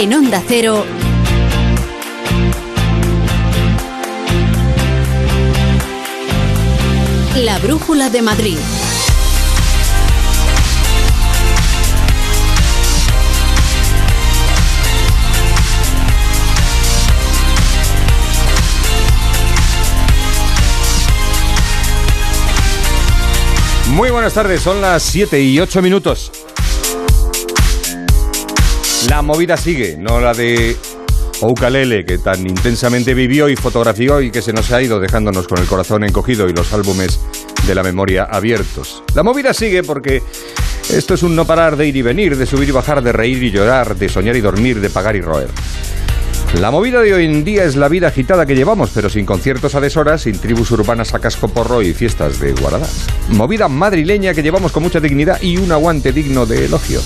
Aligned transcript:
En 0.00 0.14
Onda 0.14 0.40
Cero. 0.46 0.84
La 7.34 7.58
Brújula 7.58 8.08
de 8.08 8.22
Madrid. 8.22 8.58
Muy 23.94 24.10
buenas 24.10 24.34
tardes, 24.34 24.62
son 24.62 24.80
las 24.80 25.02
7 25.02 25.40
y 25.42 25.58
8 25.58 25.82
minutos. 25.82 26.37
La 29.06 29.22
movida 29.22 29.56
sigue, 29.56 29.96
no 29.96 30.20
la 30.20 30.34
de 30.34 30.76
Oukalele, 31.40 32.04
que 32.04 32.18
tan 32.18 32.44
intensamente 32.46 33.14
vivió 33.14 33.48
y 33.48 33.54
fotografió 33.54 34.20
y 34.20 34.32
que 34.32 34.42
se 34.42 34.52
nos 34.52 34.72
ha 34.72 34.82
ido 34.82 34.98
dejándonos 34.98 35.46
con 35.46 35.58
el 35.58 35.66
corazón 35.66 36.02
encogido 36.02 36.48
y 36.48 36.52
los 36.52 36.72
álbumes 36.72 37.20
de 37.64 37.74
la 37.76 37.84
memoria 37.84 38.24
abiertos. 38.24 39.04
La 39.14 39.22
movida 39.22 39.54
sigue 39.54 39.84
porque 39.84 40.20
esto 40.90 41.14
es 41.14 41.22
un 41.22 41.36
no 41.36 41.46
parar 41.46 41.76
de 41.76 41.86
ir 41.86 41.96
y 41.96 42.02
venir, 42.02 42.36
de 42.36 42.44
subir 42.44 42.68
y 42.68 42.72
bajar, 42.72 43.00
de 43.00 43.12
reír 43.12 43.40
y 43.42 43.52
llorar, 43.52 43.94
de 43.94 44.08
soñar 44.08 44.34
y 44.34 44.40
dormir, 44.40 44.80
de 44.80 44.90
pagar 44.90 45.14
y 45.14 45.20
roer. 45.20 45.48
La 46.54 46.70
movida 46.72 47.00
de 47.00 47.14
hoy 47.14 47.24
en 47.26 47.44
día 47.44 47.64
es 47.64 47.76
la 47.76 47.88
vida 47.88 48.08
agitada 48.08 48.46
que 48.46 48.56
llevamos, 48.56 48.90
pero 48.92 49.08
sin 49.08 49.24
conciertos 49.24 49.74
a 49.76 49.80
deshoras, 49.80 50.22
sin 50.22 50.38
tribus 50.38 50.70
urbanas 50.72 51.14
a 51.14 51.20
casco 51.20 51.46
porro 51.48 51.82
y 51.82 51.92
fiestas 51.92 52.40
de 52.40 52.52
guaradas. 52.52 53.06
Movida 53.28 53.68
madrileña 53.68 54.34
que 54.34 54.42
llevamos 54.42 54.72
con 54.72 54.82
mucha 54.82 54.98
dignidad 54.98 55.40
y 55.40 55.58
un 55.58 55.70
aguante 55.70 56.10
digno 56.10 56.46
de 56.46 56.64
elogio. 56.64 57.00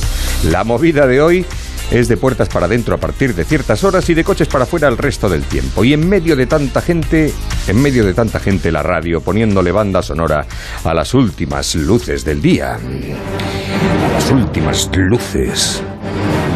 La 0.45 0.65
movida 0.65 1.07
de 1.07 1.21
hoy 1.21 1.47
es 1.93 2.09
de 2.09 2.17
puertas 2.17 2.49
para 2.49 2.67
adentro 2.67 2.95
a 2.95 2.99
partir 2.99 3.35
de 3.35 3.45
ciertas 3.45 3.85
horas 3.85 4.09
y 4.09 4.15
de 4.15 4.25
coches 4.25 4.49
para 4.49 4.65
afuera 4.65 4.89
el 4.89 4.97
resto 4.97 5.29
del 5.29 5.43
tiempo. 5.43 5.85
Y 5.85 5.93
en 5.93 6.09
medio 6.09 6.35
de 6.37 6.47
tanta 6.47 6.81
gente, 6.81 7.33
en 7.69 7.83
medio 7.83 8.07
de 8.07 8.15
tanta 8.15 8.41
gente 8.41 8.73
la 8.73 8.83
radio 8.83 9.21
poniéndole 9.21 9.73
banda 9.73 10.03
sonora 10.03 10.47
a 10.85 10.95
las 10.95 11.13
últimas 11.13 11.75
luces 11.75 12.25
del 12.25 12.41
día. 12.41 12.77
A 12.77 14.13
las 14.15 14.31
últimas 14.31 14.89
luces 14.97 15.83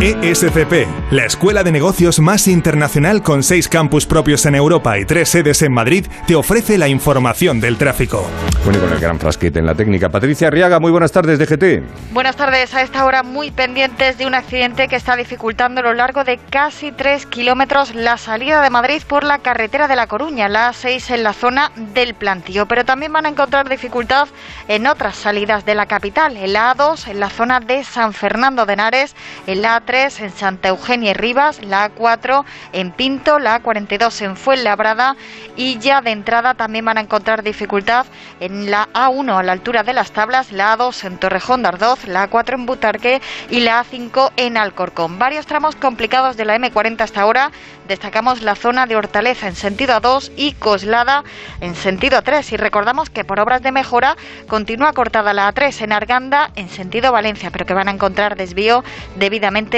ESCP, 0.00 0.86
la 1.10 1.24
escuela 1.24 1.64
de 1.64 1.72
negocios 1.72 2.20
más 2.20 2.46
internacional 2.46 3.20
con 3.20 3.42
seis 3.42 3.68
campus 3.68 4.06
propios 4.06 4.46
en 4.46 4.54
Europa 4.54 4.96
y 4.96 5.04
tres 5.04 5.28
sedes 5.28 5.60
en 5.62 5.72
Madrid, 5.72 6.06
te 6.24 6.36
ofrece 6.36 6.78
la 6.78 6.86
información 6.86 7.60
del 7.60 7.76
tráfico. 7.76 8.24
Bueno, 8.64 8.78
y 8.78 8.82
con 8.82 8.92
el 8.92 9.00
gran 9.00 9.18
frasquete 9.18 9.58
en 9.58 9.66
la 9.66 9.74
técnica. 9.74 10.08
Patricia 10.08 10.46
Arriaga, 10.46 10.78
muy 10.78 10.92
buenas 10.92 11.10
tardes, 11.10 11.40
DGT. 11.40 12.12
Buenas 12.12 12.36
tardes, 12.36 12.74
a 12.74 12.82
esta 12.82 13.04
hora 13.06 13.24
muy 13.24 13.50
pendientes 13.50 14.18
de 14.18 14.26
un 14.26 14.34
accidente 14.34 14.86
que 14.86 14.94
está 14.94 15.16
dificultando 15.16 15.80
a 15.80 15.84
lo 15.84 15.94
largo 15.94 16.22
de 16.22 16.38
casi 16.48 16.92
tres 16.92 17.26
kilómetros 17.26 17.96
la 17.96 18.18
salida 18.18 18.62
de 18.62 18.70
Madrid 18.70 19.02
por 19.04 19.24
la 19.24 19.38
carretera 19.38 19.88
de 19.88 19.96
La 19.96 20.06
Coruña, 20.06 20.48
la 20.48 20.70
A6 20.70 21.12
en 21.12 21.24
la 21.24 21.32
zona 21.32 21.72
del 21.74 22.14
plantío. 22.14 22.66
Pero 22.66 22.84
también 22.84 23.12
van 23.12 23.26
a 23.26 23.30
encontrar 23.30 23.68
dificultad 23.68 24.28
en 24.68 24.86
otras 24.86 25.16
salidas 25.16 25.64
de 25.64 25.74
la 25.74 25.86
capital, 25.86 26.36
en 26.36 26.52
la 26.52 26.76
A2 26.76 27.08
en 27.08 27.18
la 27.18 27.30
zona 27.30 27.58
de 27.58 27.82
San 27.82 28.12
Fernando 28.12 28.64
de 28.64 28.74
Henares, 28.74 29.16
en 29.48 29.62
la 29.62 29.80
A3 29.88 30.20
en 30.20 30.30
Santa 30.30 30.68
Eugenia 30.68 31.12
y 31.12 31.14
Rivas, 31.14 31.62
la 31.64 31.90
A4 31.90 32.44
en 32.72 32.90
Pinto, 32.92 33.38
la 33.38 33.62
A42 33.62 34.20
en 34.22 34.36
Fuenlabrada 34.36 35.16
y 35.56 35.78
ya 35.78 36.02
de 36.02 36.10
entrada 36.10 36.54
también 36.54 36.84
van 36.84 36.98
a 36.98 37.00
encontrar 37.00 37.42
dificultad 37.42 38.04
en 38.40 38.70
la 38.70 38.88
A1 38.92 39.38
a 39.38 39.42
la 39.42 39.52
altura 39.52 39.82
de 39.82 39.94
las 39.94 40.12
tablas, 40.12 40.52
la 40.52 40.76
A2 40.76 41.04
en 41.04 41.18
Torrejón 41.18 41.62
de 41.62 41.68
Ardoz, 41.68 42.06
la 42.06 42.28
A4 42.28 42.54
en 42.54 42.66
Butarque 42.66 43.22
y 43.48 43.60
la 43.60 43.82
A5 43.82 44.32
en 44.36 44.58
Alcorcón. 44.58 45.18
Varios 45.18 45.46
tramos 45.46 45.74
complicados 45.74 46.36
de 46.36 46.44
la 46.44 46.56
M40 46.58 47.00
hasta 47.00 47.22
ahora. 47.22 47.50
Destacamos 47.88 48.42
la 48.42 48.54
zona 48.54 48.84
de 48.84 48.96
Hortaleza 48.96 49.48
en 49.48 49.56
sentido 49.56 49.94
A2 49.94 50.32
y 50.36 50.52
Coslada 50.52 51.24
en 51.62 51.74
sentido 51.74 52.22
A3. 52.22 52.52
Y 52.52 52.56
recordamos 52.58 53.08
que 53.08 53.24
por 53.24 53.40
obras 53.40 53.62
de 53.62 53.72
mejora 53.72 54.16
continúa 54.46 54.92
cortada 54.92 55.32
la 55.32 55.52
A3 55.52 55.84
en 55.84 55.92
Arganda 55.92 56.50
en 56.54 56.68
sentido 56.68 57.12
Valencia, 57.12 57.50
pero 57.50 57.64
que 57.64 57.72
van 57.72 57.88
a 57.88 57.92
encontrar 57.92 58.36
desvío 58.36 58.84
debidamente 59.16 59.77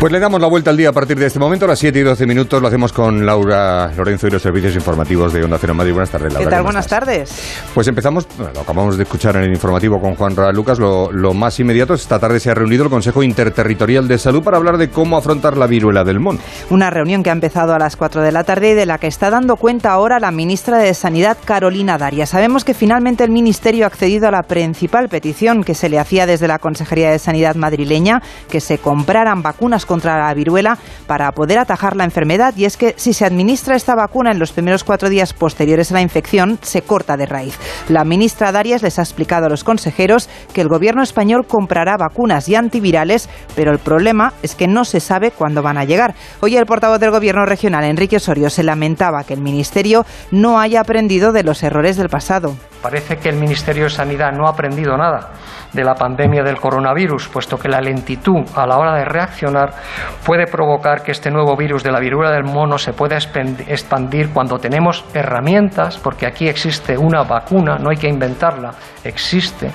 Pues 0.00 0.12
le 0.12 0.20
damos 0.20 0.40
la 0.40 0.46
vuelta 0.46 0.70
al 0.70 0.76
día 0.76 0.90
a 0.90 0.92
partir 0.92 1.18
de 1.18 1.26
este 1.26 1.40
momento, 1.40 1.64
a 1.64 1.68
las 1.68 1.80
7 1.80 1.98
y 1.98 2.02
12 2.02 2.24
minutos. 2.24 2.62
Lo 2.62 2.68
hacemos 2.68 2.92
con 2.92 3.26
Laura 3.26 3.90
Lorenzo 3.96 4.28
y 4.28 4.30
los 4.30 4.40
servicios 4.40 4.76
informativos 4.76 5.32
de 5.32 5.42
Onda 5.42 5.58
Cero 5.60 5.74
Madrid. 5.74 5.92
Buenas 5.92 6.10
tardes, 6.10 6.32
Laura. 6.32 6.44
¿Qué 6.44 6.50
tal? 6.50 6.60
¿cómo 6.60 6.66
Buenas 6.68 6.84
estás? 6.84 7.00
tardes. 7.00 7.42
Pues 7.74 7.88
empezamos, 7.88 8.28
bueno, 8.36 8.52
lo 8.54 8.60
acabamos 8.60 8.96
de 8.96 9.02
escuchar 9.02 9.34
en 9.34 9.42
el 9.42 9.50
informativo 9.50 10.00
con 10.00 10.14
Juan 10.14 10.36
Ra 10.36 10.52
Lucas. 10.52 10.78
Lo, 10.78 11.10
lo 11.10 11.34
más 11.34 11.58
inmediato, 11.58 11.94
esta 11.94 12.20
tarde 12.20 12.38
se 12.38 12.48
ha 12.48 12.54
reunido 12.54 12.84
el 12.84 12.90
Consejo 12.90 13.24
Interterritorial 13.24 14.06
de 14.06 14.18
Salud 14.18 14.44
para 14.44 14.56
hablar 14.56 14.78
de 14.78 14.88
cómo 14.88 15.16
afrontar 15.16 15.56
la 15.56 15.66
viruela 15.66 16.04
del 16.04 16.20
mono. 16.20 16.38
Una 16.70 16.90
reunión 16.90 17.24
que 17.24 17.30
ha 17.30 17.32
empezado 17.32 17.74
a 17.74 17.78
las 17.80 17.96
4 17.96 18.22
de 18.22 18.30
la 18.30 18.44
tarde 18.44 18.70
y 18.70 18.74
de 18.74 18.86
la 18.86 18.98
que 18.98 19.08
está 19.08 19.30
dando 19.30 19.56
cuenta 19.56 19.90
ahora 19.90 20.20
la 20.20 20.30
ministra 20.30 20.78
de 20.78 20.94
Sanidad, 20.94 21.38
Carolina 21.44 21.98
Daria. 21.98 22.24
Sabemos 22.26 22.64
que 22.64 22.72
finalmente 22.72 23.24
el 23.24 23.32
Ministerio 23.32 23.82
ha 23.84 23.88
accedido 23.88 24.28
a 24.28 24.30
la 24.30 24.44
principal 24.44 25.08
petición 25.08 25.64
que 25.64 25.74
se 25.74 25.88
le 25.88 25.98
hacía 25.98 26.24
desde 26.24 26.46
la 26.46 26.60
Consejería 26.60 27.10
de 27.10 27.18
Sanidad 27.18 27.56
madrileña, 27.56 28.22
que 28.48 28.60
se 28.60 28.78
compraran 28.78 29.42
vacunas 29.42 29.87
contra 29.88 30.16
la 30.18 30.32
viruela 30.34 30.78
para 31.08 31.32
poder 31.32 31.58
atajar 31.58 31.96
la 31.96 32.04
enfermedad. 32.04 32.54
Y 32.56 32.66
es 32.66 32.76
que 32.76 32.94
si 32.96 33.12
se 33.12 33.24
administra 33.24 33.74
esta 33.74 33.96
vacuna 33.96 34.30
en 34.30 34.38
los 34.38 34.52
primeros 34.52 34.84
cuatro 34.84 35.08
días 35.08 35.32
posteriores 35.32 35.90
a 35.90 35.94
la 35.94 36.02
infección, 36.02 36.58
se 36.62 36.82
corta 36.82 37.16
de 37.16 37.26
raíz. 37.26 37.58
La 37.88 38.04
ministra 38.04 38.52
Darias 38.52 38.82
les 38.82 39.00
ha 39.00 39.02
explicado 39.02 39.46
a 39.46 39.48
los 39.48 39.64
consejeros 39.64 40.28
que 40.52 40.60
el 40.60 40.68
gobierno 40.68 41.02
español 41.02 41.46
comprará 41.46 41.96
vacunas 41.96 42.48
y 42.48 42.54
antivirales, 42.54 43.28
pero 43.56 43.72
el 43.72 43.78
problema 43.78 44.34
es 44.42 44.54
que 44.54 44.68
no 44.68 44.84
se 44.84 45.00
sabe 45.00 45.30
cuándo 45.32 45.62
van 45.62 45.78
a 45.78 45.84
llegar. 45.84 46.14
Hoy 46.40 46.56
el 46.56 46.66
portavoz 46.66 47.00
del 47.00 47.10
gobierno 47.10 47.46
regional, 47.46 47.84
Enrique 47.84 48.16
Osorio, 48.16 48.50
se 48.50 48.62
lamentaba 48.62 49.24
que 49.24 49.34
el 49.34 49.40
ministerio 49.40 50.04
no 50.30 50.60
haya 50.60 50.80
aprendido 50.80 51.32
de 51.32 51.42
los 51.42 51.62
errores 51.62 51.96
del 51.96 52.10
pasado. 52.10 52.54
Parece 52.82 53.16
que 53.16 53.28
el 53.28 53.36
Ministerio 53.36 53.84
de 53.84 53.90
Sanidad 53.90 54.32
no 54.32 54.46
ha 54.46 54.50
aprendido 54.50 54.96
nada 54.96 55.30
de 55.72 55.84
la 55.84 55.94
pandemia 55.94 56.42
del 56.42 56.60
coronavirus, 56.60 57.28
puesto 57.28 57.58
que 57.58 57.68
la 57.68 57.80
lentitud 57.80 58.44
a 58.54 58.66
la 58.66 58.78
hora 58.78 58.94
de 58.94 59.04
reaccionar 59.04 59.74
puede 60.24 60.46
provocar 60.46 61.02
que 61.02 61.12
este 61.12 61.30
nuevo 61.30 61.56
virus 61.56 61.82
de 61.82 61.92
la 61.92 62.00
viruela 62.00 62.30
del 62.30 62.44
mono 62.44 62.78
se 62.78 62.92
pueda 62.92 63.16
expandir 63.16 64.30
cuando 64.30 64.58
tenemos 64.58 65.04
herramientas, 65.12 65.98
porque 65.98 66.26
aquí 66.26 66.48
existe 66.48 66.96
una 66.96 67.22
vacuna, 67.24 67.78
no 67.78 67.90
hay 67.90 67.96
que 67.96 68.08
inventarla, 68.08 68.72
existe, 69.04 69.70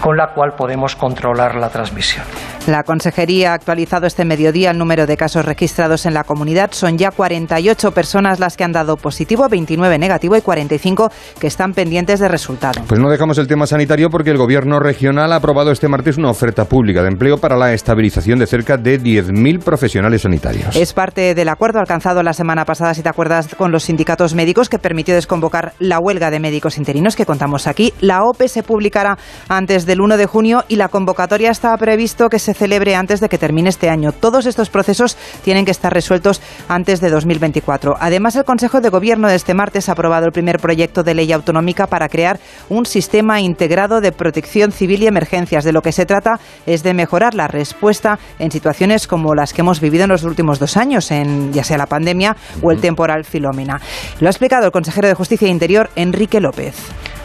con 0.00 0.16
la 0.16 0.32
cual 0.34 0.52
podemos 0.56 0.96
controlar 0.96 1.54
la 1.56 1.68
transmisión. 1.68 2.24
La 2.66 2.82
Consejería 2.82 3.52
ha 3.52 3.54
actualizado 3.54 4.06
este 4.06 4.26
mediodía 4.26 4.72
el 4.72 4.78
número 4.78 5.06
de 5.06 5.16
casos 5.16 5.46
registrados 5.46 6.04
en 6.04 6.12
la 6.12 6.24
comunidad. 6.24 6.72
Son 6.72 6.98
ya 6.98 7.10
48 7.10 7.92
personas 7.92 8.40
las 8.40 8.58
que 8.58 8.64
han 8.64 8.72
dado 8.72 8.98
positivo, 8.98 9.48
29 9.48 9.98
negativo 9.98 10.36
y 10.36 10.42
45 10.42 11.10
que 11.40 11.46
están 11.46 11.72
pendientes 11.72 12.20
de 12.20 12.28
resultado. 12.28 12.82
Pues 12.86 13.00
no 13.00 13.08
dejamos 13.08 13.38
el 13.38 13.46
tema 13.46 13.66
sanitario 13.66 14.10
porque 14.10 14.30
el 14.30 14.36
Gobierno 14.36 14.80
regional 14.80 15.32
ha 15.32 15.36
aprobado 15.36 15.70
este 15.70 15.88
martes 15.88 16.18
una 16.18 16.28
oferta 16.28 16.66
pública 16.66 17.00
de 17.02 17.08
empleo 17.08 17.38
para 17.38 17.56
la 17.56 17.72
estabilización 17.72 18.38
de 18.38 18.46
cerca 18.46 18.76
de 18.76 19.00
10.000 19.00 19.62
profesionales 19.62 20.22
sanitarios. 20.22 20.76
Es 20.76 20.92
parte 20.92 21.34
del 21.34 21.48
acuerdo 21.48 21.80
alcanzado 21.80 22.22
la 22.22 22.34
semana 22.34 22.66
pasada, 22.66 22.92
si 22.92 23.02
te 23.02 23.08
acuerdas, 23.08 23.54
con 23.54 23.72
los 23.72 23.84
sindicatos 23.84 24.34
médicos 24.34 24.68
que 24.68 24.78
permitió 24.78 25.14
desconvocar 25.14 25.72
la 25.78 26.00
huelga 26.00 26.30
de 26.30 26.38
médicos 26.38 26.76
interinos 26.76 27.16
que 27.16 27.24
contamos 27.24 27.66
aquí. 27.66 27.94
La 28.00 28.24
OPE 28.24 28.48
se 28.48 28.62
publicará 28.62 29.16
antes 29.48 29.86
del 29.88 30.00
1 30.00 30.16
de 30.16 30.26
junio 30.26 30.64
y 30.68 30.76
la 30.76 30.86
convocatoria 30.86 31.50
está 31.50 31.76
previsto 31.76 32.28
que 32.28 32.38
se 32.38 32.54
celebre 32.54 32.94
antes 32.94 33.18
de 33.18 33.28
que 33.28 33.38
termine 33.38 33.70
este 33.70 33.90
año. 33.90 34.12
Todos 34.12 34.46
estos 34.46 34.70
procesos 34.70 35.16
tienen 35.42 35.64
que 35.64 35.72
estar 35.72 35.92
resueltos 35.92 36.40
antes 36.68 37.00
de 37.00 37.10
2024. 37.10 37.96
Además, 37.98 38.36
el 38.36 38.44
Consejo 38.44 38.80
de 38.80 38.90
Gobierno 38.90 39.26
de 39.28 39.34
este 39.34 39.54
martes 39.54 39.88
ha 39.88 39.92
aprobado 39.92 40.26
el 40.26 40.32
primer 40.32 40.60
proyecto 40.60 41.02
de 41.02 41.14
ley 41.14 41.32
autonómica 41.32 41.88
para 41.88 42.08
crear 42.08 42.38
un 42.68 42.86
sistema 42.86 43.40
integrado 43.40 44.00
de 44.00 44.12
protección 44.12 44.70
civil 44.70 45.02
y 45.02 45.06
emergencias. 45.08 45.64
De 45.64 45.72
lo 45.72 45.82
que 45.82 45.90
se 45.90 46.06
trata 46.06 46.38
es 46.66 46.84
de 46.84 46.94
mejorar 46.94 47.34
la 47.34 47.48
respuesta 47.48 48.18
en 48.38 48.52
situaciones 48.52 49.08
como 49.08 49.34
las 49.34 49.52
que 49.52 49.62
hemos 49.62 49.80
vivido 49.80 50.04
en 50.04 50.10
los 50.10 50.22
últimos 50.22 50.58
dos 50.58 50.76
años, 50.76 51.10
en 51.10 51.52
ya 51.52 51.64
sea 51.64 51.78
la 51.78 51.86
pandemia 51.86 52.36
o 52.62 52.70
el 52.70 52.80
temporal 52.80 53.24
Filomena. 53.24 53.80
Lo 54.20 54.28
ha 54.28 54.30
explicado 54.30 54.66
el 54.66 54.72
consejero 54.72 55.08
de 55.08 55.14
Justicia 55.14 55.48
e 55.48 55.50
Interior, 55.50 55.88
Enrique 55.96 56.40
López. 56.40 56.76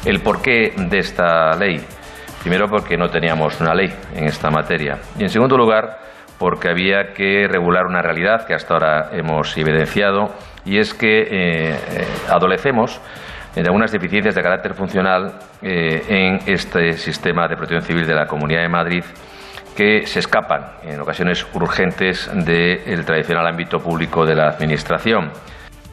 El 0.06 0.22
porqué 0.22 0.74
de 0.78 1.00
esta 1.00 1.56
ley 1.58 1.82
Primero 2.44 2.68
porque 2.68 2.98
no 2.98 3.10
teníamos 3.10 3.60
una 3.62 3.74
ley 3.74 3.88
en 4.14 4.26
esta 4.26 4.50
materia 4.50 5.00
y 5.18 5.24
en 5.24 5.30
segundo 5.30 5.58
lugar 5.58 5.98
porque 6.38 6.68
había 6.68 7.14
que 7.14 7.48
regular 7.48 7.86
una 7.86 8.02
realidad 8.02 8.46
que 8.46 8.54
hasta 8.54 8.74
ahora 8.74 9.10
hemos 9.14 9.58
evidenciado 9.58 10.28
y 10.66 10.78
es 10.78 10.94
que 10.94 11.22
eh, 11.22 11.28
eh, 11.30 12.06
adolecemos 12.30 13.00
de 13.56 13.62
algunas 13.62 13.94
deficiencias 13.94 14.36
de 14.36 14.42
carácter 14.42 14.74
funcional 14.74 15.40
eh, 15.62 16.02
en 16.10 16.54
este 16.54 16.94
sistema 16.94 17.48
de 17.48 17.56
protección 17.56 17.84
civil 17.84 18.06
de 18.06 18.16
la 18.16 18.26
Comunidad 18.26 18.62
de 18.62 18.70
Madrid 18.70 19.04
que 19.78 20.06
se 20.06 20.20
escapan 20.20 20.80
en 20.84 21.00
ocasiones 21.00 21.48
urgentes 21.54 22.30
del 22.46 23.06
tradicional 23.06 23.48
ámbito 23.48 23.80
público 23.80 24.26
de 24.26 24.36
la 24.36 24.50
Administración. 24.50 25.32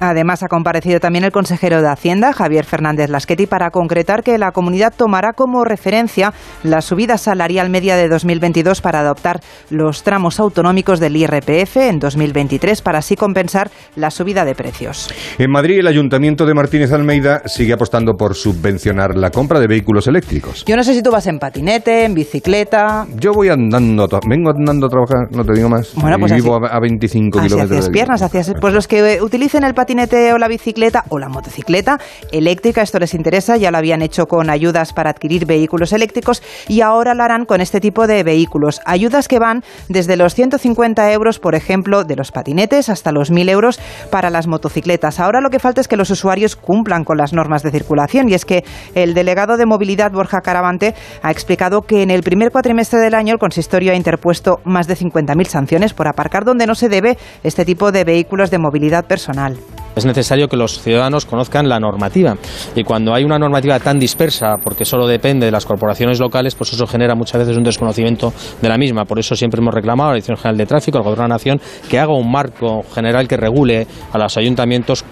Además, 0.01 0.43
ha 0.43 0.49
comparecido 0.49 0.99
también 0.99 1.25
el 1.25 1.31
consejero 1.31 1.83
de 1.83 1.89
Hacienda, 1.89 2.33
Javier 2.33 2.65
Fernández 2.65 3.11
Lasqueti, 3.11 3.47
para 3.47 3.71
concretar 3.71 4.23
que 4.23 4.39
la 4.39 4.51
comunidad 4.51 4.95
tomará 4.97 5.35
como 5.35 5.63
referencia 5.63 6.33
la 6.63 6.81
subida 6.81 7.19
salarial 7.19 7.69
media 7.69 7.97
de 7.97 8.09
2022 8.09 8.81
para 8.81 9.01
adoptar 9.01 9.41
los 9.69 10.03
tramos 10.03 10.41
autonómicos 10.41 11.01
del 11.01 11.17
IRPF 11.17 11.77
en 11.77 11.99
2023 11.99 12.81
para 12.81 13.01
así 13.01 13.15
compensar 13.15 13.71
la 13.95 14.11
subida 14.11 14.47
de 14.47 14.55
precios. 14.55 15.13
En 15.39 15.51
Madrid, 15.51 15.81
el 15.81 15.87
Ayuntamiento 15.87 16.47
de 16.47 16.55
Martínez 16.55 16.93
Almeida 16.93 17.43
sigue 17.45 17.75
apostando 17.75 18.15
por 18.15 18.35
subvencionar 18.35 19.17
la 19.17 19.29
compra 19.29 19.61
de 19.61 19.67
vehículos 19.67 20.07
eléctricos. 20.07 20.65
Yo 20.65 20.77
no 20.77 20.83
sé 20.83 20.95
si 20.95 21.03
tú 21.03 21.11
vas 21.11 21.27
en 21.27 21.39
patinete, 21.39 22.07
en 22.07 22.15
bicicleta. 22.15 23.07
Yo 23.17 23.33
voy 23.33 23.51
andando, 23.51 24.09
vengo 24.27 24.49
andando 24.49 24.87
a 24.87 24.89
trabajar, 24.89 25.29
no 25.31 25.45
te 25.45 25.53
digo 25.53 25.69
más. 25.69 25.93
Bueno, 25.95 26.17
pues 26.19 26.33
y 26.33 26.37
vivo 26.37 26.57
a 26.57 26.81
25 26.81 27.39
así 27.39 27.49
kilómetros. 27.49 27.79
Hacias 27.79 27.93
piernas, 27.93 28.23
hacias, 28.23 28.55
pues 28.59 28.73
los 28.73 28.89
que 28.89 29.19
utilicen 29.21 29.63
el 29.65 29.75
patinete 29.75 29.90
o 29.91 30.39
la 30.39 30.49
bicicleta 30.49 31.05
o 31.09 31.19
la 31.19 31.29
motocicleta 31.29 31.99
eléctrica. 32.31 32.83
Esto 32.83 32.99
les 33.01 33.13
interesa, 33.15 33.57
ya 33.57 33.71
lo 33.71 33.79
habían 33.79 34.03
hecho 34.03 34.27
con 34.27 34.49
ayudas 34.49 34.93
para 34.93 35.11
adquirir 35.11 35.47
vehículos 35.47 35.93
eléctricos 35.93 36.43
y 36.69 36.81
ahora 36.81 37.15
lo 37.15 37.25
harán 37.25 37.45
con 37.45 37.61
este 37.61 37.81
tipo 37.81 38.07
de 38.07 38.23
vehículos. 38.23 38.81
Ayudas 38.85 39.27
que 39.27 39.41
van 39.41 39.65
desde 39.89 40.17
los 40.17 40.35
150 40.35 41.13
euros, 41.13 41.41
por 41.41 41.57
ejemplo, 41.57 42.05
de 42.05 42.15
los 42.15 42.31
patinetes 42.31 42.89
hasta 42.89 43.11
los 43.11 43.33
1.000 43.33 43.51
euros 43.51 43.81
para 44.11 44.31
las 44.31 44.47
motocicletas. 44.47 45.19
Ahora 45.19 45.41
lo 45.41 45.51
que 45.51 45.59
falta 45.59 45.81
es 45.81 45.89
que 45.89 45.97
los 45.97 46.11
usuarios 46.11 46.55
cumplan 46.55 47.05
con 47.05 47.19
las 47.19 47.33
normas 47.33 47.63
de 47.63 47.73
circulación 47.73 48.29
y 48.29 48.35
es 48.35 48.45
que 48.45 48.65
el 48.95 49.15
delegado 49.15 49.57
de 49.57 49.67
movilidad 49.67 50.13
Borja 50.13 50.41
Caravante 50.41 50.95
ha 51.23 51.33
explicado 51.33 51.83
que 51.83 52.03
en 52.03 52.11
el 52.11 52.23
primer 52.23 52.53
cuatrimestre 52.53 53.01
del 53.01 53.15
año 53.15 53.33
el 53.33 53.41
consistorio 53.41 53.93
ha 53.93 53.97
interpuesto 53.97 54.61
más 54.65 54.87
de 54.87 54.97
50.000 54.97 55.47
sanciones 55.47 55.95
por 55.95 56.07
aparcar 56.07 56.45
donde 56.45 56.67
no 56.67 56.77
se 56.77 56.89
debe 56.89 57.19
este 57.43 57.65
tipo 57.65 57.91
de 57.91 58.05
vehículos 58.05 58.51
de 58.51 58.59
movilidad 58.59 59.05
personal. 59.07 59.59
Es 59.97 60.05
necesario 60.05 60.49
que 60.49 60.57
los 60.57 60.81
ciudadanos 60.81 61.27
conozcan 61.27 61.69
la 61.69 61.79
normativa 61.81 62.37
y 62.75 62.85
cuando 62.85 63.15
hay 63.15 63.25
una 63.25 63.39
normativa 63.39 63.79
tan 63.81 63.99
dispersa, 63.99 64.57
porque 64.63 64.85
solo 64.85 65.07
depende 65.07 65.47
de 65.47 65.53
las 65.53 65.67
corporaciones 65.67 66.21
locales, 66.21 66.55
pues 66.55 66.73
eso 66.73 66.87
genera 66.87 67.15
muchas 67.15 67.41
veces 67.41 67.57
un 67.57 67.65
desconocimiento 67.65 68.33
de 68.63 68.69
la 68.69 68.79
misma. 68.79 69.05
Por 69.05 69.19
eso 69.19 69.35
siempre 69.35 69.61
hemos 69.61 69.75
reclamado 69.75 70.11
a 70.11 70.13
la 70.13 70.15
Dirección 70.17 70.37
General 70.37 70.57
de 70.57 70.67
Tráfico, 70.67 70.99
al 70.99 71.05
Gobierno 71.05 71.25
de 71.25 71.29
la 71.29 71.35
Nación, 71.35 71.61
que 71.89 71.99
haga 71.99 72.15
un 72.15 72.31
marco 72.31 72.83
general 72.95 73.27
que 73.27 73.37
regule 73.37 73.87
a 74.13 74.19
los 74.19 74.37
ayuntamientos 74.37 75.05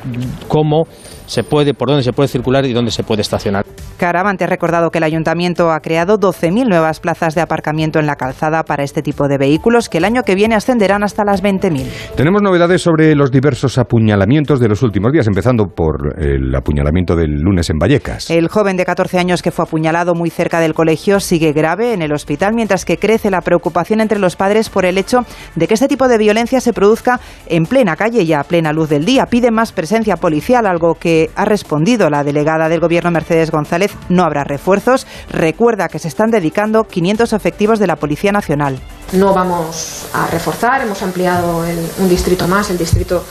cómo 0.46 0.86
se 1.28 1.44
puede, 1.44 1.75
por 1.75 1.88
dónde 1.88 2.02
se 2.02 2.12
puede 2.12 2.28
circular 2.28 2.64
y 2.64 2.72
dónde 2.72 2.90
se 2.90 3.04
puede 3.04 3.22
estacionar. 3.22 3.64
Caravante 3.98 4.44
ha 4.44 4.46
recordado 4.46 4.90
que 4.90 4.98
el 4.98 5.04
ayuntamiento 5.04 5.70
ha 5.70 5.80
creado 5.80 6.19
12.000 6.19 6.69
nuevas 6.69 7.00
plazas 7.00 7.34
de 7.34 7.42
aparcamiento 7.42 7.98
en 7.98 8.06
la 8.06 8.16
calzada 8.16 8.64
para 8.64 8.82
este 8.82 9.02
tipo 9.02 9.28
de 9.28 9.38
vehículos 9.38 9.88
que 9.88 9.98
el 9.98 10.04
año 10.04 10.22
que 10.22 10.34
viene 10.34 10.54
ascenderán 10.54 11.04
hasta 11.04 11.25
las 11.25 11.42
20.000. 11.42 11.84
Tenemos 12.16 12.42
novedades 12.42 12.82
sobre 12.82 13.14
los 13.14 13.30
diversos 13.30 13.76
apuñalamientos 13.78 14.60
de 14.60 14.69
los 14.69 14.82
últimos 14.82 15.12
días, 15.12 15.26
empezando 15.26 15.66
por 15.66 16.14
el 16.19 16.54
apuñalamiento 16.54 17.14
del 17.14 17.40
lunes 17.40 17.69
en 17.70 17.78
Vallecas. 17.78 18.31
El 18.31 18.48
joven 18.48 18.76
de 18.76 18.84
14 18.84 19.19
años 19.19 19.42
que 19.42 19.50
fue 19.50 19.64
apuñalado 19.64 20.14
muy 20.14 20.31
cerca 20.31 20.60
del 20.60 20.74
colegio 20.74 21.20
sigue 21.20 21.52
grave 21.52 21.92
en 21.92 22.02
el 22.02 22.12
hospital, 22.12 22.54
mientras 22.54 22.84
que 22.84 22.96
crece 22.96 23.31
la 23.31 23.42
preocupación 23.42 24.00
entre 24.00 24.19
los 24.19 24.36
padres 24.36 24.70
por 24.70 24.84
el 24.84 24.96
hecho 24.96 25.26
de 25.56 25.69
que 25.69 25.74
este 25.74 25.88
tipo 25.88 26.08
de 26.08 26.16
violencia 26.19 26.60
se 26.60 26.72
produzca 26.72 27.20
en 27.46 27.66
plena 27.66 27.96
calle 27.96 28.22
y 28.22 28.32
a 28.32 28.44
plena 28.44 28.72
luz 28.72 28.88
del 28.88 29.04
día. 29.04 29.26
Pide 29.26 29.50
más 29.50 29.72
presencia 29.72 30.16
policial, 30.16 30.66
algo 30.66 30.94
que 30.94 31.18
ha 31.35 31.44
respondido 31.44 32.11
la 32.11 32.25
delegada 32.25 32.69
del 32.69 32.81
gobierno 32.81 33.11
Mercedes 33.11 33.50
González 33.50 33.93
no 34.09 34.25
habrá 34.25 34.44
refuerzos. 34.44 35.06
Recuerda 35.31 35.88
que 35.88 35.99
se 35.99 36.09
están 36.09 36.31
dedicando 36.31 36.85
500 36.85 37.32
efectivos 37.32 37.79
de 37.79 37.87
la 37.87 37.97
Policía 37.97 38.32
Nacional. 38.32 38.79
No 39.12 39.32
vamos 39.32 40.06
a 40.12 40.26
reforzar, 40.26 40.82
hemos 40.82 41.03
ampliado 41.03 41.65
un 41.99 42.09
distrito 42.09 42.47
más, 42.47 42.69
el 42.70 42.76
distrito 42.76 43.25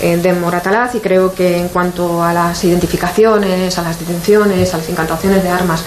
eh, 0.00 0.16
de 0.18 0.32
Moratalaz, 0.34 0.94
y 0.94 1.00
creo 1.00 1.34
que 1.34 1.56
en 1.56 1.68
cuanto 1.68 2.22
a 2.22 2.32
las 2.34 2.62
identificaciones, 2.64 3.78
a 3.78 3.82
las 3.82 3.98
detenciones, 3.98 4.74
a 4.74 4.76
las 4.76 4.88
incantaciones 4.88 5.42
de 5.42 5.48
armas 5.48 5.84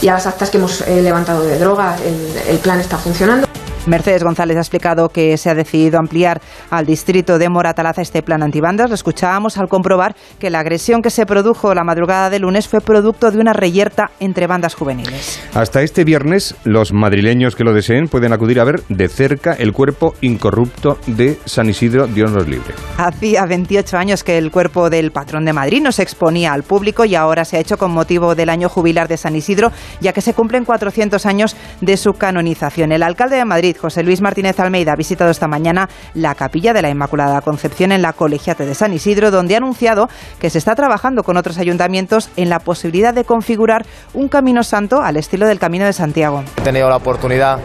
y 0.00 0.08
a 0.08 0.14
las 0.14 0.26
actas 0.26 0.50
que 0.50 0.58
hemos 0.58 0.82
eh, 0.82 1.02
levantado 1.02 1.42
de 1.42 1.58
droga, 1.58 1.96
el 2.48 2.58
plan 2.58 2.78
está 2.78 2.96
funcionando. 2.96 3.48
Mercedes 3.86 4.24
González 4.24 4.56
ha 4.56 4.60
explicado 4.60 5.10
que 5.10 5.36
se 5.36 5.50
ha 5.50 5.54
decidido 5.54 5.98
ampliar 5.98 6.40
al 6.70 6.86
distrito 6.86 7.38
de 7.38 7.48
Moratalaza 7.48 8.00
este 8.00 8.22
plan 8.22 8.42
antibandas. 8.42 8.88
Lo 8.88 8.94
escuchábamos 8.94 9.58
al 9.58 9.68
comprobar 9.68 10.16
que 10.38 10.48
la 10.48 10.60
agresión 10.60 11.02
que 11.02 11.10
se 11.10 11.26
produjo 11.26 11.74
la 11.74 11.84
madrugada 11.84 12.30
de 12.30 12.38
lunes 12.38 12.66
fue 12.66 12.80
producto 12.80 13.30
de 13.30 13.38
una 13.38 13.52
reyerta 13.52 14.10
entre 14.20 14.46
bandas 14.46 14.74
juveniles. 14.74 15.40
Hasta 15.54 15.82
este 15.82 16.04
viernes, 16.04 16.54
los 16.64 16.92
madrileños 16.92 17.56
que 17.56 17.64
lo 17.64 17.74
deseen 17.74 18.08
pueden 18.08 18.32
acudir 18.32 18.60
a 18.60 18.64
ver 18.64 18.82
de 18.88 19.08
cerca 19.08 19.52
el 19.52 19.72
cuerpo 19.72 20.14
incorrupto 20.22 20.98
de 21.06 21.38
San 21.44 21.68
Isidro, 21.68 22.06
Dios 22.06 22.32
nos 22.32 22.48
libre. 22.48 22.74
Hacía 22.96 23.44
28 23.46 23.98
años 23.98 24.24
que 24.24 24.38
el 24.38 24.50
cuerpo 24.50 24.88
del 24.88 25.10
patrón 25.10 25.44
de 25.44 25.52
Madrid 25.52 25.82
no 25.82 25.92
se 25.92 26.02
exponía 26.02 26.52
al 26.52 26.62
público 26.62 27.04
y 27.04 27.14
ahora 27.14 27.44
se 27.44 27.58
ha 27.58 27.60
hecho 27.60 27.76
con 27.76 27.92
motivo 27.92 28.34
del 28.34 28.48
año 28.48 28.68
jubilar 28.68 29.08
de 29.08 29.16
San 29.16 29.36
Isidro, 29.36 29.72
ya 30.00 30.12
que 30.12 30.20
se 30.20 30.32
cumplen 30.32 30.64
400 30.64 31.26
años 31.26 31.56
de 31.80 31.96
su 31.96 32.14
canonización. 32.14 32.92
El 32.92 33.02
alcalde 33.02 33.36
de 33.36 33.44
Madrid, 33.44 33.73
José 33.78 34.02
Luis 34.02 34.20
Martínez 34.20 34.58
Almeida, 34.60 34.92
ha 34.92 34.96
visitado 34.96 35.30
esta 35.30 35.48
mañana 35.48 35.88
la 36.14 36.34
capilla 36.34 36.72
de 36.72 36.82
la 36.82 36.90
Inmaculada 36.90 37.40
Concepción 37.40 37.92
en 37.92 38.02
la 38.02 38.12
Colegiate 38.12 38.66
de 38.66 38.74
San 38.74 38.92
Isidro, 38.92 39.30
donde 39.30 39.54
ha 39.54 39.58
anunciado 39.58 40.08
que 40.40 40.50
se 40.50 40.58
está 40.58 40.74
trabajando 40.74 41.22
con 41.22 41.36
otros 41.36 41.58
ayuntamientos 41.58 42.30
en 42.36 42.48
la 42.48 42.58
posibilidad 42.58 43.14
de 43.14 43.24
configurar 43.24 43.84
un 44.14 44.28
camino 44.28 44.62
santo 44.62 45.02
al 45.02 45.16
estilo 45.16 45.46
del 45.46 45.58
Camino 45.58 45.84
de 45.84 45.92
Santiago. 45.92 46.42
He 46.58 46.62
tenido 46.62 46.88
la 46.88 46.96
oportunidad 46.96 47.58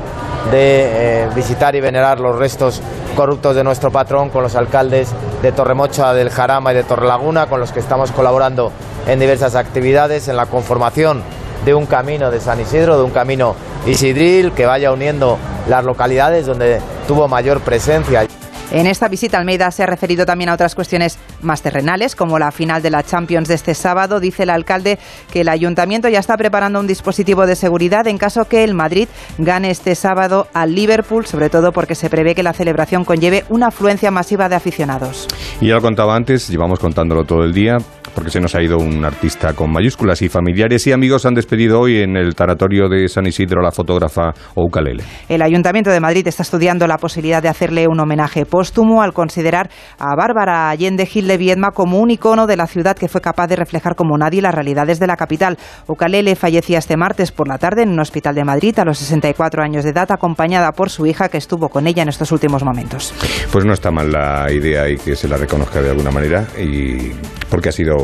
de 0.52 1.24
eh, 1.24 1.30
visitar 1.36 1.76
y 1.76 1.82
venerar 1.82 2.20
los 2.20 2.38
restos 2.38 2.82
corruptos 3.16 3.56
de 3.56 3.64
nuestro 3.64 3.92
patrón 3.92 4.30
con 4.30 4.44
los 4.44 4.56
alcaldes 4.56 5.14
de 5.42 5.52
Torremocha, 5.52 6.14
del 6.14 6.30
Jarama 6.30 6.72
y 6.72 6.76
de 6.76 6.84
Torrelaguna, 6.84 7.48
con 7.48 7.60
los 7.60 7.72
que 7.72 7.80
estamos 7.80 8.12
colaborando 8.12 8.72
en 9.08 9.20
diversas 9.20 9.56
actividades, 9.56 10.28
en 10.28 10.38
la 10.38 10.46
conformación 10.46 11.22
de 11.66 11.74
un 11.74 11.86
camino 11.86 12.32
de 12.32 12.40
San 12.40 12.60
Isidro, 12.60 12.98
de 12.98 13.04
un 13.04 13.12
camino 13.12 13.56
isidril 13.86 14.52
que 14.52 14.66
vaya 14.66 14.92
uniendo 14.92 15.38
las 15.68 15.84
localidades 15.84 16.46
donde 16.46 16.80
tuvo 17.08 17.28
mayor 17.28 17.62
presencia. 17.62 18.26
En 18.72 18.86
esta 18.86 19.08
visita 19.08 19.40
Almeida 19.40 19.72
se 19.72 19.82
ha 19.82 19.88
referido 19.88 20.28
también 20.28 20.50
a 20.50 20.54
otras 20.54 20.76
cuestiones 20.76 21.18
más 21.42 21.64
terrenales, 21.64 22.16
como 22.16 22.38
la 22.38 22.52
final 22.52 22.84
de 22.84 22.92
la 22.92 23.02
Champions 23.02 23.48
de 23.48 23.56
este 23.56 23.74
sábado. 23.74 24.20
Dice 24.20 24.44
el 24.44 24.52
alcalde 24.52 25.00
que 25.32 25.42
el 25.42 25.50
ayuntamiento 25.50 26.08
ya 26.08 26.20
está 26.20 26.38
preparando 26.38 26.80
un 26.80 26.86
dispositivo 26.86 27.48
de 27.48 27.56
seguridad 27.56 28.06
en 28.06 28.20
caso 28.20 28.46
que 28.46 28.64
el 28.64 28.76
Madrid 28.76 29.08
gane 29.40 29.72
este 29.72 29.96
sábado 29.96 30.48
al 30.54 30.76
Liverpool, 30.76 31.26
sobre 31.26 31.50
todo 31.50 31.72
porque 31.72 31.96
se 31.96 32.12
prevé 32.12 32.36
que 32.36 32.44
la 32.44 32.54
celebración 32.54 33.06
conlleve 33.06 33.44
una 33.50 33.68
afluencia 33.68 34.12
masiva 34.12 34.50
de 34.50 34.56
aficionados. 34.58 35.28
Y 35.60 35.70
ya 35.70 35.76
lo 35.76 35.82
contaba 35.82 36.16
antes, 36.16 36.48
llevamos 36.48 36.78
contándolo 36.78 37.24
todo 37.24 37.44
el 37.44 37.54
día, 37.54 37.78
porque 38.14 38.32
se 38.32 38.40
nos 38.40 38.56
ha 38.56 38.62
ido 38.62 38.78
un 38.78 39.04
artista 39.06 39.54
con 39.54 39.72
mayúsculas 39.72 40.22
y 40.22 40.30
familiares 40.30 40.86
y 40.88 40.92
amigos 40.92 41.26
han 41.26 41.34
despedido 41.34 41.80
hoy 41.80 42.00
en 42.00 42.18
el 42.18 42.36
tanatorio 42.36 42.90
de 42.90 43.08
San 43.08 43.26
Isidro 43.26 43.62
a 43.62 43.64
la 43.64 43.72
fotógrafa 43.72 44.34
Oukalele. 44.56 45.04
El 45.28 45.42
Ayuntamiento 45.42 45.90
de 45.90 46.00
Madrid 46.00 46.28
está 46.28 46.44
estudiando 46.44 46.88
la 46.88 46.98
posibilidad 46.98 47.42
de 47.42 47.50
hacerle 47.50 47.88
un 47.88 48.00
homenaje 48.00 48.46
póstumo 48.46 49.02
al 49.02 49.14
considerar 49.14 49.70
a 49.98 50.16
Bárbara 50.16 50.70
Allende 50.70 51.06
Gil 51.06 51.28
de 51.28 51.38
Viedma 51.38 51.72
como 51.72 52.00
un 52.00 52.12
icono 52.12 52.48
de 52.48 52.58
la 52.58 52.68
ciudad 52.68 52.98
que 52.98 53.08
fue 53.08 53.22
capaz 53.22 53.48
de 53.48 53.56
reflejar 53.56 53.96
como 53.96 54.18
nadie 54.18 54.42
las 54.42 54.54
realidades 54.54 55.00
de 55.00 55.08
la 55.08 55.18
capital. 55.18 55.58
Oukalele 55.88 56.36
fallecía 56.36 56.80
este 56.80 56.98
martes 56.98 57.32
por 57.32 57.48
la 57.48 57.58
tarde 57.58 57.84
en 57.84 57.90
un 57.90 58.00
hospital 58.00 58.36
de 58.36 58.44
Madrid 58.44 58.78
a 58.80 58.86
los 58.86 58.98
64 58.98 59.64
años 59.64 59.84
de 59.84 59.92
edad, 59.92 60.12
acompañada 60.12 60.72
por 60.72 60.90
su 60.90 61.06
hija 61.06 61.30
que 61.30 61.38
estuvo 61.38 61.70
con 61.70 61.88
ella 61.88 62.04
en 62.04 62.10
estos 62.10 62.32
últimos 62.32 62.64
momentos. 62.64 63.14
Pues 63.52 63.66
no 63.66 63.74
está 63.74 63.92
mal 63.92 64.12
la 64.12 64.52
idea 64.52 64.90
y 64.90 64.98
que 64.98 65.16
se 65.16 65.28
la 65.28 65.38
reconozca 65.38 65.82
de 65.82 65.90
alguna 65.90 66.12
manera 66.12 66.48
y 66.60 67.12
porque 67.50 67.70
ha 67.70 67.72
sido 67.72 67.96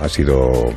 ha 0.00 0.08
sido 0.08 0.72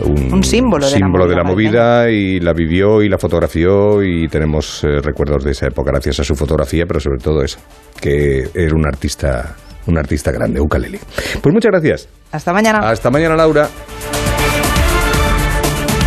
un, 0.00 0.32
Un 0.32 0.42
símbolo 0.42 0.86
de 0.86 0.92
la 0.92 0.98
símbolo 0.98 1.26
de 1.26 1.36
la 1.36 1.44
movida 1.44 1.70
movida 2.04 2.10
y 2.10 2.40
la 2.40 2.52
vivió 2.52 3.02
y 3.02 3.08
la 3.08 3.18
fotografió 3.18 4.02
y 4.02 4.26
tenemos 4.28 4.82
eh, 4.84 5.00
recuerdos 5.02 5.44
de 5.44 5.52
esa 5.52 5.66
época 5.66 5.90
gracias 5.92 6.20
a 6.20 6.24
su 6.24 6.34
fotografía, 6.34 6.84
pero 6.86 7.00
sobre 7.00 7.18
todo 7.18 7.42
eso, 7.42 7.58
que 8.00 8.48
era 8.54 8.74
un 8.74 8.86
artista, 8.86 9.54
un 9.86 9.98
artista 9.98 10.32
grande, 10.32 10.60
ukulele. 10.60 10.98
Pues 11.40 11.52
muchas 11.52 11.70
gracias. 11.70 12.08
Hasta 12.32 12.52
mañana. 12.52 12.78
Hasta 12.80 13.10
mañana, 13.10 13.36
Laura. 13.36 13.68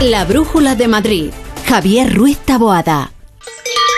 La 0.01 0.25
Brújula 0.25 0.75
de 0.75 0.87
Madrid. 0.87 1.31
Javier 1.67 2.13
Ruiz 2.13 2.37
Taboada. 2.39 3.11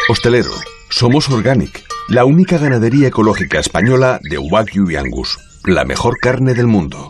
Hostelero, 0.10 0.52
somos 0.90 1.30
Organic, 1.30 1.84
la 2.08 2.24
única 2.24 2.58
ganadería 2.58 3.10
ecológica 3.10 3.60
española 3.60 4.20
de 4.24 4.38
Wagyu 4.38 4.90
y 4.90 4.96
Angus, 4.96 5.38
la 5.66 5.84
mejor 5.84 6.18
carne 6.22 6.54
del 6.54 6.68
mundo. 6.68 7.10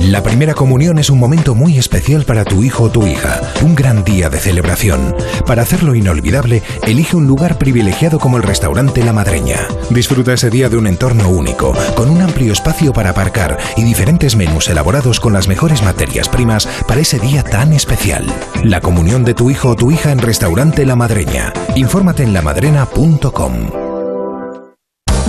La 0.00 0.22
primera 0.22 0.54
comunión 0.54 0.98
es 0.98 1.10
un 1.10 1.18
momento 1.18 1.54
muy 1.54 1.76
especial 1.76 2.24
para 2.24 2.46
tu 2.46 2.64
hijo 2.64 2.84
o 2.84 2.90
tu 2.90 3.06
hija, 3.06 3.38
un 3.62 3.74
gran 3.74 4.02
día 4.02 4.30
de 4.30 4.38
celebración. 4.38 5.14
Para 5.46 5.60
hacerlo 5.60 5.94
inolvidable, 5.94 6.62
elige 6.86 7.16
un 7.16 7.26
lugar 7.26 7.58
privilegiado 7.58 8.18
como 8.18 8.38
el 8.38 8.42
restaurante 8.42 9.04
La 9.04 9.12
Madreña. 9.12 9.68
Disfruta 9.90 10.32
ese 10.32 10.48
día 10.48 10.70
de 10.70 10.78
un 10.78 10.86
entorno 10.86 11.28
único, 11.28 11.74
con 11.94 12.08
un 12.08 12.22
amplio 12.22 12.54
espacio 12.54 12.94
para 12.94 13.10
aparcar 13.10 13.58
y 13.76 13.82
diferentes 13.82 14.36
menús 14.36 14.68
elaborados 14.68 15.20
con 15.20 15.34
las 15.34 15.48
mejores 15.48 15.82
materias 15.82 16.30
primas 16.30 16.66
para 16.88 17.02
ese 17.02 17.18
día 17.18 17.42
tan 17.42 17.74
especial. 17.74 18.24
La 18.64 18.80
comunión 18.80 19.22
de 19.22 19.34
tu 19.34 19.50
hijo 19.50 19.68
o 19.68 19.76
tu 19.76 19.90
hija 19.90 20.12
en 20.12 20.18
restaurante 20.18 20.86
La 20.86 20.96
Madreña. 20.96 21.52
Infórmate 21.76 22.22
en 22.22 22.32
lamadrena.com. 22.32 23.79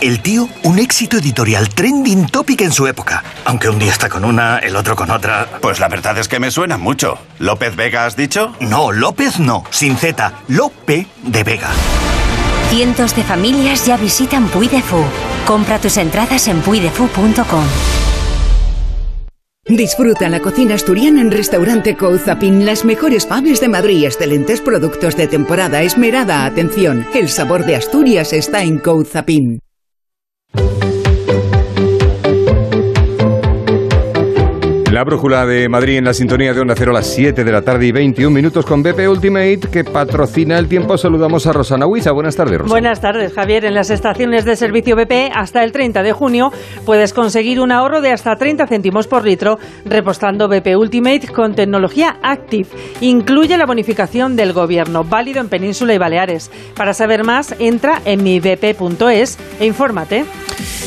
El 0.00 0.20
tío, 0.20 0.48
un 0.62 0.78
éxito 0.78 1.16
editorial 1.16 1.70
trending 1.70 2.26
topic 2.26 2.60
en 2.60 2.72
su 2.72 2.86
época. 2.86 3.24
Aunque 3.46 3.70
un 3.70 3.78
día 3.78 3.92
está 3.92 4.08
con 4.08 4.24
una, 4.24 4.58
el 4.58 4.76
otro 4.76 4.94
con 4.94 5.10
otra. 5.10 5.48
Pues 5.62 5.80
la 5.80 5.88
verdad 5.88 6.18
es 6.18 6.28
que 6.28 6.38
me 6.38 6.50
suena 6.50 6.76
mucho. 6.76 7.18
¿López 7.38 7.74
Vega 7.76 8.04
has 8.04 8.14
dicho? 8.14 8.54
No, 8.60 8.92
López 8.92 9.38
no. 9.38 9.64
Sin 9.70 9.96
Z. 9.96 10.32
Lope 10.48 11.06
de 11.22 11.44
Vega. 11.44 11.70
Cientos 12.68 13.16
de 13.16 13.22
familias 13.22 13.86
ya 13.86 13.96
visitan 13.96 14.48
Puy 14.48 14.68
de 14.68 14.82
Fou. 14.82 15.04
Compra 15.46 15.78
tus 15.78 15.96
entradas 15.96 16.46
en 16.48 16.60
puidefu.com. 16.60 17.64
Disfruta 19.68 20.28
la 20.28 20.40
cocina 20.40 20.76
asturiana 20.76 21.20
en 21.20 21.32
Restaurante 21.32 21.96
Couzapin, 21.96 22.64
las 22.64 22.84
mejores 22.84 23.26
faves 23.26 23.60
de 23.60 23.68
Madrid, 23.68 24.04
excelentes 24.04 24.60
productos 24.60 25.16
de 25.16 25.26
temporada, 25.26 25.82
esmerada 25.82 26.44
atención. 26.44 27.04
El 27.14 27.28
sabor 27.28 27.64
de 27.64 27.74
Asturias 27.74 28.32
está 28.32 28.62
en 28.62 28.78
Couzapin. 28.78 29.60
Thank 30.54 30.84
you. 30.84 30.95
La 34.96 35.04
brújula 35.04 35.44
de 35.44 35.68
Madrid 35.68 35.98
en 35.98 36.06
la 36.06 36.14
sintonía 36.14 36.54
de 36.54 36.60
Onda 36.62 36.74
Cero 36.74 36.92
a 36.92 36.94
las 36.94 37.06
7 37.08 37.44
de 37.44 37.52
la 37.52 37.60
tarde 37.60 37.86
y 37.86 37.92
21 37.92 38.30
minutos 38.30 38.64
con 38.64 38.82
BP 38.82 39.06
Ultimate 39.10 39.60
que 39.70 39.84
patrocina 39.84 40.58
el 40.58 40.68
tiempo. 40.68 40.96
Saludamos 40.96 41.46
a 41.46 41.52
Rosana 41.52 41.86
Huiza. 41.86 42.12
Buenas 42.12 42.34
tardes, 42.34 42.60
Rosana. 42.60 42.70
Buenas 42.70 43.02
tardes, 43.02 43.34
Javier. 43.34 43.66
En 43.66 43.74
las 43.74 43.90
estaciones 43.90 44.46
de 44.46 44.56
servicio 44.56 44.96
BP 44.96 45.32
hasta 45.34 45.62
el 45.64 45.72
30 45.72 46.02
de 46.02 46.14
junio 46.14 46.50
puedes 46.86 47.12
conseguir 47.12 47.60
un 47.60 47.72
ahorro 47.72 48.00
de 48.00 48.10
hasta 48.10 48.36
30 48.36 48.66
céntimos 48.68 49.06
por 49.06 49.22
litro 49.22 49.58
repostando 49.84 50.48
BP 50.48 50.78
Ultimate 50.78 51.28
con 51.28 51.54
tecnología 51.54 52.16
Active. 52.22 52.70
Incluye 53.02 53.58
la 53.58 53.66
bonificación 53.66 54.34
del 54.34 54.54
gobierno, 54.54 55.04
válido 55.04 55.42
en 55.42 55.50
Península 55.50 55.92
y 55.92 55.98
Baleares. 55.98 56.50
Para 56.74 56.94
saber 56.94 57.22
más, 57.22 57.54
entra 57.58 58.00
en 58.06 58.24
mibp.es 58.24 59.38
e 59.60 59.66
infórmate. 59.66 60.24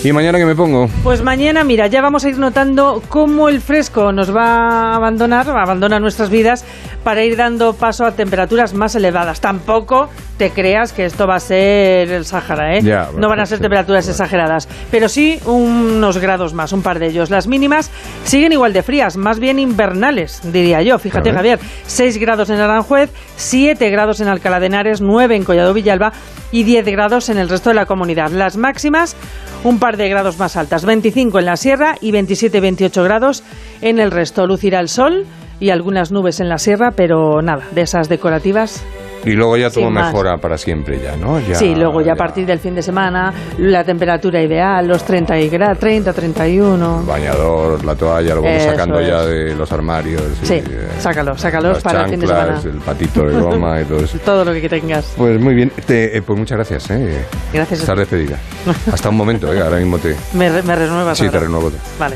¿Y 0.03 0.11
mañana 0.13 0.37
qué 0.37 0.45
me 0.45 0.55
pongo? 0.55 0.89
Pues 1.03 1.21
mañana, 1.21 1.63
mira, 1.63 1.85
ya 1.87 2.01
vamos 2.01 2.23
a 2.23 2.29
ir 2.29 2.39
notando 2.39 3.03
cómo 3.09 3.49
el 3.49 3.61
fresco 3.61 3.98
nos 4.11 4.35
va 4.35 4.91
a 4.91 4.95
abandonar, 4.95 5.49
abandona 5.49 5.99
nuestras 5.99 6.29
vidas 6.29 6.65
para 7.03 7.23
ir 7.23 7.35
dando 7.35 7.73
paso 7.73 8.05
a 8.05 8.11
temperaturas 8.11 8.73
más 8.73 8.95
elevadas. 8.95 9.41
Tampoco 9.41 10.09
te 10.37 10.51
creas 10.51 10.93
que 10.93 11.05
esto 11.05 11.27
va 11.27 11.35
a 11.35 11.39
ser 11.39 12.11
el 12.11 12.25
Sáhara, 12.25 12.75
¿eh? 12.77 12.81
Ya, 12.81 13.09
no 13.17 13.27
van 13.29 13.39
a 13.39 13.45
ser 13.45 13.59
temperaturas 13.59 14.07
exageradas, 14.07 14.67
pero 14.89 15.09
sí 15.09 15.39
unos 15.45 16.17
grados 16.17 16.53
más, 16.53 16.71
un 16.71 16.81
par 16.81 16.99
de 16.99 17.07
ellos. 17.07 17.29
Las 17.29 17.47
mínimas 17.47 17.91
siguen 18.23 18.53
igual 18.53 18.73
de 18.73 18.83
frías, 18.83 19.17
más 19.17 19.39
bien 19.39 19.59
invernales, 19.59 20.41
diría 20.43 20.81
yo. 20.81 20.97
Fíjate. 20.99 21.33
Javier, 21.33 21.59
6 21.85 22.17
grados 22.17 22.49
en 22.49 22.59
Aranjuez, 22.59 23.11
7 23.35 23.89
grados 23.89 24.19
en 24.21 24.27
Alcalá 24.27 24.59
de 24.59 24.67
Henares, 24.67 25.01
9 25.01 25.35
en 25.35 25.43
Collado 25.43 25.73
Villalba 25.73 26.11
y 26.51 26.63
10 26.63 26.85
grados 26.85 27.29
en 27.29 27.37
el 27.37 27.49
resto 27.49 27.69
de 27.69 27.75
la 27.75 27.85
comunidad. 27.85 28.31
Las 28.31 28.57
máximas, 28.57 29.15
un 29.63 29.79
par 29.79 29.97
de 29.97 30.09
grados 30.09 30.37
más 30.39 30.55
altas, 30.55 30.85
25 30.85 31.39
en 31.39 31.45
la 31.45 31.57
sierra 31.57 31.95
y 32.01 32.11
27-28 32.11 33.03
grados 33.03 33.43
en 33.81 33.99
el 33.99 34.11
resto. 34.11 34.45
Lucirá 34.47 34.79
el 34.79 34.89
sol 34.89 35.25
y 35.59 35.69
algunas 35.71 36.11
nubes 36.11 36.39
en 36.39 36.49
la 36.49 36.57
sierra, 36.57 36.91
pero 36.91 37.41
nada, 37.41 37.63
de 37.71 37.81
esas 37.81 38.07
decorativas 38.07 38.81
Y 39.25 39.31
luego 39.31 39.57
ya 39.57 39.69
todo 39.69 39.89
mejora 39.91 40.37
para 40.37 40.57
siempre 40.57 41.01
ya, 41.03 41.17
¿no? 41.17 41.37
Ya, 41.41 41.55
sí, 41.55 41.75
luego 41.75 41.99
ya 41.99 42.13
a 42.13 42.15
partir 42.15 42.45
del 42.45 42.59
fin 42.59 42.73
de 42.75 42.81
semana, 42.81 43.33
la 43.57 43.83
temperatura 43.83 44.41
ideal, 44.41 44.87
los 44.87 45.03
30, 45.03 45.37
y 45.37 45.49
gra- 45.49 45.77
30 45.77 46.13
31. 46.13 47.03
Bañador, 47.05 47.83
la 47.83 47.95
toalla, 47.95 48.35
lo 48.35 48.41
vamos 48.41 48.61
Eso 48.61 48.71
sacando 48.71 49.01
ya 49.01 49.23
es. 49.23 49.27
de 49.27 49.55
los 49.55 49.69
armarios. 49.73 50.21
y, 50.41 50.45
Sí, 50.45 50.53
eh, 50.53 50.87
sácalo, 50.99 51.37
sácalos 51.37 51.73
las 51.73 51.83
para 51.83 52.03
el 52.05 52.09
fin 52.11 52.19
de 52.21 52.27
chanclas, 52.27 52.61
semana. 52.61 52.77
el 52.79 52.85
patito 52.85 53.23
de 53.25 53.41
goma 53.41 53.81
y 53.81 53.83
todo 53.83 53.99
eso. 53.99 54.17
Todo 54.23 54.45
lo 54.45 54.53
que 54.53 54.69
tengas. 54.69 55.13
Pues 55.17 55.37
muy 55.41 55.53
bien, 55.55 55.69
Te- 55.85 56.15
eh, 56.15 56.21
pues 56.21 56.39
muchas 56.39 56.55
gracias. 56.55 56.89
¿eh? 56.91 57.25
Gracias 57.51 57.81
ti. 57.85 57.95
despedida. 57.97 58.39
Hasta 58.93 59.09
un 59.09 59.17
momento, 59.17 59.53
¿eh? 59.53 59.59
ahora 59.61 59.75
mismo 59.79 59.97
te... 59.97 60.15
Me, 60.33 60.47
re- 60.49 60.63
me 60.63 60.73
renuevas. 60.77 61.17
Sí, 61.17 61.23
te 61.25 61.35
ahora. 61.35 61.39
renuevo. 61.41 61.71
Vale. 61.99 62.15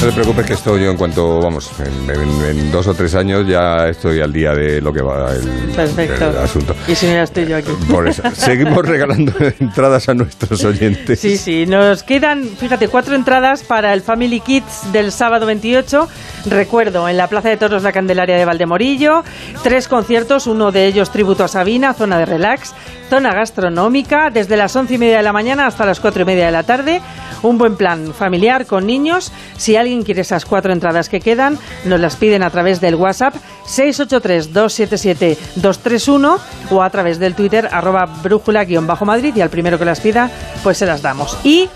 No 0.00 0.06
te 0.06 0.12
preocupes 0.12 0.46
que 0.46 0.52
esto 0.52 0.78
yo 0.78 0.92
en 0.92 0.96
cuanto, 0.96 1.40
vamos, 1.40 1.70
en, 1.80 2.08
en- 2.08 2.44
en 2.44 2.70
dos 2.70 2.86
o 2.86 2.94
tres 2.94 3.16
años 3.16 3.44
ya 3.48 3.88
estoy 3.88 4.20
al 4.20 4.32
día 4.32 4.52
de 4.54 4.80
lo 4.80 4.92
que 4.92 5.02
va 5.02 5.32
el, 5.32 5.40
Perfecto. 5.74 6.30
el 6.30 6.36
asunto. 6.38 6.72
Y 6.86 6.94
si 6.94 7.06
no, 7.06 7.20
estoy 7.20 7.46
yo 7.46 7.56
aquí. 7.56 7.72
Por 7.90 8.06
eso, 8.06 8.22
seguimos 8.32 8.86
regalando 8.86 9.32
entradas 9.58 10.08
a 10.08 10.14
nuestros 10.14 10.62
oyentes. 10.64 11.18
Sí, 11.18 11.36
sí, 11.36 11.66
nos 11.66 12.04
quedan, 12.04 12.44
fíjate, 12.44 12.86
cuatro 12.86 13.16
entradas 13.16 13.64
para 13.64 13.92
el 13.92 14.02
Family 14.02 14.38
Kids 14.38 14.92
del 14.92 15.10
sábado 15.10 15.46
28. 15.46 16.08
Recuerdo, 16.46 17.08
en 17.08 17.16
la 17.16 17.26
Plaza 17.26 17.48
de 17.48 17.56
Toros 17.56 17.82
La 17.82 17.90
Candelaria 17.90 18.36
de 18.36 18.44
Valdemorillo, 18.44 19.24
tres 19.64 19.88
conciertos, 19.88 20.46
uno 20.46 20.70
de 20.70 20.86
ellos 20.86 21.10
tributo 21.10 21.42
a 21.42 21.48
Sabina, 21.48 21.92
zona 21.92 22.18
de 22.18 22.24
relax, 22.26 22.72
zona 23.10 23.34
gastronómica, 23.34 24.30
desde 24.30 24.56
las 24.56 24.76
once 24.76 24.94
y 24.94 24.98
media 24.98 25.16
de 25.16 25.22
la 25.24 25.32
mañana 25.32 25.66
hasta 25.66 25.84
las 25.84 25.98
cuatro 25.98 26.22
y 26.22 26.24
media 26.24 26.46
de 26.46 26.52
la 26.52 26.62
tarde. 26.62 27.00
Un 27.40 27.56
buen 27.56 27.76
plan 27.76 28.12
familiar 28.14 28.66
con 28.66 28.84
niños. 28.84 29.30
Si 29.56 29.76
alguien 29.76 29.87
quiere 30.04 30.20
esas 30.22 30.44
cuatro 30.44 30.72
entradas 30.72 31.08
que 31.08 31.20
quedan, 31.20 31.58
nos 31.84 32.00
las 32.00 32.16
piden 32.16 32.42
a 32.42 32.50
través 32.50 32.80
del 32.80 32.94
WhatsApp 32.94 33.34
683-277-231 33.66 36.38
o 36.70 36.82
a 36.82 36.90
través 36.90 37.18
del 37.18 37.34
Twitter 37.34 37.68
arroba 37.70 38.06
brújula-madrid 38.06 39.34
y 39.36 39.40
al 39.40 39.50
primero 39.50 39.78
que 39.78 39.84
las 39.84 40.00
pida, 40.00 40.30
pues 40.62 40.78
se 40.78 40.86
las 40.86 41.02
damos. 41.02 41.36
Y 41.44 41.68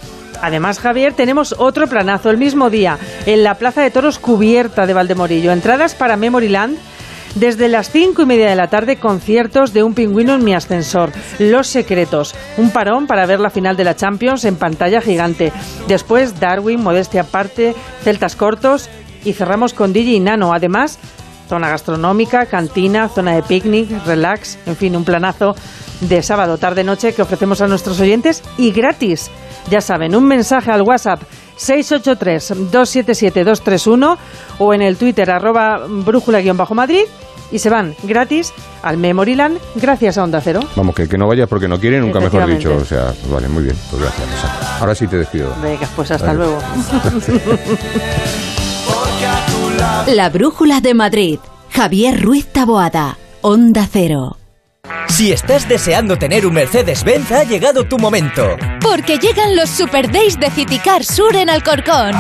Además, 0.42 0.81
Javier, 0.81 1.12
tenemos 1.12 1.54
otro 1.57 1.87
planazo 1.87 2.28
el 2.28 2.37
mismo 2.37 2.69
día 2.69 2.99
en 3.26 3.45
la 3.45 3.54
Plaza 3.54 3.81
de 3.81 3.92
Toros 3.92 4.19
cubierta 4.19 4.87
de 4.87 4.92
Valdemorillo. 4.92 5.52
Entradas 5.52 5.95
para 5.95 6.16
Memoryland. 6.16 6.76
Desde 7.35 7.69
las 7.69 7.91
cinco 7.91 8.23
y 8.23 8.27
media 8.27 8.51
de 8.51 8.57
la 8.57 8.69
tarde, 8.69 8.97
conciertos 8.97 9.73
de 9.73 9.83
un 9.83 9.95
pingüino 9.95 10.35
en 10.35 10.45
mi 10.45 10.55
ascensor. 10.55 11.12
Los 11.39 11.67
secretos. 11.67 12.35
Un 12.59 12.71
parón 12.71 13.07
para 13.07 13.25
ver 13.25 13.41
la 13.41 13.49
final 13.49 13.75
de 13.75 13.85
la 13.85 13.97
Champions 13.97 14.45
en 14.45 14.57
pantalla 14.57 15.01
gigante. 15.01 15.51
Después, 15.89 16.39
Darwin, 16.39 16.83
Modestia 16.83 17.23
aparte, 17.23 17.75
Celtas 18.03 18.37
cortos. 18.37 18.91
Y 19.25 19.33
cerramos 19.33 19.73
con 19.73 19.95
DJ 19.95 20.12
y 20.12 20.21
Nano. 20.21 20.53
Además, 20.53 20.99
zona 21.49 21.71
gastronómica, 21.71 22.47
cantina, 22.47 23.09
zona 23.09 23.35
de 23.35 23.43
picnic, 23.43 23.89
relax, 24.05 24.59
en 24.67 24.77
fin, 24.77 24.97
un 24.97 25.05
planazo 25.05 25.55
de 26.01 26.23
sábado, 26.23 26.59
tarde, 26.59 26.83
noche 26.85 27.15
que 27.15 27.23
ofrecemos 27.23 27.61
a 27.61 27.69
nuestros 27.69 28.01
oyentes 28.01 28.43
y 28.59 28.73
gratis. 28.73 29.31
Ya 29.71 29.81
saben, 29.81 30.15
un 30.17 30.25
mensaje 30.25 30.71
al 30.71 30.83
WhatsApp 30.83 31.23
683-277-231 31.59 34.17
o 34.59 34.75
en 34.75 34.83
el 34.83 34.97
Twitter 34.97 35.31
arroba 35.31 35.87
brújula-madrid 35.89 37.05
y 37.51 37.59
se 37.59 37.71
van 37.71 37.95
gratis 38.03 38.53
al 38.83 38.97
Memoryland 38.97 39.59
gracias 39.77 40.19
a 40.19 40.25
Onda 40.25 40.41
Cero. 40.41 40.61
Vamos, 40.75 40.95
que, 40.95 41.09
que 41.09 41.19
no 41.19 41.29
vayas 41.29 41.49
porque 41.49 41.69
no 41.69 41.79
quiere, 41.79 42.01
nunca 42.01 42.19
mejor 42.19 42.47
dicho. 42.47 42.75
O 42.75 42.85
sea, 42.85 43.13
vale, 43.31 43.49
muy 43.49 43.65
bien, 43.65 43.77
pues 43.91 44.03
gracias. 44.03 44.27
Ahora 44.81 44.95
sí 44.95 45.07
te 45.07 45.19
despido. 45.19 45.55
Venga, 45.63 45.87
pues 45.95 46.11
hasta 46.11 46.29
Vale. 46.29 46.39
luego. 46.39 46.59
La 50.07 50.31
Brújula 50.31 50.81
de 50.81 50.95
Madrid. 50.95 51.39
Javier 51.71 52.23
Ruiz 52.23 52.47
Taboada. 52.47 53.19
Onda 53.41 53.89
Cero. 53.91 54.37
Si 55.09 55.33
estás 55.33 55.69
deseando 55.69 56.17
tener 56.17 56.47
un 56.47 56.55
Mercedes-Benz, 56.55 57.33
ha 57.33 57.45
llegado 57.45 57.85
tu 57.85 57.99
momento. 57.99 58.57
Porque 58.83 59.19
llegan 59.19 59.55
los 59.57 59.71
Super 59.71 60.11
Days 60.11 60.39
de 60.39 60.51
Citicar 60.51 61.05
Sur 61.05 61.37
en 61.37 61.49
Alcorcón. 61.49 62.12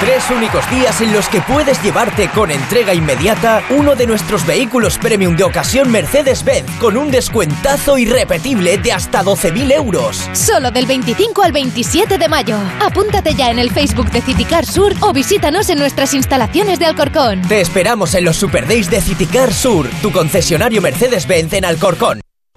Tres 0.00 0.24
únicos 0.30 0.68
días 0.68 1.00
en 1.00 1.12
los 1.12 1.28
que 1.28 1.40
puedes 1.42 1.80
llevarte 1.80 2.28
con 2.30 2.50
entrega 2.50 2.92
inmediata 2.92 3.62
uno 3.70 3.94
de 3.94 4.06
nuestros 4.06 4.44
vehículos 4.44 4.98
premium 4.98 5.36
de 5.36 5.44
ocasión 5.44 5.92
Mercedes-Benz 5.92 6.68
con 6.80 6.96
un 6.96 7.12
descuentazo 7.12 7.98
irrepetible 7.98 8.78
de 8.78 8.92
hasta 8.92 9.22
12.000 9.22 9.72
euros. 9.72 10.28
Solo 10.32 10.72
del 10.72 10.86
25 10.86 11.42
al 11.42 11.52
27 11.52 12.18
de 12.18 12.28
mayo. 12.28 12.56
Apúntate 12.80 13.34
ya 13.34 13.50
en 13.50 13.60
el 13.60 13.70
Facebook 13.70 14.10
de 14.10 14.22
Citicar 14.22 14.66
Sur 14.66 14.94
o 15.02 15.12
visítanos 15.12 15.70
en 15.70 15.78
nuestras 15.78 16.14
instalaciones 16.14 16.80
de 16.80 16.86
Alcorcón. 16.86 17.42
Te 17.42 17.60
esperamos 17.60 18.14
en 18.14 18.24
los 18.24 18.36
Super 18.36 18.66
Days 18.66 18.90
de 18.90 19.00
Citicar 19.00 19.52
Sur, 19.54 19.88
tu 20.02 20.10
concesionario 20.10 20.82
Mercedes-Benz 20.82 21.52
en 21.52 21.64
Alcorcón. 21.64 22.22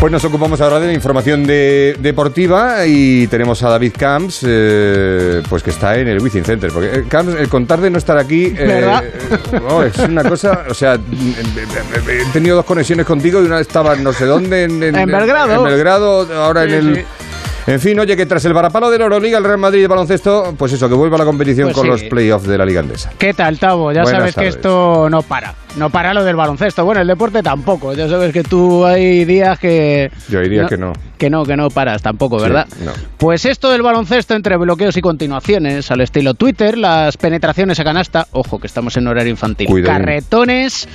Pues 0.00 0.12
nos 0.12 0.24
ocupamos 0.24 0.60
ahora 0.60 0.78
de 0.78 0.86
la 0.86 0.92
información 0.92 1.44
de- 1.44 1.96
deportiva 1.98 2.86
y 2.86 3.26
tenemos 3.26 3.60
a 3.64 3.70
David 3.70 3.94
Camps, 3.98 4.44
eh, 4.46 5.42
pues 5.48 5.64
que 5.64 5.70
está 5.70 5.98
en 5.98 6.06
el 6.06 6.22
Wizzing 6.22 6.44
Center. 6.44 6.70
Porque 6.70 7.00
eh, 7.00 7.04
Camps, 7.08 7.34
el 7.34 7.48
contar 7.48 7.80
de 7.80 7.90
no 7.90 7.98
estar 7.98 8.16
aquí, 8.16 8.54
eh, 8.56 8.86
no, 9.60 9.82
es 9.82 9.98
una 9.98 10.22
cosa, 10.22 10.66
o 10.70 10.74
sea, 10.74 10.96
mm, 10.98 11.32
he 12.08 12.32
tenido 12.32 12.54
dos 12.54 12.64
conexiones 12.64 13.06
contigo 13.06 13.42
y 13.42 13.46
una 13.46 13.58
estaba 13.58 13.94
en 13.94 14.04
no 14.04 14.12
sé 14.12 14.26
dónde, 14.26 14.62
en, 14.64 14.80
En 14.84 14.94
Belgrado. 15.10 15.54
en 15.56 15.64
Belgrado, 15.64 16.28
ahora 16.44 16.62
en 16.62 16.70
el... 16.70 16.94
sí. 16.94 17.02
En 17.68 17.80
fin, 17.80 17.98
oye, 18.00 18.16
que 18.16 18.24
tras 18.24 18.42
el 18.46 18.54
varapalo 18.54 18.90
de 18.90 18.96
la 18.96 19.04
Euroliga, 19.04 19.36
el 19.36 19.44
Real 19.44 19.58
Madrid 19.58 19.82
de 19.82 19.88
baloncesto, 19.88 20.54
pues 20.56 20.72
eso, 20.72 20.88
que 20.88 20.94
vuelva 20.94 21.16
a 21.16 21.18
la 21.18 21.26
competición 21.26 21.66
Pues 21.66 21.74
con 21.76 21.84
sí. 21.84 21.90
los 21.90 22.02
playoffs 22.04 22.46
de 22.46 22.56
la 22.56 22.64
Liga 22.64 22.80
Andesa. 22.80 23.10
¿Qué 23.18 23.34
tal, 23.34 23.58
Tavo? 23.58 23.92
Ya 23.92 24.04
Buenas 24.04 24.20
sabes 24.20 24.34
que 24.34 24.46
esto 24.46 25.10
no 25.10 25.20
para. 25.20 25.54
No 25.76 25.90
para 25.90 26.14
lo 26.14 26.24
del 26.24 26.34
baloncesto. 26.34 26.82
Bueno, 26.86 27.02
el 27.02 27.06
deporte 27.06 27.42
tampoco. 27.42 27.92
Ya 27.92 28.08
sabes 28.08 28.32
que 28.32 28.42
tú 28.42 28.86
hay 28.86 29.26
días 29.26 29.58
que... 29.58 30.10
Yo 30.30 30.40
diría 30.40 30.64
que 30.66 30.78
no. 30.78 30.94
Que 31.18 31.28
no, 31.28 31.44
que 31.44 31.56
no 31.58 31.68
paras 31.68 32.00
tampoco, 32.00 32.40
¿verdad? 32.40 32.66
Sí, 32.74 32.84
no. 32.86 32.92
Pues 33.18 33.44
esto 33.44 33.70
del 33.70 33.82
baloncesto 33.82 34.34
entre 34.34 34.56
bloqueos 34.56 34.96
y 34.96 35.02
continuaciones, 35.02 35.90
al 35.90 36.00
estilo 36.00 36.32
Twitter, 36.32 36.78
las 36.78 37.18
penetraciones 37.18 37.78
a 37.80 37.84
canasta, 37.84 38.28
ojo 38.32 38.58
que 38.58 38.66
estamos 38.66 38.96
en 38.96 39.06
horario 39.08 39.30
infantil, 39.30 39.66
Cuidadín. 39.66 39.98
carretones 40.04 40.88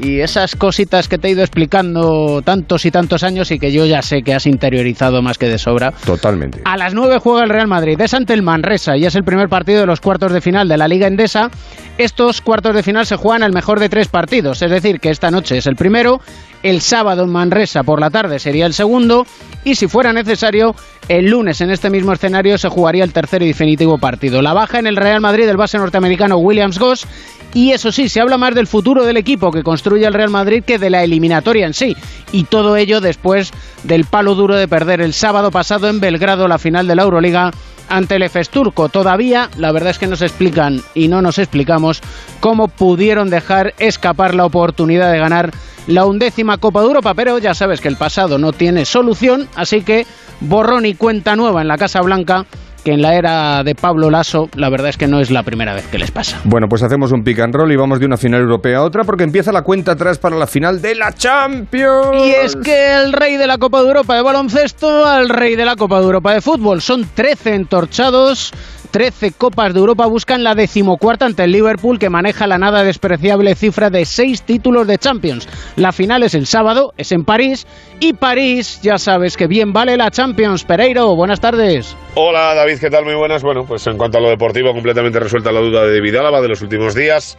y 0.00 0.20
esas 0.20 0.56
cositas 0.56 1.08
que 1.08 1.18
te 1.18 1.28
he 1.28 1.30
ido 1.32 1.42
explicando 1.42 2.42
tantos 2.42 2.84
y 2.84 2.90
tantos 2.90 3.22
años 3.22 3.50
y 3.50 3.58
que 3.58 3.72
yo 3.72 3.86
ya 3.86 4.02
sé 4.02 4.22
que 4.22 4.34
has 4.34 4.46
interiorizado 4.46 5.22
más 5.22 5.38
que 5.38 5.48
de 5.48 5.58
sobra. 5.58 5.92
Totalmente. 5.92 6.60
A 6.64 6.76
las 6.76 6.94
9 6.94 7.18
juega 7.18 7.44
el 7.44 7.50
Real 7.50 7.66
Madrid. 7.66 8.00
Es 8.00 8.14
ante 8.14 8.34
el 8.34 8.42
Manresa 8.42 8.96
y 8.96 9.06
es 9.06 9.14
el 9.14 9.24
primer 9.24 9.48
partido 9.48 9.80
de 9.80 9.86
los 9.86 10.00
cuartos 10.00 10.32
de 10.32 10.40
final 10.40 10.68
de 10.68 10.76
la 10.76 10.88
Liga 10.88 11.06
Endesa. 11.06 11.50
Estos 11.98 12.40
cuartos 12.40 12.74
de 12.74 12.82
final 12.82 13.06
se 13.06 13.16
juegan 13.16 13.42
al 13.42 13.52
mejor 13.52 13.80
de 13.80 13.88
tres 13.88 14.08
partidos, 14.08 14.60
es 14.60 14.70
decir, 14.70 15.00
que 15.00 15.10
esta 15.10 15.30
noche 15.30 15.56
es 15.56 15.66
el 15.66 15.76
primero, 15.76 16.20
el 16.66 16.80
sábado 16.80 17.22
en 17.22 17.30
Manresa 17.30 17.84
por 17.84 18.00
la 18.00 18.10
tarde 18.10 18.40
sería 18.40 18.66
el 18.66 18.74
segundo 18.74 19.24
y 19.62 19.76
si 19.76 19.86
fuera 19.86 20.12
necesario, 20.12 20.74
el 21.08 21.26
lunes 21.26 21.60
en 21.60 21.70
este 21.70 21.90
mismo 21.90 22.12
escenario 22.12 22.58
se 22.58 22.68
jugaría 22.68 23.04
el 23.04 23.12
tercer 23.12 23.42
y 23.42 23.48
definitivo 23.48 23.98
partido. 23.98 24.42
La 24.42 24.52
baja 24.52 24.80
en 24.80 24.88
el 24.88 24.96
Real 24.96 25.20
Madrid 25.20 25.46
del 25.46 25.56
base 25.56 25.78
norteamericano 25.78 26.38
Williams 26.38 26.78
Goss 26.78 27.06
y 27.54 27.70
eso 27.70 27.92
sí, 27.92 28.08
se 28.08 28.20
habla 28.20 28.36
más 28.36 28.54
del 28.54 28.66
futuro 28.66 29.04
del 29.04 29.16
equipo 29.16 29.50
que 29.50 29.62
construye 29.62 30.06
el 30.06 30.14
Real 30.14 30.30
Madrid 30.30 30.64
que 30.64 30.78
de 30.78 30.90
la 30.90 31.04
eliminatoria 31.04 31.66
en 31.66 31.72
sí. 31.72 31.96
Y 32.32 32.44
todo 32.44 32.76
ello 32.76 33.00
después 33.00 33.52
del 33.84 34.04
palo 34.04 34.34
duro 34.34 34.56
de 34.56 34.68
perder 34.68 35.00
el 35.00 35.14
sábado 35.14 35.50
pasado 35.50 35.88
en 35.88 36.00
Belgrado 36.00 36.48
la 36.48 36.58
final 36.58 36.88
de 36.88 36.96
la 36.96 37.04
Euroliga 37.04 37.52
ante 37.88 38.16
el 38.16 38.22
Efes 38.22 38.50
Turco. 38.50 38.88
Todavía, 38.88 39.50
la 39.56 39.72
verdad 39.72 39.90
es 39.90 39.98
que 39.98 40.06
nos 40.06 40.22
explican 40.22 40.82
y 40.94 41.08
no 41.08 41.22
nos 41.22 41.38
explicamos 41.38 42.00
cómo 42.40 42.68
pudieron 42.68 43.30
dejar 43.30 43.74
escapar 43.78 44.34
la 44.34 44.44
oportunidad 44.44 45.12
de 45.12 45.18
ganar 45.18 45.52
la 45.86 46.04
undécima 46.04 46.58
Copa 46.58 46.80
de 46.80 46.86
Europa, 46.86 47.14
pero 47.14 47.38
ya 47.38 47.54
sabes 47.54 47.80
que 47.80 47.88
el 47.88 47.96
pasado 47.96 48.38
no 48.38 48.52
tiene 48.52 48.84
solución, 48.84 49.48
así 49.54 49.82
que 49.82 50.06
borrón 50.40 50.84
y 50.84 50.94
cuenta 50.94 51.36
nueva 51.36 51.62
en 51.62 51.68
la 51.68 51.78
Casa 51.78 52.00
Blanca 52.02 52.46
que 52.86 52.92
en 52.92 53.02
la 53.02 53.16
era 53.16 53.64
de 53.64 53.74
Pablo 53.74 54.10
Lasso 54.10 54.48
la 54.54 54.70
verdad 54.70 54.90
es 54.90 54.96
que 54.96 55.08
no 55.08 55.18
es 55.18 55.32
la 55.32 55.42
primera 55.42 55.74
vez 55.74 55.88
que 55.88 55.98
les 55.98 56.12
pasa. 56.12 56.40
Bueno, 56.44 56.68
pues 56.68 56.84
hacemos 56.84 57.10
un 57.10 57.24
pick 57.24 57.40
and 57.40 57.52
roll 57.52 57.72
y 57.72 57.74
vamos 57.74 57.98
de 57.98 58.06
una 58.06 58.16
final 58.16 58.40
europea 58.40 58.78
a 58.78 58.82
otra 58.84 59.02
porque 59.02 59.24
empieza 59.24 59.50
la 59.50 59.62
cuenta 59.62 59.90
atrás 59.90 60.18
para 60.18 60.36
la 60.36 60.46
final 60.46 60.80
de 60.80 60.94
la 60.94 61.12
Champions. 61.12 62.24
Y 62.24 62.30
es 62.30 62.54
que 62.54 62.94
el 62.94 63.12
rey 63.12 63.38
de 63.38 63.48
la 63.48 63.58
Copa 63.58 63.82
de 63.82 63.88
Europa 63.88 64.14
de 64.14 64.22
baloncesto 64.22 65.04
al 65.04 65.28
rey 65.28 65.56
de 65.56 65.64
la 65.64 65.74
Copa 65.74 65.98
de 65.98 66.04
Europa 66.04 66.32
de 66.32 66.40
fútbol. 66.40 66.80
Son 66.80 67.04
13 67.12 67.54
entorchados, 67.54 68.52
13 68.86 69.32
Copas 69.32 69.74
de 69.74 69.80
Europa 69.80 70.06
buscan 70.06 70.44
la 70.44 70.54
decimocuarta 70.54 71.26
ante 71.26 71.44
el 71.44 71.52
Liverpool 71.52 71.98
que 71.98 72.10
maneja 72.10 72.46
la 72.46 72.58
nada 72.58 72.82
despreciable 72.82 73.54
cifra 73.54 73.90
de 73.90 74.04
6 74.04 74.42
títulos 74.42 74.86
de 74.86 74.98
Champions. 74.98 75.48
La 75.76 75.92
final 75.92 76.22
es 76.22 76.34
el 76.34 76.46
sábado, 76.46 76.92
es 76.96 77.12
en 77.12 77.24
París 77.24 77.66
y 78.00 78.12
París 78.12 78.80
ya 78.82 78.98
sabes 78.98 79.36
que 79.36 79.46
bien 79.46 79.72
vale 79.72 79.96
la 79.96 80.10
Champions. 80.10 80.64
Pereiro, 80.64 81.14
buenas 81.16 81.40
tardes. 81.40 81.96
Hola 82.14 82.54
David, 82.54 82.78
¿qué 82.80 82.90
tal? 82.90 83.04
Muy 83.04 83.14
buenas. 83.14 83.42
Bueno, 83.42 83.64
pues 83.66 83.86
en 83.86 83.96
cuanto 83.96 84.18
a 84.18 84.20
lo 84.20 84.28
deportivo, 84.28 84.72
completamente 84.72 85.20
resuelta 85.20 85.52
la 85.52 85.60
duda 85.60 85.84
de 85.84 85.96
David 85.96 86.16
Álava 86.16 86.40
de 86.40 86.48
los 86.48 86.62
últimos 86.62 86.94
días. 86.94 87.36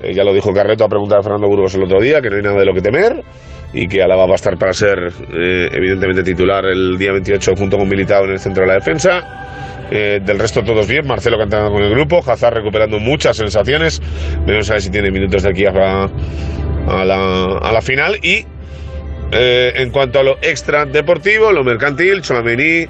Eh, 0.00 0.14
ya 0.14 0.22
lo 0.24 0.32
dijo 0.32 0.52
Carreto 0.52 0.84
a 0.84 0.88
preguntar 0.88 1.18
a 1.18 1.22
Fernando 1.22 1.48
Burgos 1.48 1.74
el 1.74 1.84
otro 1.84 2.00
día, 2.00 2.20
que 2.20 2.30
no 2.30 2.36
hay 2.36 2.42
nada 2.42 2.58
de 2.58 2.66
lo 2.66 2.72
que 2.72 2.80
temer 2.80 3.24
y 3.72 3.86
que 3.86 4.02
Alaba 4.02 4.26
va 4.26 4.32
a 4.32 4.36
estar 4.36 4.56
para 4.56 4.72
ser 4.72 4.98
eh, 4.98 5.68
evidentemente 5.72 6.22
titular 6.22 6.64
el 6.64 6.96
día 6.96 7.12
28 7.12 7.52
junto 7.56 7.76
con 7.76 7.88
Militao 7.88 8.24
en 8.24 8.30
el 8.30 8.38
centro 8.38 8.62
de 8.62 8.68
la 8.68 8.74
defensa. 8.74 9.77
Eh, 9.90 10.20
del 10.22 10.38
resto 10.38 10.62
todos 10.62 10.86
bien, 10.86 11.06
Marcelo 11.06 11.38
cantando 11.38 11.72
con 11.72 11.82
el 11.82 11.90
grupo, 11.90 12.22
Hazard 12.26 12.54
recuperando 12.54 12.98
muchas 12.98 13.36
sensaciones, 13.38 14.02
veremos 14.44 14.68
a 14.70 14.74
ver 14.74 14.82
si 14.82 14.90
tiene 14.90 15.10
minutos 15.10 15.42
de 15.42 15.50
aquí 15.50 15.64
a 15.64 15.72
la, 15.72 16.10
a 16.88 17.04
la, 17.04 17.58
a 17.58 17.72
la 17.72 17.80
final. 17.80 18.18
Y 18.22 18.44
eh, 19.32 19.72
en 19.76 19.90
cuanto 19.90 20.20
a 20.20 20.22
lo 20.22 20.38
extra 20.42 20.84
deportivo, 20.84 21.52
lo 21.52 21.64
mercantil, 21.64 22.20
Chouameni, 22.20 22.86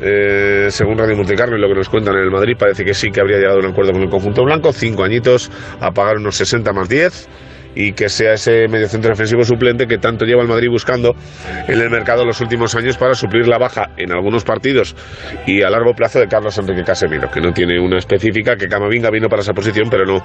eh, 0.00 0.68
según 0.70 0.96
Radio 0.96 1.16
Montecarlo 1.16 1.56
y 1.56 1.60
lo 1.60 1.68
que 1.68 1.74
nos 1.74 1.88
cuentan 1.88 2.14
en 2.14 2.22
el 2.22 2.30
Madrid, 2.30 2.56
parece 2.58 2.84
que 2.84 2.94
sí 2.94 3.10
que 3.10 3.20
habría 3.20 3.38
llegado 3.38 3.56
a 3.56 3.60
un 3.60 3.66
acuerdo 3.66 3.92
con 3.92 4.02
el 4.02 4.10
conjunto 4.10 4.44
blanco, 4.44 4.72
cinco 4.72 5.04
añitos 5.04 5.50
a 5.80 5.90
pagar 5.90 6.16
unos 6.16 6.36
60 6.36 6.72
más 6.72 6.88
10 6.88 7.28
y 7.74 7.92
que 7.92 8.08
sea 8.08 8.34
ese 8.34 8.68
mediocentro 8.68 9.10
defensivo 9.10 9.44
suplente 9.44 9.86
que 9.86 9.98
tanto 9.98 10.24
lleva 10.24 10.42
el 10.42 10.48
Madrid 10.48 10.68
buscando 10.68 11.14
en 11.66 11.80
el 11.80 11.90
mercado 11.90 12.24
los 12.24 12.40
últimos 12.40 12.74
años 12.74 12.96
para 12.96 13.14
suplir 13.14 13.46
la 13.46 13.58
baja 13.58 13.90
en 13.96 14.12
algunos 14.12 14.44
partidos 14.44 14.96
y 15.46 15.62
a 15.62 15.70
largo 15.70 15.92
plazo 15.94 16.20
de 16.20 16.26
Carlos 16.26 16.58
Enrique 16.58 16.82
Casemiro, 16.84 17.30
que 17.30 17.40
no 17.40 17.52
tiene 17.52 17.78
una 17.80 17.98
específica, 17.98 18.56
que 18.56 18.68
Camavinga 18.68 19.10
vino 19.10 19.28
para 19.28 19.42
esa 19.42 19.52
posición, 19.52 19.88
pero 19.90 20.04
no 20.04 20.16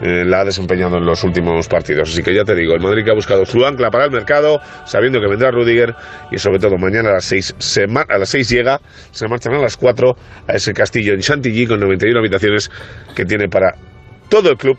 eh, 0.00 0.24
la 0.24 0.40
ha 0.40 0.44
desempeñado 0.44 0.98
en 0.98 1.04
los 1.04 1.22
últimos 1.24 1.68
partidos. 1.68 2.10
Así 2.10 2.22
que 2.22 2.34
ya 2.34 2.44
te 2.44 2.54
digo, 2.54 2.74
el 2.74 2.80
Madrid 2.80 3.04
que 3.04 3.10
ha 3.10 3.14
buscado 3.14 3.44
su 3.44 3.64
ancla 3.64 3.90
para 3.90 4.04
el 4.04 4.10
mercado, 4.10 4.60
sabiendo 4.84 5.20
que 5.20 5.28
vendrá 5.28 5.50
Rudiger 5.50 5.94
y 6.30 6.38
sobre 6.38 6.58
todo 6.58 6.76
mañana 6.76 7.10
a 7.10 7.12
las 7.14 7.24
6 7.24 7.56
se 7.58 7.84
a 7.84 8.18
las 8.18 8.28
6 8.28 8.48
llega, 8.48 8.80
se 9.10 9.28
marchan 9.28 9.54
a 9.54 9.58
las 9.58 9.76
4 9.76 10.16
a 10.48 10.52
ese 10.52 10.72
castillo 10.72 11.14
en 11.14 11.20
Chantilly 11.20 11.66
con 11.66 11.80
91 11.80 12.18
habitaciones 12.18 12.70
que 13.14 13.24
tiene 13.24 13.48
para 13.48 13.74
todo 14.28 14.50
el 14.50 14.56
club 14.56 14.78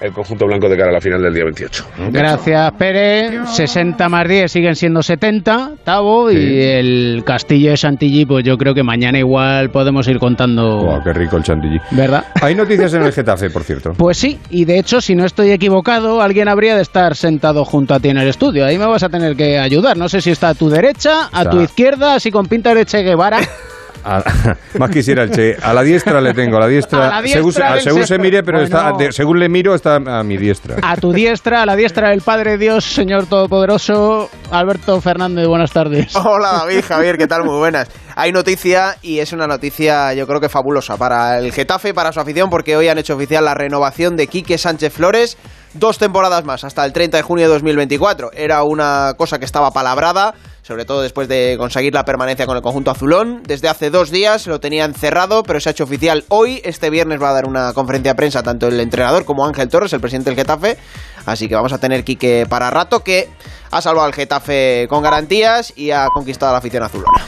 el 0.00 0.12
conjunto 0.12 0.46
blanco 0.46 0.68
de 0.68 0.76
cara 0.76 0.90
a 0.90 0.92
la 0.92 1.00
final 1.00 1.22
del 1.22 1.34
día 1.34 1.44
28. 1.44 1.84
Gracias, 2.10 2.72
Pérez. 2.72 3.48
60 3.48 4.08
más 4.08 4.28
10 4.28 4.50
siguen 4.50 4.76
siendo 4.76 5.02
70, 5.02 5.72
Tavo, 5.84 6.30
y 6.30 6.60
el 6.62 7.22
castillo 7.24 7.70
de 7.70 7.76
Chantilly, 7.76 8.24
pues 8.26 8.44
yo 8.44 8.56
creo 8.56 8.74
que 8.74 8.82
mañana 8.82 9.18
igual 9.18 9.70
podemos 9.70 10.06
ir 10.08 10.18
contando. 10.18 10.78
Wow, 10.78 11.02
qué 11.02 11.12
rico 11.12 11.36
el 11.36 11.42
Chantilly. 11.42 11.80
¿Verdad? 11.90 12.24
Hay 12.40 12.54
noticias 12.54 12.94
en 12.94 13.02
el 13.02 13.12
Getafe, 13.18 13.50
por 13.50 13.64
cierto. 13.64 13.92
Pues 13.96 14.16
sí, 14.18 14.38
y 14.50 14.64
de 14.64 14.78
hecho, 14.78 15.00
si 15.00 15.14
no 15.14 15.24
estoy 15.24 15.50
equivocado, 15.50 16.22
alguien 16.22 16.48
habría 16.48 16.76
de 16.76 16.82
estar 16.82 17.16
sentado 17.16 17.64
junto 17.64 17.94
a 17.94 18.00
ti 18.00 18.08
en 18.08 18.18
el 18.18 18.28
estudio. 18.28 18.64
Ahí 18.64 18.78
me 18.78 18.86
vas 18.86 19.02
a 19.02 19.08
tener 19.08 19.36
que 19.36 19.58
ayudar. 19.58 19.96
No 19.96 20.08
sé 20.08 20.20
si 20.20 20.30
está 20.30 20.50
a 20.50 20.54
tu 20.54 20.68
derecha, 20.68 21.28
a 21.32 21.48
tu 21.48 21.60
izquierda, 21.60 22.14
así 22.14 22.30
con 22.30 22.46
pinta 22.46 22.74
de 22.74 22.84
Che 22.84 23.02
Guevara. 23.02 23.40
A- 24.08 24.56
más 24.78 24.90
quisiera 24.90 25.22
el 25.24 25.30
Che. 25.30 25.56
A 25.62 25.74
la 25.74 25.82
diestra 25.82 26.20
le 26.20 26.32
tengo, 26.32 26.56
a 26.56 26.60
la 26.60 26.66
diestra. 26.66 27.08
A 27.08 27.10
la 27.16 27.22
diestra 27.22 27.78
según, 27.80 28.00
se- 28.00 28.06
según 28.06 28.22
mire, 28.22 28.42
pero 28.42 28.62
está, 28.62 28.92
de- 28.92 29.12
según 29.12 29.38
le 29.38 29.48
miro, 29.48 29.74
está 29.74 29.96
a 29.96 30.22
mi 30.22 30.36
diestra. 30.38 30.76
A 30.82 30.96
tu 30.96 31.12
diestra, 31.12 31.62
a 31.62 31.66
la 31.66 31.76
diestra 31.76 32.08
del 32.10 32.22
Padre 32.22 32.56
Dios, 32.56 32.84
Señor 32.84 33.26
Todopoderoso, 33.26 34.30
Alberto 34.50 35.00
Fernández, 35.00 35.46
buenas 35.46 35.72
tardes. 35.72 36.16
Hola 36.16 36.52
David, 36.52 36.84
Javier, 36.88 37.18
¿qué 37.18 37.26
tal? 37.26 37.44
Muy 37.44 37.58
buenas. 37.58 37.88
Hay 38.16 38.32
noticia 38.32 38.96
y 39.02 39.18
es 39.18 39.32
una 39.32 39.46
noticia 39.46 40.12
yo 40.14 40.26
creo 40.26 40.40
que 40.40 40.48
fabulosa 40.48 40.96
para 40.96 41.38
el 41.38 41.52
Getafe, 41.52 41.92
para 41.92 42.10
su 42.12 42.20
afición, 42.20 42.48
porque 42.50 42.76
hoy 42.76 42.88
han 42.88 42.98
hecho 42.98 43.14
oficial 43.14 43.44
la 43.44 43.54
renovación 43.54 44.16
de 44.16 44.26
Quique 44.26 44.56
Sánchez 44.58 44.92
Flores. 44.92 45.36
Dos 45.74 45.98
temporadas 45.98 46.44
más, 46.46 46.64
hasta 46.64 46.84
el 46.86 46.92
30 46.94 47.18
de 47.18 47.22
junio 47.22 47.44
de 47.46 47.52
2024. 47.52 48.30
Era 48.32 48.62
una 48.62 49.12
cosa 49.18 49.38
que 49.38 49.44
estaba 49.44 49.70
palabrada, 49.70 50.32
sobre 50.68 50.84
todo 50.84 51.00
después 51.00 51.28
de 51.28 51.56
conseguir 51.58 51.94
la 51.94 52.04
permanencia 52.04 52.44
con 52.44 52.54
el 52.54 52.62
conjunto 52.62 52.90
azulón. 52.90 53.42
Desde 53.42 53.70
hace 53.70 53.88
dos 53.88 54.10
días 54.10 54.46
lo 54.46 54.60
tenían 54.60 54.92
cerrado, 54.92 55.42
pero 55.42 55.60
se 55.60 55.70
ha 55.70 55.72
hecho 55.72 55.84
oficial 55.84 56.26
hoy. 56.28 56.60
Este 56.62 56.90
viernes 56.90 57.22
va 57.22 57.30
a 57.30 57.32
dar 57.32 57.46
una 57.46 57.72
conferencia 57.72 58.12
de 58.12 58.16
prensa 58.16 58.42
tanto 58.42 58.68
el 58.68 58.78
entrenador 58.78 59.24
como 59.24 59.46
Ángel 59.46 59.70
Torres, 59.70 59.94
el 59.94 60.00
presidente 60.00 60.28
del 60.28 60.38
Getafe. 60.38 60.76
Así 61.24 61.48
que 61.48 61.54
vamos 61.54 61.72
a 61.72 61.78
tener 61.78 62.04
Quique 62.04 62.44
para 62.50 62.68
rato, 62.68 63.02
que 63.02 63.30
ha 63.70 63.80
salvado 63.80 64.06
al 64.06 64.12
Getafe 64.12 64.86
con 64.90 65.02
garantías 65.02 65.72
y 65.74 65.90
ha 65.90 66.08
conquistado 66.12 66.52
la 66.52 66.58
afición 66.58 66.82
azulona. 66.82 67.24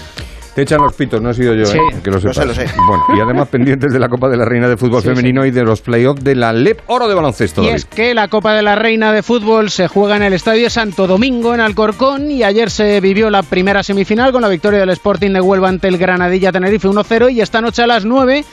Te 0.54 0.62
echan 0.62 0.80
los 0.82 0.92
pitos, 0.94 1.22
no 1.22 1.30
he 1.30 1.34
sido 1.34 1.54
yo, 1.54 1.64
Sí, 1.64 1.78
¿eh? 1.78 1.96
que 2.02 2.10
lo, 2.10 2.16
lo 2.18 2.20
sé, 2.20 2.32
sepas. 2.34 2.46
lo 2.48 2.54
sé. 2.54 2.66
Bueno, 2.86 3.04
y 3.16 3.20
además 3.20 3.48
pendientes 3.52 3.92
de 3.92 3.98
la 4.00 4.08
Copa 4.08 4.28
de 4.28 4.36
la 4.36 4.44
Reina 4.44 4.68
de 4.68 4.76
Fútbol 4.76 5.00
Sí, 5.02 5.08
Femenino 5.08 5.46
y 5.46 5.50
de 5.52 5.62
los 5.62 5.80
playoffs 5.80 6.24
de 6.24 6.34
la 6.34 6.52
LEP 6.52 6.80
Oro 6.86 7.06
de 7.08 7.14
Baloncesto. 7.14 7.62
Y 7.62 7.66
David. 7.66 7.76
es 7.76 7.84
que 7.84 8.14
la 8.14 8.28
Copa 8.28 8.52
de 8.54 8.62
la 8.62 8.74
Reina 8.74 9.12
de 9.12 9.22
Fútbol 9.22 9.70
se 9.70 9.86
juega 9.86 10.16
en 10.16 10.22
el 10.24 10.32
Estadio 10.32 10.68
Santo 10.68 11.06
Domingo, 11.06 11.54
en 11.54 11.60
Alcorcón, 11.60 12.30
y 12.30 12.42
ayer 12.42 12.68
se 12.70 13.00
vivió 13.00 13.30
la 13.30 13.42
primera 13.44 13.82
semifinal 13.82 14.32
con 14.32 14.42
la 14.42 14.48
victoria 14.48 14.80
del 14.80 14.90
Sporting 14.90 15.30
de 15.32 15.40
Huelva 15.40 15.68
ante 15.68 15.86
el 15.88 15.98
Granadilla 15.98 16.50
Tenerife 16.52 16.88
1-0, 16.88 17.32
y 17.32 17.40
esta 17.40 17.60
noche 17.60 17.82
a 17.82 17.86
las 17.86 18.04
9 18.04 18.44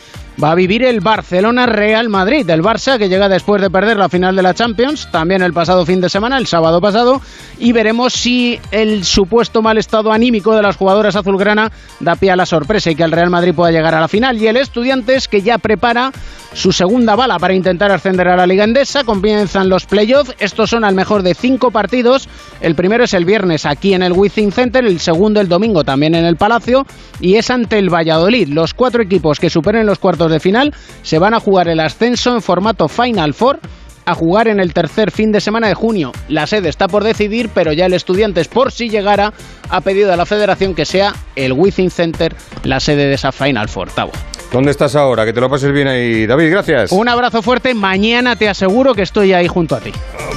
va 0.41 0.51
a 0.51 0.55
vivir 0.55 0.83
el 0.83 0.99
Barcelona-Real 0.99 2.09
Madrid, 2.09 2.49
el 2.49 2.61
Barça 2.61 2.97
que 2.97 3.09
llega 3.09 3.27
después 3.27 3.61
de 3.61 3.69
perder 3.69 3.97
la 3.97 4.09
final 4.09 4.35
de 4.35 4.43
la 4.43 4.53
Champions, 4.53 5.09
también 5.11 5.41
el 5.41 5.53
pasado 5.53 5.85
fin 5.85 5.99
de 5.99 6.09
semana, 6.09 6.37
el 6.37 6.47
sábado 6.47 6.79
pasado, 6.79 7.21
y 7.57 7.71
veremos 7.71 8.13
si 8.13 8.59
el 8.71 9.03
supuesto 9.03 9.61
mal 9.61 9.77
estado 9.77 10.11
anímico 10.11 10.55
de 10.55 10.61
las 10.61 10.75
jugadoras 10.75 11.15
azulgrana 11.15 11.71
da 11.99 12.15
pie 12.15 12.31
a 12.31 12.35
la 12.35 12.45
sorpresa 12.45 12.91
y 12.91 12.95
que 12.95 13.03
el 13.03 13.11
Real 13.11 13.29
Madrid 13.29 13.55
pueda 13.55 13.71
llegar 13.71 13.95
a 13.95 13.99
la 13.99 14.07
final. 14.07 14.37
Y 14.37 14.47
el 14.47 14.57
Estudiantes 14.57 15.27
que 15.27 15.41
ya 15.41 15.57
prepara 15.57 16.11
su 16.53 16.71
segunda 16.71 17.15
bala 17.15 17.37
para 17.39 17.53
intentar 17.53 17.91
ascender 17.91 18.27
a 18.27 18.35
la 18.35 18.47
Liga 18.47 18.63
Endesa, 18.63 19.03
comienzan 19.03 19.69
los 19.69 19.85
playoffs, 19.85 20.33
estos 20.39 20.69
son 20.69 20.83
al 20.83 20.95
mejor 20.95 21.21
de 21.21 21.35
cinco 21.35 21.71
partidos, 21.71 22.27
el 22.61 22.73
primero 22.73 23.03
es 23.03 23.13
el 23.13 23.25
viernes 23.25 23.65
aquí 23.65 23.93
en 23.93 24.01
el 24.01 24.13
Wizzing 24.13 24.51
Center, 24.51 24.85
el 24.85 24.99
segundo 24.99 25.39
el 25.39 25.49
domingo 25.49 25.83
también 25.83 26.15
en 26.15 26.25
el 26.25 26.35
Palacio, 26.35 26.85
y 27.19 27.35
es 27.35 27.49
ante 27.49 27.77
el 27.77 27.93
Valladolid. 27.93 28.47
Los 28.49 28.73
cuatro 28.73 29.03
equipos 29.03 29.39
que 29.39 29.49
superen 29.49 29.85
los 29.85 29.99
cuartos 29.99 30.26
de 30.29 30.39
final 30.39 30.73
se 31.03 31.19
van 31.19 31.33
a 31.33 31.39
jugar 31.39 31.67
el 31.67 31.79
ascenso 31.79 32.33
en 32.33 32.41
formato 32.41 32.87
Final 32.87 33.33
Four 33.33 33.59
a 34.07 34.15
jugar 34.15 34.47
en 34.47 34.61
el 34.61 34.73
tercer 34.73 35.11
fin 35.11 35.33
de 35.33 35.41
semana 35.41 35.67
de 35.67 35.73
junio. 35.73 36.13
La 36.29 36.47
sede 36.47 36.69
está 36.69 36.87
por 36.87 37.03
decidir, 37.03 37.49
pero 37.53 37.73
ya 37.73 37.85
el 37.85 37.93
Estudiantes, 37.93 38.47
por 38.47 38.71
si 38.71 38.89
llegara, 38.89 39.33
ha 39.69 39.81
pedido 39.81 40.13
a 40.13 40.15
la 40.15 40.25
federación 40.25 40.73
que 40.73 40.85
sea 40.85 41.13
el 41.35 41.51
Wizzing 41.51 41.91
Center 41.91 42.33
la 42.63 42.79
sede 42.79 43.07
de 43.07 43.15
esa 43.15 43.33
Final 43.33 43.67
Four. 43.67 43.91
Tavo. 43.91 44.11
¿Dónde 44.51 44.71
estás 44.71 44.95
ahora? 44.95 45.25
Que 45.25 45.33
te 45.33 45.41
lo 45.41 45.49
pases 45.49 45.73
bien 45.73 45.89
ahí. 45.89 46.25
David, 46.25 46.49
gracias. 46.51 46.93
Un 46.93 47.09
abrazo 47.09 47.41
fuerte, 47.41 47.73
mañana 47.73 48.37
te 48.37 48.47
aseguro 48.47 48.93
que 48.93 49.01
estoy 49.01 49.33
ahí 49.33 49.47
junto 49.47 49.75
a 49.75 49.81
ti. 49.81 49.91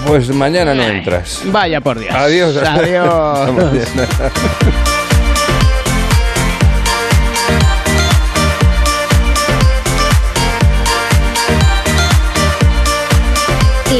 Pues 0.05 0.29
mañana 0.31 0.75
no 0.75 0.83
entras. 0.83 1.43
Vaya 1.47 1.81
por 1.81 2.01
Dios. 2.01 2.13
Adiós. 2.13 2.57
Adiós. 2.57 3.51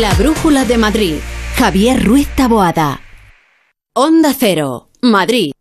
La 0.01 0.15
Brújula 0.15 0.65
de 0.65 0.79
Madrid. 0.79 1.17
Javier 1.57 2.03
Ruiz 2.03 2.27
Taboada. 2.29 3.03
Onda 3.95 4.33
Cero. 4.33 4.89
Madrid. 5.03 5.53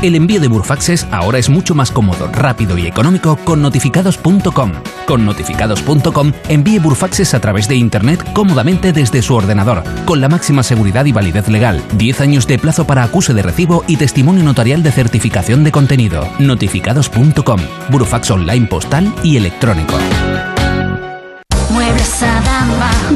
El 0.00 0.14
envío 0.14 0.40
de 0.40 0.48
Burfaxes 0.48 1.06
ahora 1.10 1.36
es 1.36 1.50
mucho 1.50 1.74
más 1.74 1.90
cómodo, 1.90 2.28
rápido 2.28 2.78
y 2.78 2.86
económico 2.86 3.36
con 3.44 3.60
notificados.com. 3.60 4.72
Con 5.06 5.26
notificados.com 5.26 6.32
envíe 6.48 6.78
Burfaxes 6.78 7.34
a 7.34 7.40
través 7.40 7.68
de 7.68 7.76
Internet 7.76 8.24
cómodamente 8.32 8.94
desde 8.94 9.20
su 9.20 9.34
ordenador, 9.34 9.84
con 10.06 10.22
la 10.22 10.30
máxima 10.30 10.62
seguridad 10.62 11.04
y 11.04 11.12
validez 11.12 11.48
legal, 11.48 11.82
10 11.98 12.22
años 12.22 12.46
de 12.46 12.58
plazo 12.58 12.86
para 12.86 13.04
acuse 13.04 13.34
de 13.34 13.42
recibo 13.42 13.84
y 13.86 13.98
testimonio 13.98 14.42
notarial 14.42 14.82
de 14.82 14.90
certificación 14.90 15.64
de 15.64 15.70
contenido. 15.70 16.26
Notificados.com. 16.38 17.60
Burfax 17.90 18.30
online 18.30 18.66
postal 18.68 19.14
y 19.22 19.36
electrónico. 19.36 19.98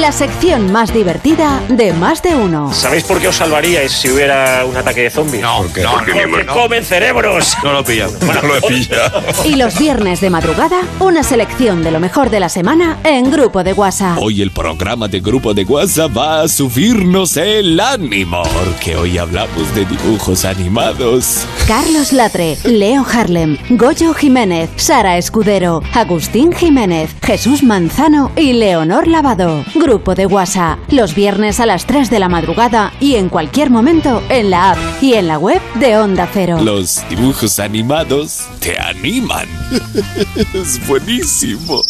La 0.00 0.12
sección 0.12 0.70
más 0.70 0.92
divertida 0.92 1.60
de 1.68 1.92
más 1.92 2.22
de 2.22 2.34
uno. 2.34 2.72
¿Sabéis 2.72 3.04
por 3.04 3.18
qué 3.20 3.28
os 3.28 3.36
salvaríais 3.36 3.90
si 3.90 4.08
hubiera 4.10 4.64
un 4.64 4.76
ataque 4.76 5.02
de 5.02 5.10
zombies? 5.10 5.42
No, 5.42 5.58
¿Por 5.58 5.72
qué? 5.72 5.82
no, 5.82 5.92
Porque 5.92 6.12
porque 6.28 6.44
no. 6.44 6.52
comen 6.54 6.84
cerebros. 6.84 7.56
No 7.64 7.72
lo 7.72 7.80
he 7.80 7.84
pillado. 7.84 8.12
no 8.20 8.42
lo 8.48 8.56
he 8.56 8.60
pillado. 8.62 9.22
Y 9.44 9.56
los 9.56 9.78
viernes 9.78 10.20
de 10.20 10.30
madrugada, 10.30 10.80
una 11.00 11.22
selección 11.22 11.82
de 11.82 11.90
lo 11.90 12.00
mejor 12.00 12.30
de 12.30 12.38
la 12.40 12.48
semana 12.48 12.98
en 13.02 13.30
grupo 13.30 13.64
de 13.64 13.72
WhatsApp. 13.72 14.18
Hoy 14.20 14.40
el 14.40 14.50
programa 14.52 15.08
de 15.08 15.20
Grupo 15.20 15.52
de 15.52 15.64
WhatsApp 15.64 16.16
va 16.16 16.42
a 16.42 16.48
subirnos 16.48 17.36
el 17.36 17.78
ánimo, 17.80 18.42
porque 18.44 18.94
hoy 18.96 19.18
hablamos 19.18 19.74
de 19.74 19.84
dibujos 19.84 20.44
animados. 20.44 21.44
Carlos 21.66 22.12
Latre, 22.12 22.56
Leo 22.64 23.04
Harlem, 23.10 23.58
Goyo 23.70 24.14
Jiménez, 24.14 24.70
Sara 24.76 25.18
Escudero, 25.18 25.82
Agustín 25.92 26.52
Jiménez, 26.52 27.10
Jesús 27.22 27.62
Manzano 27.62 28.30
y 28.36 28.52
Leonor 28.52 29.08
Lavado. 29.08 29.64
Grupo 29.88 30.14
de 30.14 30.26
WhatsApp, 30.26 30.78
los 30.90 31.14
viernes 31.14 31.60
a 31.60 31.64
las 31.64 31.86
3 31.86 32.10
de 32.10 32.18
la 32.18 32.28
madrugada 32.28 32.92
y 33.00 33.14
en 33.14 33.30
cualquier 33.30 33.70
momento 33.70 34.22
en 34.28 34.50
la 34.50 34.72
app 34.72 34.78
y 35.00 35.14
en 35.14 35.28
la 35.28 35.38
web 35.38 35.62
de 35.80 35.96
Onda 35.96 36.28
Cero. 36.30 36.58
Los 36.62 37.08
dibujos 37.08 37.58
animados 37.58 38.46
te 38.60 38.78
animan. 38.78 39.48
es 40.52 40.86
buenísimo. 40.86 41.82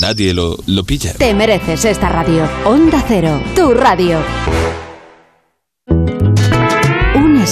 Nadie 0.00 0.34
lo, 0.34 0.58
lo 0.66 0.82
pilla. 0.82 1.14
Te 1.14 1.32
mereces 1.34 1.84
esta 1.84 2.08
radio. 2.08 2.48
Onda 2.64 3.00
Cero, 3.06 3.40
tu 3.54 3.74
radio. 3.74 4.18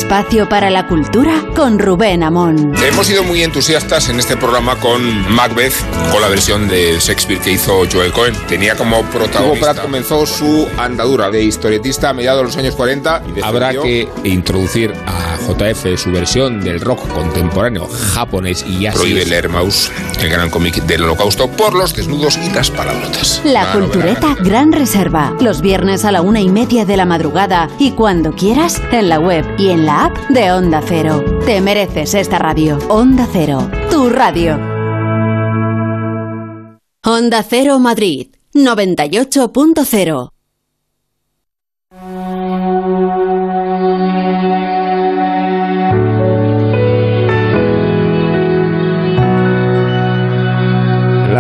Espacio 0.01 0.49
para 0.49 0.71
la 0.71 0.87
cultura 0.87 1.45
con 1.55 1.79
Rubén 1.79 2.23
Amón. 2.23 2.73
Hemos 2.83 3.07
sido 3.07 3.23
muy 3.23 3.43
entusiastas 3.43 4.09
en 4.09 4.19
este 4.19 4.35
programa 4.35 4.77
con 4.77 5.31
Macbeth, 5.31 5.75
con 6.11 6.23
la 6.23 6.29
versión 6.29 6.69
de 6.69 6.99
Shakespeare 6.99 7.39
que 7.39 7.51
hizo 7.53 7.83
Joel 7.93 8.11
Cohen. 8.11 8.35
Tenía 8.49 8.77
como 8.77 9.03
protagonista. 9.03 9.43
Hugo 9.43 9.61
Pratt 9.61 9.83
comenzó 9.83 10.25
su 10.25 10.67
andadura 10.79 11.31
de 11.31 11.43
historietista 11.45 12.09
a 12.09 12.13
mediados 12.15 12.41
de 12.41 12.45
los 12.47 12.57
años 12.57 12.77
40. 12.77 13.23
Y 13.37 13.43
Habrá 13.43 13.75
que 13.75 14.09
introducir 14.25 14.95
a 15.07 15.37
JF 15.37 16.01
su 16.01 16.11
versión 16.11 16.63
del 16.63 16.81
rock 16.81 17.07
contemporáneo 17.13 17.87
japonés 17.87 18.65
y 18.67 18.87
así. 18.87 18.97
Prohíbe 18.97 19.27
leer 19.27 19.51
Maus, 19.51 19.93
el 20.19 20.31
gran 20.31 20.49
cómic 20.49 20.77
del 20.85 21.05
holocausto, 21.05 21.47
por 21.47 21.75
los 21.75 21.95
desnudos 21.95 22.39
y 22.39 22.51
las 22.55 22.71
palabrotas. 22.71 23.43
La 23.45 23.71
Cultureta 23.73 24.35
Gran 24.41 24.73
Reserva, 24.73 25.35
los 25.41 25.61
viernes 25.61 26.07
a 26.07 26.13
la 26.13 26.23
una 26.23 26.41
y 26.41 26.49
media 26.49 26.87
de 26.87 26.97
la 26.97 27.05
madrugada 27.05 27.69
y 27.79 27.93
cuando 27.93 28.33
quieras 28.33 28.81
en 28.93 29.11
la 29.11 29.19
web 29.19 29.45
y 29.59 29.69
en 29.69 29.85
la 29.85 29.90
app 29.91 30.17
de 30.29 30.53
Onda 30.53 30.81
Cero. 30.87 31.41
Te 31.45 31.61
mereces 31.61 32.15
esta 32.15 32.39
radio. 32.39 32.79
Onda 32.89 33.27
Cero, 33.33 33.69
tu 33.91 34.09
radio. 34.09 34.57
Onda 37.05 37.43
Cero 37.43 37.79
Madrid, 37.81 38.29
98.0. 38.55 40.40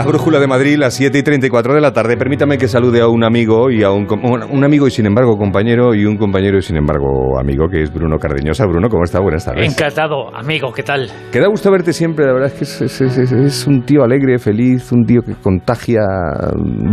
La 0.01 0.07
brújula 0.07 0.41
de 0.41 0.47
Madrid, 0.47 0.77
las 0.79 0.95
7 0.95 1.19
y 1.19 1.23
34 1.23 1.75
de 1.75 1.81
la 1.83 1.93
tarde. 1.93 2.17
Permítame 2.17 2.57
que 2.57 2.69
salude 2.69 3.03
a 3.03 3.07
un 3.09 3.23
amigo 3.23 3.71
y 3.71 3.83
a 3.83 3.91
un, 3.91 4.07
un 4.51 4.65
amigo 4.65 4.87
y 4.87 4.91
sin 4.91 5.05
embargo 5.05 5.37
compañero 5.37 5.95
y 5.95 6.07
un 6.07 6.17
compañero 6.17 6.57
y 6.57 6.63
sin 6.63 6.77
embargo 6.79 7.39
amigo 7.39 7.67
que 7.71 7.83
es 7.83 7.93
Bruno 7.93 8.17
Cardeñosa. 8.19 8.65
Bruno, 8.65 8.89
¿cómo 8.89 9.05
está? 9.05 9.21
Buenas 9.21 9.45
tardes. 9.45 9.71
Encantado, 9.71 10.35
amigo, 10.35 10.73
¿qué 10.73 10.83
tal? 10.83 11.11
Que 11.31 11.39
da 11.39 11.49
gusto 11.49 11.71
verte 11.71 11.93
siempre, 11.93 12.25
la 12.25 12.33
verdad 12.33 12.49
es 12.51 12.55
que 12.55 12.65
es, 12.65 12.81
es- 12.81 13.01
es- 13.03 13.19
es- 13.19 13.33
es 13.33 13.67
un 13.67 13.83
tío 13.83 14.03
alegre, 14.03 14.39
feliz, 14.39 14.91
un 14.91 15.05
tío 15.05 15.21
que 15.21 15.35
contagia 15.35 16.01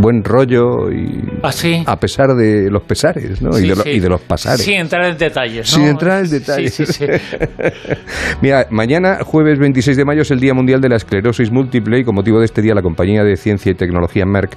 buen 0.02 0.22
rollo 0.22 0.90
y 0.92 1.22
¿Ah, 1.42 1.50
sí? 1.50 1.82
a 1.86 1.96
pesar 1.96 2.34
de 2.34 2.70
los 2.70 2.82
pesares 2.82 3.40
¿no? 3.40 3.58
y, 3.58 3.62
de 3.62 3.68
lo- 3.68 3.76
sí. 3.84 3.90
y 3.90 4.00
de 4.00 4.08
los 4.10 4.20
pasares. 4.20 4.60
Sin 4.60 4.74
entrar 4.80 5.06
en 5.06 5.16
detalles, 5.16 5.72
¿no? 5.72 5.78
Sin 5.78 5.88
entrar 5.88 6.24
en 6.26 6.30
detalles. 6.30 6.74
Sí, 6.74 6.84
sí, 6.84 6.92
sí. 6.92 7.06
Mira, 8.42 8.66
mañana, 8.70 9.20
jueves 9.24 9.58
26 9.58 9.96
de 9.96 10.04
mayo, 10.04 10.20
es 10.20 10.30
el 10.30 10.40
Día 10.40 10.52
Mundial 10.52 10.82
de 10.82 10.90
la 10.90 10.96
Esclerosis 10.96 11.50
Múltiple 11.50 12.00
y 12.00 12.04
con 12.04 12.14
motivo 12.14 12.38
de 12.38 12.44
este 12.44 12.60
día 12.60 12.74
la 12.74 12.82
compañía 12.82 12.97
de 12.98 13.36
ciencia 13.36 13.70
y 13.70 13.74
tecnología 13.74 14.26
Merck 14.26 14.56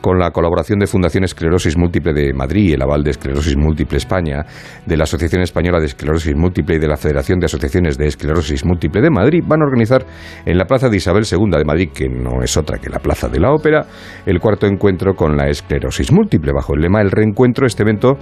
con 0.00 0.18
la 0.18 0.30
colaboración 0.30 0.78
de 0.78 0.86
Fundación 0.86 1.24
Esclerosis 1.24 1.76
Múltiple 1.76 2.12
de 2.12 2.32
Madrid 2.32 2.74
el 2.74 2.82
aval 2.82 3.02
de 3.02 3.10
Esclerosis 3.10 3.56
Múltiple 3.56 3.98
España, 3.98 4.46
de 4.86 4.96
la 4.96 5.04
Asociación 5.04 5.42
Española 5.42 5.80
de 5.80 5.86
Esclerosis 5.86 6.34
Múltiple 6.36 6.76
y 6.76 6.78
de 6.78 6.86
la 6.86 6.96
Federación 6.96 7.40
de 7.40 7.46
Asociaciones 7.46 7.98
de 7.98 8.06
Esclerosis 8.06 8.64
Múltiple 8.64 9.02
de 9.02 9.10
Madrid, 9.10 9.42
van 9.46 9.60
a 9.60 9.64
organizar 9.64 10.06
en 10.46 10.56
la 10.56 10.64
Plaza 10.64 10.88
de 10.88 10.96
Isabel 10.96 11.24
II 11.30 11.58
de 11.58 11.64
Madrid, 11.64 11.90
que 11.92 12.08
no 12.08 12.42
es 12.42 12.56
otra 12.56 12.78
que 12.78 12.88
la 12.88 13.00
Plaza 13.00 13.28
de 13.28 13.40
la 13.40 13.52
Ópera, 13.52 13.86
el 14.24 14.38
cuarto 14.38 14.66
encuentro 14.66 15.14
con 15.14 15.36
la 15.36 15.48
esclerosis 15.48 16.12
múltiple. 16.12 16.52
Bajo 16.52 16.74
el 16.74 16.80
lema 16.80 17.00
El 17.00 17.10
Reencuentro, 17.10 17.66
este 17.66 17.82
evento 17.82 18.16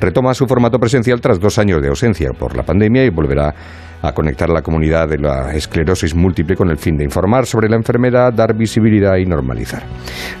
retoma 0.00 0.32
su 0.32 0.46
formato 0.46 0.78
presencial 0.78 1.20
tras 1.20 1.40
dos 1.40 1.58
años 1.58 1.82
de 1.82 1.88
ausencia 1.88 2.30
por 2.38 2.56
la 2.56 2.62
pandemia 2.62 3.04
y 3.04 3.10
volverá 3.10 3.54
a 4.02 4.12
conectar 4.12 4.50
a 4.50 4.54
la 4.54 4.62
comunidad 4.62 5.08
de 5.08 5.18
la 5.18 5.54
esclerosis 5.54 6.14
múltiple 6.14 6.56
con 6.56 6.70
el 6.70 6.76
fin 6.76 6.96
de 6.96 7.04
informar 7.04 7.46
sobre 7.46 7.68
la 7.68 7.76
enfermedad, 7.76 8.32
dar 8.32 8.56
visibilidad 8.56 9.16
y 9.16 9.26
normalizar. 9.26 9.82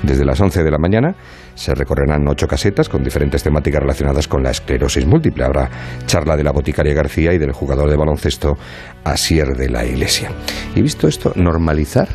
Desde 0.02 0.24
las 0.24 0.40
11 0.40 0.62
de 0.62 0.70
la 0.70 0.78
mañana 0.78 1.14
se 1.54 1.74
recorrerán 1.74 2.26
ocho 2.28 2.46
casetas 2.46 2.88
con 2.88 3.02
diferentes 3.02 3.42
temáticas 3.42 3.82
relacionadas 3.82 4.28
con 4.28 4.42
la 4.42 4.50
esclerosis 4.50 5.06
múltiple. 5.06 5.44
Habrá 5.44 5.68
charla 6.06 6.36
de 6.36 6.44
la 6.44 6.52
boticaria 6.52 6.94
García 6.94 7.32
y 7.32 7.38
del 7.38 7.52
jugador 7.52 7.90
de 7.90 7.96
baloncesto 7.96 8.56
Asier 9.04 9.48
de 9.56 9.68
la 9.68 9.84
Iglesia. 9.84 10.30
¿Y 10.76 10.82
visto 10.82 11.08
esto? 11.08 11.32
¿Normalizar? 11.34 12.08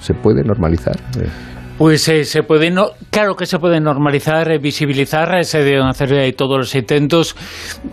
¿Se 0.00 0.14
puede 0.14 0.44
normalizar? 0.44 0.96
Pues 1.78 2.08
eh, 2.08 2.24
se 2.24 2.42
puede, 2.42 2.72
no, 2.72 2.90
claro 3.08 3.36
que 3.36 3.46
se 3.46 3.60
puede 3.60 3.80
normalizar, 3.80 4.50
eh, 4.50 4.58
visibilizar, 4.58 5.32
eh, 5.38 5.44
se 5.44 5.62
deben 5.62 5.86
hacer 5.86 6.12
eh, 6.12 6.32
todos 6.32 6.58
los 6.58 6.74
intentos. 6.74 7.36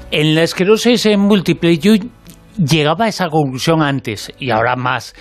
En 0.09 0.33
la 0.33 0.41
esclerosis 0.41 1.07
múltiple 1.17 1.77
yo 1.77 1.93
llegaba 2.57 3.05
a 3.05 3.07
esa 3.09 3.29
conclusión 3.29 3.81
antes 3.81 4.31
y 4.39 4.49
ahora 4.49 4.75
más, 4.75 5.13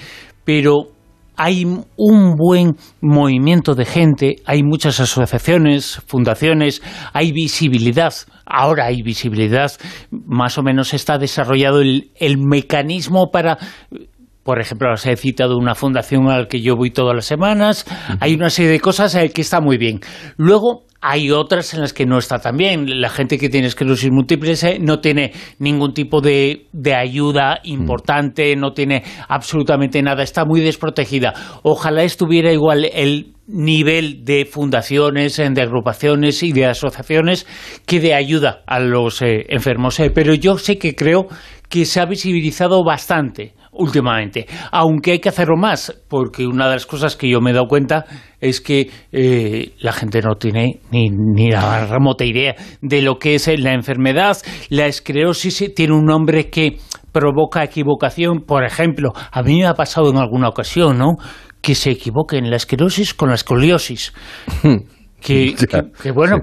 pero 0.45 0.89
hay 1.37 1.65
un 1.65 2.37
buen 2.37 2.77
movimiento 3.01 3.75
de 3.75 3.85
gente, 3.85 4.37
hay 4.47 4.63
muchas 4.63 5.01
asociaciones, 5.01 6.01
fundaciones, 6.07 6.83
hay 7.13 7.33
visibilidad. 7.33 8.15
Ahora 8.47 8.87
hay 8.87 9.03
visibilidad, 9.03 9.73
más 10.11 10.59
o 10.59 10.63
menos 10.63 10.93
está 10.95 11.19
desarrollado 11.19 11.81
el, 11.81 12.11
el 12.17 12.39
mecanismo 12.39 13.31
para 13.33 13.59
por 14.45 14.61
ejemplo, 14.61 14.93
os 14.93 15.07
he 15.07 15.17
citado 15.17 15.57
una 15.57 15.75
fundación 15.75 16.29
a 16.29 16.41
la 16.41 16.49
que 16.49 16.61
yo 16.61 16.77
voy 16.77 16.91
todas 16.91 17.17
las 17.17 17.25
semanas. 17.25 17.87
Hay 18.21 18.35
una 18.35 18.51
serie 18.51 18.71
de 18.73 18.79
cosas 18.79 19.15
eh, 19.15 19.31
que 19.31 19.41
está 19.41 19.63
muy 19.63 19.79
bien. 19.79 20.01
Luego 20.37 20.83
hay 21.07 21.31
otras 21.31 21.75
en 21.75 21.83
las 21.83 21.93
que 21.93 22.07
no 22.07 22.17
está 22.17 22.39
tan 22.39 22.57
bien. 22.57 23.03
La 23.03 23.11
gente 23.11 23.37
que 23.37 23.51
tiene 23.51 23.67
esclerosis 23.67 24.11
múltiple 24.11 24.55
no 24.81 25.01
tiene 25.01 25.33
ningún 25.59 25.93
tipo 25.93 26.23
de, 26.23 26.67
de 26.73 26.95
ayuda 26.95 27.61
importante, 27.65 28.57
no 28.57 28.73
tiene 28.73 29.03
absolutamente 29.29 30.01
nada, 30.01 30.23
está 30.23 30.47
muy 30.47 30.63
desprotegida. 30.63 31.35
Ojalá 31.63 32.05
estuviera 32.05 32.55
igual 32.55 32.87
el 32.87 33.35
nivel 33.47 34.25
de 34.25 34.47
fundaciones, 34.47 35.37
de 35.37 35.61
agrupaciones 35.61 36.43
y 36.43 36.53
de 36.53 36.65
asociaciones 36.65 37.47
que 37.85 38.01
de 38.01 38.15
ayuda 38.15 38.63
a 38.67 38.81
los 38.81 39.21
eh, 39.21 39.45
enfermos. 39.51 40.01
Eh, 40.01 40.11
Pero 40.11 40.33
yo 40.33 40.57
sé 40.57 40.79
que 40.79 40.95
creo 40.95 41.27
que 41.69 41.85
se 41.85 42.01
ha 42.01 42.07
visibilizado 42.07 42.83
bastante 42.83 43.53
últimamente, 43.75 44.47
aunque 44.73 45.13
hay 45.13 45.19
que 45.19 45.29
hacerlo 45.29 45.57
más, 45.57 45.93
porque 46.09 46.47
una 46.47 46.67
de 46.69 46.75
las 46.75 46.87
cosas 46.87 47.17
que 47.17 47.29
yo 47.29 47.41
me 47.41 47.51
he 47.51 47.55
dado 47.55 47.67
cuenta 47.67 48.05
es 48.41 48.61
que 48.61 48.91
eh, 49.13 49.73
la 49.81 49.93
gente 49.93 50.21
no 50.21 50.35
tiene 50.37 50.81
ni, 50.91 51.09
ni 51.11 51.51
la 51.51 51.87
remota 51.87 52.25
idea 52.25 52.55
de 52.81 53.03
lo 53.03 53.19
que 53.19 53.35
es 53.37 53.49
la 53.59 53.73
enfermedad. 53.73 54.37
La 54.71 54.87
esclerosis 54.87 55.73
tiene 55.75 55.95
un 55.95 56.05
nombre 56.05 56.51
que 56.51 56.79
provoca 57.13 57.63
equivocación. 57.65 58.41
Por 58.47 58.65
ejemplo, 58.65 59.13
a 59.33 59.43
mí 59.43 59.59
me 59.59 59.67
ha 59.67 59.75
pasado 59.75 60.11
en 60.11 60.17
alguna 60.19 60.49
ocasión, 60.49 60.99
¿no?, 60.99 61.13
que 61.61 61.75
se 61.75 61.93
equivoquen 61.93 62.51
la 62.51 62.57
esclerosis 62.57 63.15
con 63.15 63.31
la 63.31 63.37
escoliosis. 63.37 64.13
Que, 65.21 65.55
que- 65.71 65.91
que, 66.03 66.11
bueno, 66.11 66.39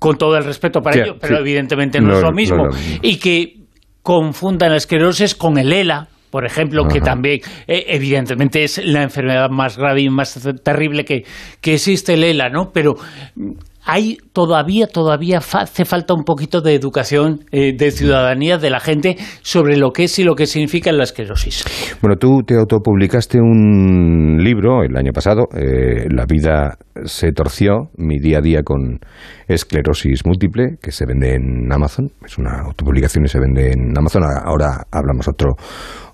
con 0.00 0.16
todo 0.18 0.36
el 0.36 0.44
respeto 0.44 0.80
para 0.80 0.96
Ya, 0.96 1.02
ello, 1.04 1.14
pero 1.20 1.36
sí. 1.36 1.40
evidentemente 1.42 2.00
no, 2.00 2.08
No, 2.08 2.16
es 2.16 2.22
lo 2.22 2.30
no, 2.30 2.34
mismo. 2.34 2.56
no. 2.66 2.76
Y 3.02 3.18
que 3.18 3.54
confundan 4.02 4.70
la 4.70 4.76
esclerosis 4.78 5.34
con 5.36 5.58
el 5.58 5.72
ELA, 5.72 6.08
por 6.30 6.44
ejemplo, 6.44 6.86
que 6.86 7.00
también 7.00 7.40
eh, 7.66 7.84
evidentemente 7.88 8.62
es 8.64 8.84
la 8.84 9.02
enfermedad 9.02 9.48
más 9.50 9.76
grave 9.78 10.02
y 10.02 10.08
más 10.10 10.34
ter- 10.34 10.60
terrible 10.60 11.04
que, 11.04 11.24
que 11.60 11.74
existe 11.74 12.14
el 12.14 12.24
ELA, 12.24 12.48
¿no? 12.50 12.70
Pero 12.72 12.94
mm, 13.36 13.52
hay 13.90 14.18
todavía, 14.34 14.86
todavía 14.86 15.38
hace 15.38 15.86
falta 15.86 16.12
un 16.12 16.22
poquito 16.24 16.60
de 16.60 16.74
educación, 16.74 17.44
eh, 17.52 17.72
de 17.74 17.90
ciudadanía 17.90 18.58
de 18.58 18.68
la 18.68 18.80
gente 18.80 19.16
sobre 19.40 19.78
lo 19.78 19.92
que 19.92 20.04
es 20.04 20.18
y 20.18 20.24
lo 20.24 20.34
que 20.34 20.46
significa 20.46 20.92
la 20.92 21.04
esclerosis. 21.04 21.64
Bueno, 22.02 22.16
tú 22.16 22.42
te 22.46 22.54
autopublicaste 22.54 23.38
un 23.40 24.36
libro 24.44 24.82
el 24.82 24.94
año 24.94 25.12
pasado, 25.14 25.44
eh, 25.56 26.04
La 26.10 26.26
vida 26.26 26.76
se 27.06 27.32
torció, 27.32 27.88
mi 27.96 28.18
día 28.18 28.38
a 28.38 28.40
día 28.42 28.60
con 28.62 28.98
esclerosis 29.46 30.20
múltiple, 30.26 30.76
que 30.82 30.90
se 30.92 31.06
vende 31.06 31.36
en 31.36 31.72
Amazon. 31.72 32.10
Es 32.26 32.36
una 32.36 32.60
autopublicación 32.66 33.24
y 33.24 33.28
se 33.28 33.40
vende 33.40 33.72
en 33.72 33.96
Amazon. 33.96 34.22
Ahora 34.44 34.84
hablamos 34.92 35.28
otro 35.28 35.54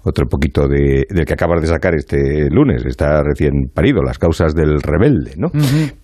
otro 0.05 0.27
poquito 0.27 0.69
de, 0.69 1.05
del 1.09 1.25
que 1.25 1.33
acabas 1.33 1.61
de 1.63 1.67
sacar 1.67 1.95
este 1.95 2.49
lunes, 2.51 2.85
está 2.85 3.23
recién 3.23 3.69
parido, 3.73 4.03
las 4.03 4.19
causas 4.19 4.55
del 4.55 4.81
rebelde, 4.81 5.35
¿no? 5.37 5.49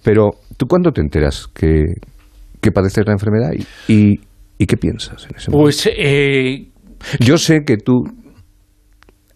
Pero 0.03 0.31
tú 0.57 0.67
cuándo 0.67 0.91
te 0.91 1.01
enteras 1.01 1.49
que, 1.55 1.85
que 2.61 2.73
padeces 2.73 3.05
la 3.07 3.13
enfermedad 3.13 3.51
y, 3.89 4.21
y, 4.59 4.67
qué 4.67 4.77
piensas 4.77 5.27
en 5.29 5.37
ese 5.37 5.51
momento? 5.51 5.65
Pues 5.65 5.91
eh... 5.97 6.69
yo 7.21 7.37
sé 7.37 7.61
que 7.65 7.77
tú 7.77 8.03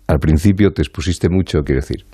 al 0.07 0.19
principio 0.19 0.71
te 0.71 0.83
expusiste 0.83 1.29
mucho, 1.29 1.63
quiero 1.63 1.81
decir, 1.81 2.05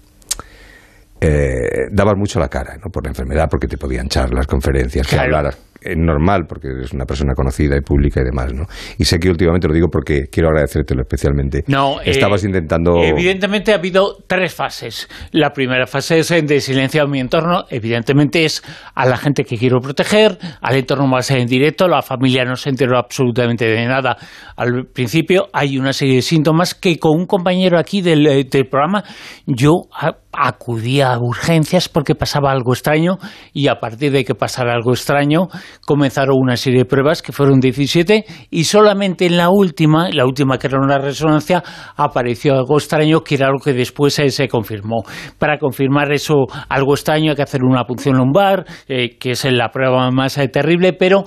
eh, 1.21 1.89
dabas 1.93 2.17
mucho 2.17 2.41
la 2.41 2.49
cara 2.49 2.77
¿no? 2.77 2.91
por 2.91 3.05
la 3.05 3.11
enfermedad, 3.11 3.49
porque 3.51 3.67
te 3.67 3.77
podían 3.77 4.07
echar 4.07 4.33
las 4.33 4.47
conferencias, 4.47 5.07
que 5.07 5.17
hablaras 5.17 5.70
normal 5.97 6.45
porque 6.49 6.69
eres 6.69 6.93
una 6.93 7.05
persona 7.05 7.35
conocida 7.35 7.77
y 7.77 7.81
pública 7.81 8.21
y 8.21 8.25
demás, 8.25 8.53
¿no? 8.53 8.65
Y 8.99 9.05
sé 9.05 9.19
que 9.19 9.31
últimamente 9.31 9.69
lo 9.69 9.75
digo 9.75 9.89
porque 9.89 10.29
quiero 10.31 10.49
agradecértelo 10.49 11.03
especialmente. 11.03 11.65
No, 11.67 12.01
eh, 12.01 12.11
estabas 12.11 12.45
intentando. 12.45 13.03
Evidentemente 13.03 13.73
ha 13.73 13.77
habido 13.77 14.17
tres 14.27 14.55
fases. 14.55 15.09
La 15.33 15.51
primera 15.51 15.87
fase 15.87 16.19
es 16.19 16.29
de 16.29 16.61
silenciar 16.61 17.09
mi 17.09 17.21
entorno. 17.21 17.65
Evidentemente 17.71 18.45
es 18.45 18.63
a 18.95 19.07
la 19.07 19.17
gente 19.17 19.45
que 19.45 19.57
quiero 19.57 19.81
proteger, 19.81 20.39
al 20.61 20.77
entorno 20.77 21.07
más 21.07 21.31
en 21.31 21.47
directo. 21.47 21.89
La 21.89 22.03
familia 22.03 22.45
no 22.45 22.57
se 22.57 22.71
enteró 22.71 22.99
absolutamente 22.99 23.67
de 23.67 23.87
nada 23.87 24.17
al 24.57 24.87
principio. 24.93 25.49
Hay 25.53 25.79
una 25.79 25.93
serie 25.93 26.17
de 26.17 26.23
síntomas 26.23 26.75
que 26.75 26.99
con 26.99 27.19
un 27.19 27.27
compañero 27.27 27.79
aquí 27.79 28.03
del, 28.03 28.27
eh, 28.27 28.45
del 28.45 28.67
programa 28.67 29.05
yo 29.47 29.89
acudía 30.33 31.13
a 31.13 31.19
urgencias 31.19 31.89
porque 31.89 32.15
pasaba 32.15 32.53
algo 32.53 32.73
extraño 32.73 33.19
y 33.53 33.69
a 33.69 33.81
partir 33.81 34.13
de 34.13 34.25
que 34.25 34.35
pasara 34.35 34.73
algo 34.73 34.93
extraño 34.93 35.49
comenzaron 35.87 36.37
una 36.39 36.57
serie 36.57 36.81
de 36.81 36.85
pruebas 36.85 37.23
que 37.23 37.33
fueron 37.33 37.61
17 37.61 38.25
y 38.51 38.65
solamente 38.65 39.27
en 39.27 39.37
la 39.37 39.51
última, 39.51 40.09
la 40.11 40.25
última 40.25 40.59
que 40.59 40.69
era 40.69 40.79
una 40.79 40.99
resonancia, 40.99 41.63
apareció 41.97 42.55
algo 42.55 42.79
extraño 42.79 43.21
que 43.21 43.35
era 43.35 43.47
algo 43.47 43.59
que 43.59 43.73
después 43.73 44.15
se 44.15 44.49
confirmó. 44.49 45.03
Para 45.39 45.59
confirmar 45.59 46.13
eso, 46.13 46.47
algo 46.69 46.95
extraño 46.95 47.31
hay 47.31 47.37
que 47.37 47.43
hacer 47.43 47.63
una 47.63 47.85
punción 47.85 48.17
lumbar, 48.17 48.65
eh, 48.89 49.19
que 49.19 49.33
es 49.33 49.45
la 49.45 49.71
prueba 49.71 50.11
más 50.11 50.39
eh, 50.39 50.49
terrible, 50.49 50.93
pero 50.93 51.25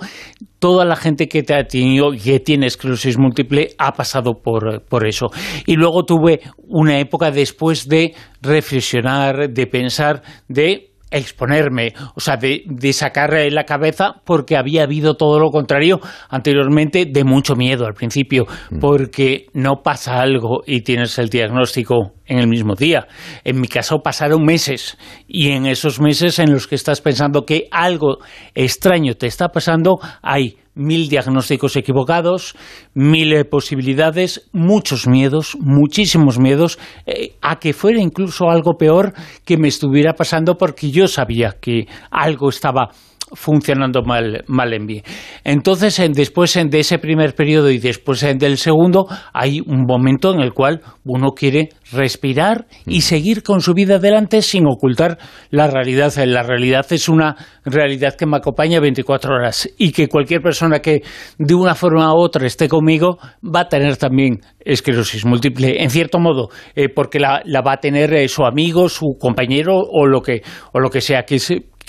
toda 0.63 0.85
la 0.85 0.95
gente 0.95 1.27
que 1.27 1.43
te 1.43 1.53
ha 1.53 1.67
tenido 1.67 2.11
que 2.11 2.39
tiene 2.39 2.67
esclerosis 2.67 3.17
múltiple 3.17 3.71
ha 3.77 3.91
pasado 3.91 4.41
por, 4.41 4.85
por, 4.85 5.05
eso. 5.05 5.27
Y 5.65 5.75
luego 5.75 6.05
tuve 6.05 6.39
una 6.57 6.99
época 6.99 7.31
después 7.31 7.89
de 7.89 8.13
reflexionar, 8.41 9.49
de 9.49 9.67
pensar, 9.67 10.21
de 10.47 10.92
exponerme, 11.13 11.93
o 12.15 12.19
sea, 12.19 12.37
de, 12.37 12.63
de 12.65 12.93
sacar 12.93 13.33
la 13.51 13.63
cabeza 13.63 14.15
porque 14.25 14.57
había 14.57 14.83
habido 14.83 15.15
todo 15.15 15.39
lo 15.39 15.49
contrario 15.49 15.99
anteriormente 16.29 17.05
de 17.05 17.23
mucho 17.23 17.55
miedo 17.55 17.85
al 17.85 17.93
principio, 17.93 18.45
mm. 18.71 18.79
porque 18.79 19.45
no 19.53 19.81
pasa 19.83 20.21
algo 20.21 20.63
y 20.65 20.81
tienes 20.81 21.17
el 21.19 21.29
diagnóstico 21.29 22.13
en 22.25 22.39
el 22.39 22.47
mismo 22.47 22.75
día. 22.75 23.07
En 23.43 23.59
mi 23.61 23.67
caso 23.67 23.99
pasaron 23.99 24.43
meses 24.43 24.97
y 25.27 25.51
en 25.51 25.65
esos 25.65 25.99
meses 25.99 26.39
en 26.39 26.51
los 26.51 26.67
que 26.67 26.75
estás 26.75 27.01
pensando 27.01 27.45
que 27.45 27.67
algo 27.71 28.17
extraño 28.55 29.13
te 29.15 29.27
está 29.27 29.49
pasando, 29.49 29.99
hay 30.21 30.57
mil 30.75 31.07
diagnósticos 31.09 31.75
equivocados, 31.75 32.55
mil 32.93 33.33
eh, 33.33 33.45
posibilidades, 33.45 34.49
muchos 34.51 35.07
miedos, 35.07 35.55
muchísimos 35.59 36.39
miedos, 36.39 36.79
eh, 37.05 37.35
a 37.41 37.59
que 37.59 37.73
fuera 37.73 38.01
incluso 38.01 38.49
algo 38.49 38.73
peor 38.77 39.13
que 39.45 39.57
me 39.57 39.67
estuviera 39.67 40.13
pasando 40.13 40.55
porque 40.55 40.91
yo 40.91 41.07
sabía 41.07 41.55
que 41.59 41.87
algo 42.09 42.49
estaba 42.49 42.89
funcionando 43.33 44.03
mal, 44.03 44.43
mal 44.47 44.73
en 44.73 44.85
mí. 44.85 45.01
Entonces, 45.43 46.01
después 46.13 46.53
de 46.53 46.79
ese 46.79 46.99
primer 46.99 47.35
periodo 47.35 47.69
y 47.69 47.79
después 47.79 48.21
del 48.21 48.57
segundo, 48.57 49.07
hay 49.33 49.61
un 49.61 49.85
momento 49.85 50.33
en 50.33 50.41
el 50.41 50.53
cual 50.53 50.81
uno 51.05 51.31
quiere 51.31 51.69
respirar 51.91 52.65
y 52.85 52.99
mm. 52.99 53.01
seguir 53.01 53.43
con 53.43 53.61
su 53.61 53.73
vida 53.73 53.95
adelante 53.95 54.41
sin 54.41 54.65
ocultar 54.67 55.17
la 55.49 55.67
realidad. 55.67 56.13
La 56.25 56.43
realidad 56.43 56.85
es 56.91 57.09
una 57.09 57.35
realidad 57.65 58.15
que 58.15 58.25
me 58.25 58.37
acompaña 58.37 58.79
24 58.79 59.35
horas 59.35 59.69
y 59.77 59.91
que 59.91 60.07
cualquier 60.07 60.41
persona 60.41 60.79
que 60.79 61.01
de 61.37 61.53
una 61.53 61.75
forma 61.75 62.13
u 62.13 62.17
otra 62.17 62.45
esté 62.45 62.67
conmigo 62.67 63.17
va 63.43 63.61
a 63.61 63.69
tener 63.69 63.97
también 63.97 64.41
esclerosis 64.59 65.25
múltiple, 65.25 65.83
en 65.83 65.89
cierto 65.89 66.19
modo, 66.19 66.49
eh, 66.75 66.89
porque 66.89 67.19
la, 67.19 67.43
va 67.65 67.73
a 67.73 67.77
tener 67.77 68.13
eh, 68.13 68.27
su 68.27 68.45
amigo, 68.45 68.89
su 68.89 69.17
compañero 69.19 69.75
o 69.77 70.07
lo 70.07 70.21
que, 70.21 70.41
o 70.71 70.79
lo 70.79 70.89
que 70.89 71.01
sea, 71.01 71.23
que 71.23 71.35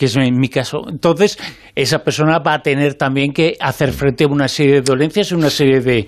que 0.04 0.06
es 0.06 0.16
en 0.16 0.38
mi 0.38 0.48
caso. 0.48 0.82
Entonces, 0.88 1.38
esa 1.74 2.00
persona 2.04 2.38
va 2.38 2.54
a 2.54 2.62
tener 2.62 2.94
también 2.94 3.32
que 3.32 3.56
hacer 3.58 3.92
frente 3.92 4.24
a 4.24 4.28
una 4.28 4.48
serie 4.48 4.74
de 4.74 4.80
dolencias 4.82 5.30
y 5.30 5.34
una 5.34 5.50
serie 5.50 5.80
de, 5.80 6.06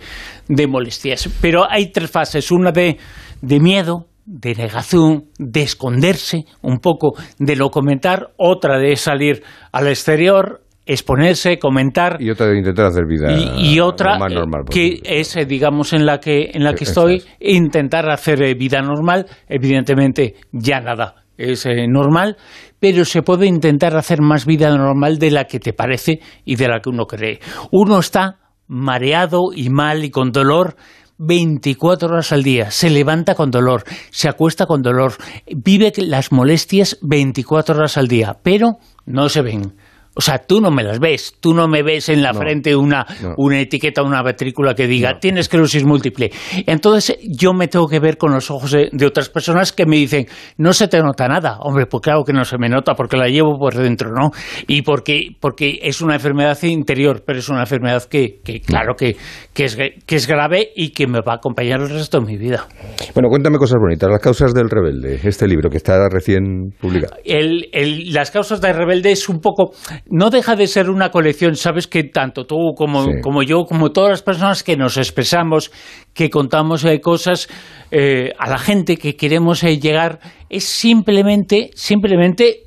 de 0.48 0.66
molestias. 0.66 1.30
Pero 1.40 1.64
hay 1.68 1.90
tres 1.90 2.10
fases, 2.10 2.50
una 2.50 2.72
de, 2.72 2.98
de 3.40 3.60
miedo, 3.60 4.06
de 4.26 4.54
negación, 4.54 5.26
de 5.38 5.62
esconderse 5.62 6.44
un 6.60 6.78
poco, 6.78 7.14
de 7.38 7.56
no 7.56 7.70
comentar, 7.70 8.32
otra 8.36 8.78
de 8.78 8.96
salir 8.96 9.42
al 9.72 9.88
exterior, 9.88 10.62
exponerse, 10.84 11.58
comentar. 11.58 12.20
Y 12.20 12.30
otra 12.30 12.48
de 12.48 12.58
intentar 12.58 12.86
hacer 12.86 13.06
vida 13.06 13.32
y, 13.58 13.80
otra 13.80 14.18
normal, 14.18 14.64
que 14.70 15.00
es 15.04 15.36
digamos 15.48 15.92
en 15.92 16.04
la 16.04 16.18
que 16.20 16.50
en 16.52 16.64
la 16.64 16.74
que 16.74 16.84
estoy 16.84 17.22
intentar 17.40 18.10
hacer 18.10 18.42
eh, 18.42 18.54
vida 18.54 18.82
normal. 18.82 19.26
Evidentemente 19.48 20.34
ya 20.52 20.80
nada 20.80 21.25
es 21.36 21.66
eh, 21.66 21.86
normal 21.88 22.36
pero 22.80 23.04
se 23.04 23.22
puede 23.22 23.46
intentar 23.46 23.96
hacer 23.96 24.20
más 24.20 24.46
vida 24.46 24.70
normal 24.76 25.18
de 25.18 25.30
la 25.30 25.44
que 25.44 25.60
te 25.60 25.72
parece 25.72 26.20
y 26.44 26.56
de 26.56 26.68
la 26.68 26.80
que 26.80 26.90
uno 26.90 27.06
cree. 27.06 27.40
Uno 27.70 27.98
está 27.98 28.38
mareado 28.68 29.50
y 29.54 29.70
mal 29.70 30.04
y 30.04 30.10
con 30.10 30.30
dolor 30.30 30.76
24 31.18 32.08
horas 32.08 32.32
al 32.32 32.42
día, 32.42 32.70
se 32.70 32.90
levanta 32.90 33.34
con 33.34 33.50
dolor, 33.50 33.84
se 34.10 34.28
acuesta 34.28 34.66
con 34.66 34.82
dolor, 34.82 35.14
vive 35.46 35.92
las 35.96 36.30
molestias 36.30 36.98
24 37.00 37.74
horas 37.74 37.96
al 37.96 38.06
día, 38.06 38.36
pero 38.42 38.76
no 39.06 39.30
se 39.30 39.40
ven 39.40 39.76
o 40.18 40.22
sea, 40.22 40.38
tú 40.38 40.62
no 40.62 40.70
me 40.70 40.82
las 40.82 40.98
ves, 40.98 41.34
tú 41.40 41.52
no 41.52 41.68
me 41.68 41.82
ves 41.82 42.08
en 42.08 42.22
la 42.22 42.32
frente 42.32 42.74
una, 42.74 43.06
una 43.36 43.60
etiqueta, 43.60 44.02
una 44.02 44.22
matrícula 44.22 44.74
que 44.74 44.86
diga 44.86 45.18
tienes 45.20 45.40
esclerosis 45.40 45.84
múltiple. 45.84 46.30
Entonces 46.66 47.18
yo 47.22 47.52
me 47.52 47.68
tengo 47.68 47.86
que 47.86 48.00
ver 48.00 48.16
con 48.16 48.32
los 48.32 48.50
ojos 48.50 48.70
de, 48.70 49.06
otras 49.06 49.28
personas 49.28 49.72
que 49.72 49.84
me 49.84 49.96
dicen 49.96 50.26
no 50.56 50.72
se 50.72 50.88
te 50.88 51.02
nota 51.02 51.28
nada. 51.28 51.58
Hombre, 51.60 51.84
pues 51.84 52.00
claro 52.00 52.24
que 52.24 52.32
no 52.32 52.46
se 52.46 52.56
me 52.56 52.70
nota 52.70 52.94
porque 52.94 53.18
la 53.18 53.28
llevo 53.28 53.58
por 53.58 53.74
dentro, 53.74 54.10
¿no? 54.10 54.30
Y 54.66 54.82
porque, 54.82 55.36
porque 55.38 55.80
es 55.82 56.00
una 56.00 56.14
enfermedad 56.14 56.60
interior, 56.62 57.22
pero 57.24 57.38
es 57.38 57.48
una 57.50 57.60
enfermedad 57.60 58.02
que, 58.04 58.40
que 58.42 58.60
claro, 58.60 58.94
que, 58.94 59.16
que, 59.52 59.64
es, 59.64 59.76
que 59.76 60.16
es 60.16 60.26
grave 60.26 60.70
y 60.74 60.92
que 60.92 61.06
me 61.06 61.20
va 61.20 61.34
a 61.34 61.36
acompañar 61.36 61.80
el 61.80 61.90
resto 61.90 62.20
de 62.20 62.26
mi 62.26 62.38
vida. 62.38 62.66
Bueno, 63.12 63.28
cuéntame 63.28 63.58
cosas 63.58 63.76
bonitas. 63.78 64.10
Las 64.10 64.22
causas 64.22 64.54
del 64.54 64.70
rebelde, 64.70 65.20
este 65.24 65.46
libro 65.46 65.68
que 65.68 65.76
está 65.76 66.08
recién 66.08 66.70
publicado. 66.80 67.16
El, 67.22 67.68
el, 67.72 68.14
las 68.14 68.30
causas 68.30 68.62
del 68.62 68.74
rebelde 68.74 69.12
es 69.12 69.28
un 69.28 69.40
poco 69.40 69.72
no 70.08 70.30
deja 70.30 70.56
de 70.56 70.66
ser 70.66 70.90
una 70.90 71.10
colección, 71.10 71.56
sabes 71.56 71.86
que 71.86 72.04
tanto 72.04 72.46
tú 72.46 72.74
como, 72.76 73.06
como 73.22 73.42
yo, 73.42 73.64
como 73.64 73.90
todas 73.90 74.10
las 74.10 74.22
personas 74.22 74.62
que 74.62 74.76
nos 74.76 74.96
expresamos, 74.96 75.72
que 76.14 76.30
contamos 76.30 76.84
eh, 76.84 77.00
cosas 77.00 77.48
eh, 77.90 78.32
a 78.38 78.48
la 78.48 78.58
gente 78.58 78.96
que 78.96 79.16
queremos 79.16 79.62
eh, 79.64 79.78
llegar, 79.78 80.20
es 80.48 80.64
simplemente, 80.64 81.70
simplemente 81.74 82.64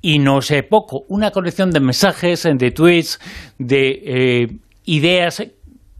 y 0.00 0.20
no 0.20 0.40
sé 0.40 0.62
poco, 0.62 1.02
una 1.08 1.32
colección 1.32 1.70
de 1.70 1.80
mensajes, 1.80 2.44
de 2.44 2.70
tweets, 2.70 3.18
de 3.58 4.48
ideas. 4.84 5.42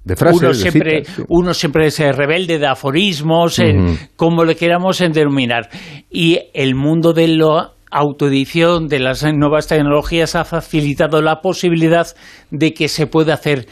De 0.04 0.16
frases, 0.16 0.40
uno 0.40 0.54
siempre, 0.54 1.02
uno 1.28 1.52
siempre 1.52 1.86
es 1.88 1.98
rebelde 1.98 2.58
de 2.58 2.66
aforismos, 2.66 3.58
en, 3.58 3.98
como 4.14 4.44
le 4.44 4.54
queramos 4.54 4.98
denominar. 4.98 5.68
Y 6.10 6.38
el 6.54 6.76
mundo 6.76 7.12
de 7.12 7.26
lo 7.26 7.77
autoedición 7.90 8.88
de 8.88 9.00
las 9.00 9.24
nuevas 9.34 9.66
tecnologías 9.66 10.34
ha 10.34 10.44
facilitado 10.44 11.22
la 11.22 11.40
posibilidad 11.40 12.06
de 12.50 12.72
que 12.72 12.88
se 12.88 13.06
pueda 13.06 13.34
hacer 13.34 13.66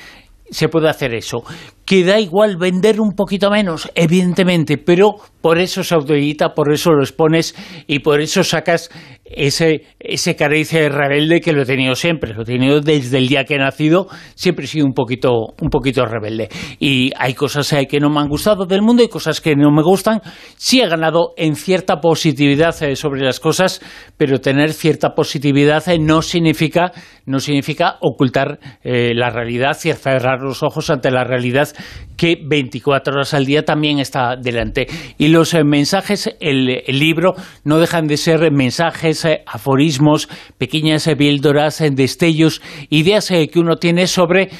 se 0.50 0.68
hacer 0.90 1.14
eso. 1.14 1.38
Que 1.86 2.04
da 2.04 2.18
igual 2.18 2.56
vender 2.56 3.00
un 3.00 3.12
poquito 3.12 3.48
menos, 3.48 3.88
evidentemente, 3.94 4.76
pero 4.76 5.14
por 5.40 5.58
eso 5.58 5.84
se 5.84 5.94
autoedita, 5.94 6.52
por 6.52 6.72
eso 6.72 6.90
lo 6.90 7.02
expones 7.02 7.54
y 7.86 8.00
por 8.00 8.20
eso 8.20 8.42
sacas 8.42 8.90
ese, 9.24 9.82
ese 9.98 10.34
de 10.34 10.88
rebelde 10.88 11.40
que 11.40 11.52
lo 11.52 11.62
he 11.62 11.66
tenido 11.66 11.94
siempre, 11.94 12.34
lo 12.34 12.42
he 12.42 12.44
tenido 12.44 12.80
desde 12.80 13.18
el 13.18 13.28
día 13.28 13.44
que 13.44 13.54
he 13.54 13.58
nacido, 13.58 14.08
siempre 14.34 14.64
he 14.64 14.68
sido 14.68 14.86
un 14.86 14.92
poquito, 14.92 15.30
un 15.60 15.68
poquito 15.68 16.04
rebelde. 16.04 16.48
Y 16.78 17.12
hay 17.16 17.34
cosas 17.34 17.72
eh, 17.72 17.86
que 17.86 18.00
no 18.00 18.10
me 18.10 18.20
han 18.20 18.28
gustado 18.28 18.66
del 18.66 18.82
mundo 18.82 19.02
y 19.02 19.08
cosas 19.08 19.40
que 19.40 19.54
no 19.56 19.70
me 19.70 19.82
gustan. 19.82 20.20
Sí 20.56 20.80
he 20.80 20.88
ganado 20.88 21.32
en 21.36 21.56
cierta 21.56 22.00
positividad 22.00 22.80
eh, 22.82 22.96
sobre 22.96 23.22
las 23.22 23.40
cosas, 23.40 23.80
pero 24.16 24.40
tener 24.40 24.72
cierta 24.72 25.14
positividad 25.14 25.88
eh, 25.88 25.98
no 25.98 26.22
significa, 26.22 26.92
no 27.24 27.40
significa 27.40 27.98
ocultar 28.00 28.58
la 28.82 29.30
realidad 29.30 29.76
y 29.84 29.92
cerrar 29.92 30.40
los 30.40 30.62
ojos 30.62 30.90
ante 30.90 31.10
la 31.10 31.24
realidad 31.24 31.68
que 32.16 32.38
24 32.42 33.14
horas 33.14 33.34
al 33.34 33.44
día 33.44 33.64
también 33.64 33.98
está 33.98 34.36
delante. 34.36 34.86
Y 35.18 35.28
los 35.28 35.54
mensajes, 35.64 36.34
el 36.40 36.82
libro, 36.88 37.34
no 37.64 37.78
dejan 37.78 38.06
de 38.06 38.16
ser 38.16 38.50
mensajes 38.50 39.24
eh, 39.24 39.42
aforismos, 39.46 40.28
pequeñas 40.58 41.08
píldoras, 41.16 41.80
eh, 41.80 41.90
destellos, 41.90 42.62
ideas 42.90 43.30
eh, 43.30 43.48
que 43.48 43.58
uno 43.58 43.76
tiene 43.76 44.06
sobre 44.06 44.50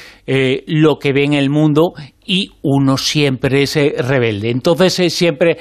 lo 0.67 0.99
que 0.99 1.13
ve 1.13 1.23
en 1.23 1.33
el 1.33 1.49
mundo 1.49 1.93
y 2.27 2.51
uno 2.61 2.97
siempre 2.97 3.63
es 3.63 3.75
rebelde. 3.75 4.49
Entonces 4.51 5.13
siempre 5.13 5.57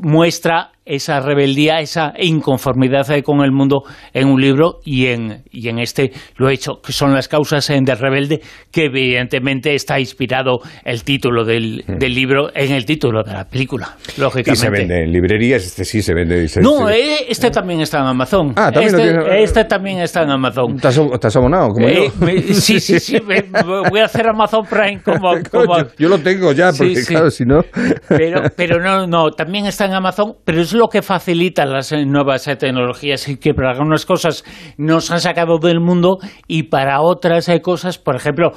muestra 0.00 0.72
esa 0.84 1.20
rebeldía, 1.20 1.80
esa 1.80 2.12
inconformidad 2.18 3.06
con 3.22 3.42
el 3.42 3.52
mundo 3.52 3.84
en 4.12 4.28
un 4.28 4.40
libro 4.40 4.80
y 4.84 5.06
en, 5.06 5.42
y 5.50 5.68
en 5.68 5.78
este 5.78 6.12
lo 6.36 6.48
he 6.48 6.54
hecho, 6.54 6.80
que 6.84 6.92
son 6.92 7.14
las 7.14 7.28
causas 7.28 7.66
del 7.68 7.98
rebelde, 7.98 8.40
que 8.70 8.86
evidentemente 8.86 9.74
está 9.74 9.98
inspirado 9.98 10.58
el 10.84 11.02
título 11.02 11.44
del, 11.44 11.84
mm. 11.86 11.98
del 11.98 12.14
libro 12.14 12.50
en 12.54 12.72
el 12.72 12.84
título 12.84 13.22
de 13.22 13.32
la 13.32 13.44
película, 13.46 13.96
lógicamente. 14.18 14.52
Y 14.52 14.56
se 14.56 14.70
vende 14.70 15.04
en 15.04 15.12
librerías, 15.12 15.64
este 15.64 15.84
sí 15.84 16.02
se 16.02 16.14
vende. 16.14 16.46
no, 16.60 16.90
eh, 16.90 17.24
este 17.28 17.50
también 17.50 17.80
está 17.80 18.00
en 18.00 18.06
Amazon. 18.06 18.52
Ah, 18.56 18.70
también 18.70 18.94
este, 18.94 19.42
este, 19.42 19.64
también 19.64 20.00
está 20.00 20.22
en 20.22 20.30
Amazon. 20.30 20.74
¿Estás, 20.74 21.36
abonado 21.36 21.68
como 21.68 21.88
yo? 21.88 22.04
Eh, 22.28 22.42
sí, 22.54 22.78
sí, 22.80 23.00
sí, 23.00 23.18
voy 23.90 24.00
a 24.00 24.04
hacer 24.04 24.26
Amazon 24.28 24.66
Prime 24.66 25.00
como... 25.02 25.32
Yo, 25.98 26.08
lo 26.08 26.18
tengo 26.18 26.52
ya, 26.52 26.70
porque 26.76 27.02
claro, 27.06 27.30
si 27.30 27.44
no... 27.44 27.60
Pero, 28.08 28.42
pero 28.56 28.80
no, 28.80 29.06
no, 29.06 29.30
también 29.30 29.66
está 29.66 29.86
en 29.86 29.94
Amazon, 29.94 30.34
pero 30.44 30.60
es 30.60 30.72
lo 30.72 30.88
que 30.88 31.02
facilita 31.02 31.64
las 31.66 31.92
eh, 31.92 32.04
nuevas 32.06 32.46
eh, 32.48 32.56
tecnologías 32.56 33.28
y 33.28 33.36
que 33.36 33.54
para 33.54 33.70
algunas 33.70 34.06
cosas 34.06 34.44
nos 34.76 35.10
han 35.10 35.20
sacado 35.20 35.58
del 35.58 35.80
mundo 35.80 36.18
y 36.46 36.64
para 36.64 37.00
otras 37.00 37.48
eh, 37.48 37.60
cosas, 37.60 37.98
por 37.98 38.16
ejemplo, 38.16 38.52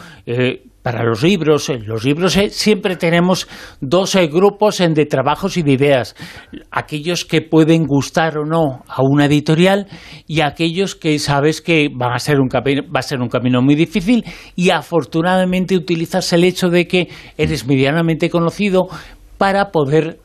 para 0.88 1.04
los 1.04 1.22
libros, 1.22 1.70
los 1.86 2.06
libros 2.06 2.40
siempre 2.52 2.96
tenemos 2.96 3.46
dos 3.82 4.16
grupos 4.32 4.78
de 4.78 5.06
trabajos 5.06 5.58
y 5.58 5.62
de 5.62 5.74
ideas. 5.74 6.16
Aquellos 6.72 7.26
que 7.26 7.42
pueden 7.42 7.86
gustar 7.86 8.38
o 8.38 8.46
no 8.46 8.84
a 8.88 9.02
una 9.02 9.26
editorial 9.26 9.88
y 10.28 10.40
aquellos 10.40 10.96
que 10.96 11.20
sabes 11.20 11.62
que 11.62 11.90
van 11.94 12.14
a 12.14 12.20
ser 12.20 12.40
un 12.40 12.48
va 12.48 13.00
a 13.00 13.02
ser 13.02 13.20
un 13.20 13.28
camino 13.28 13.62
muy 13.62 13.76
difícil 13.76 14.24
y 14.56 14.70
afortunadamente 14.70 15.76
utilizas 15.76 16.32
el 16.32 16.46
hecho 16.46 16.70
de 16.70 16.88
que 16.88 17.10
eres 17.38 17.68
medianamente 17.68 18.30
conocido 18.30 18.88
para 19.38 19.72
poder 19.72 20.22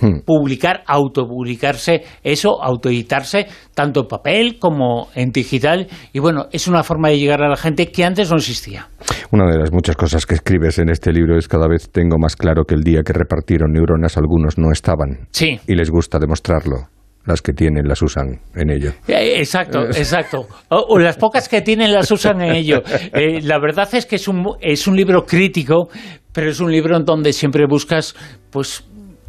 Hmm. 0.00 0.20
publicar, 0.24 0.82
autopublicarse, 0.86 2.02
eso, 2.22 2.62
autoeditarse, 2.62 3.46
tanto 3.74 4.00
en 4.00 4.06
papel 4.06 4.58
como 4.58 5.08
en 5.14 5.30
digital. 5.30 5.86
Y 6.12 6.18
bueno, 6.18 6.46
es 6.52 6.68
una 6.68 6.82
forma 6.82 7.08
de 7.08 7.18
llegar 7.18 7.42
a 7.42 7.48
la 7.48 7.56
gente 7.56 7.90
que 7.90 8.04
antes 8.04 8.30
no 8.30 8.36
existía. 8.36 8.88
Una 9.32 9.50
de 9.50 9.58
las 9.58 9.72
muchas 9.72 9.96
cosas 9.96 10.26
que 10.26 10.34
escribes 10.34 10.78
en 10.78 10.90
este 10.90 11.12
libro 11.12 11.38
es 11.38 11.48
cada 11.48 11.66
vez 11.68 11.90
tengo 11.90 12.16
más 12.18 12.36
claro 12.36 12.64
que 12.64 12.74
el 12.74 12.82
día 12.82 13.02
que 13.04 13.12
repartieron 13.12 13.72
neuronas 13.72 14.16
algunos 14.16 14.58
no 14.58 14.70
estaban. 14.70 15.28
Sí. 15.30 15.58
Y 15.66 15.74
les 15.74 15.90
gusta 15.90 16.18
demostrarlo 16.18 16.88
las 17.26 17.42
que 17.42 17.52
tienen 17.52 17.86
las 17.86 18.00
usan 18.02 18.40
en 18.54 18.70
ello. 18.70 18.92
Eh, 19.08 19.38
exacto, 19.38 19.84
exacto. 19.88 20.46
O, 20.68 20.98
las 20.98 21.16
pocas 21.16 21.48
que 21.48 21.60
tienen 21.60 21.92
las 21.92 22.10
usan 22.10 22.40
en 22.40 22.54
ello. 22.54 22.82
Eh, 23.12 23.40
la 23.42 23.58
verdad 23.58 23.88
es 23.92 24.06
que 24.06 24.16
es 24.16 24.28
un, 24.28 24.44
es 24.60 24.86
un 24.86 24.96
libro 24.96 25.26
crítico, 25.26 25.88
pero 26.32 26.50
es 26.50 26.60
un 26.60 26.70
libro 26.70 26.96
en 26.96 27.04
donde 27.04 27.32
siempre 27.32 27.66
buscas 27.66 28.14
pues 28.50 28.84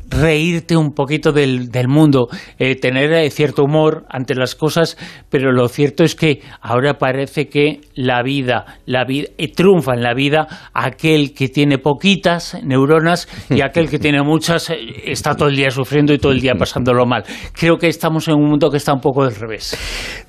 reírte 0.10 0.76
un 0.76 0.94
poquito 0.94 1.32
del, 1.32 1.70
del 1.70 1.88
mundo, 1.88 2.28
eh, 2.60 2.76
tener 2.76 3.12
eh, 3.12 3.30
cierto 3.30 3.64
humor 3.64 4.06
ante 4.10 4.36
las 4.36 4.56
cosas, 4.56 4.98
pero 5.30 5.52
lo 5.52 5.68
cierto 5.68 6.04
es 6.04 6.16
que 6.16 6.42
ahora 6.62 6.96
parece 6.96 7.48
que 7.48 7.82
la 7.96 8.24
vida, 8.24 8.80
la 8.86 9.06
vida 9.06 9.30
eh, 9.38 9.52
triunfa 9.52 9.94
en 9.94 10.04
la 10.04 10.14
vida 10.14 10.48
aquel 10.74 11.34
que 11.34 11.50
tiene 11.50 11.78
poquitas 11.78 12.58
neuronas 12.64 13.28
y 13.50 13.62
aquel 13.62 13.90
que 13.90 14.00
tiene 14.00 14.22
muchas 14.22 14.72
está 15.04 15.36
todo 15.36 15.50
el 15.50 15.56
día 15.56 15.72
sufriendo 15.72 16.14
y 16.14 16.18
todo 16.18 16.32
el 16.32 16.42
día 16.42 16.56
pasándolo 16.60 17.06
mal. 17.06 17.24
Creo 17.54 17.78
que 17.78 17.88
estamos 17.88 18.28
en 18.28 18.36
un 18.36 18.50
mundo 18.50 18.70
que 18.70 18.78
está 18.78 18.94
un 18.94 19.02
poco 19.02 19.26
del 19.26 19.36
revés. 19.36 19.78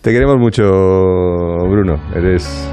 Te 0.01 0.13
queremos 0.13 0.37
mucho, 0.39 0.63
Bruno. 0.63 1.97
Eres 2.15 2.69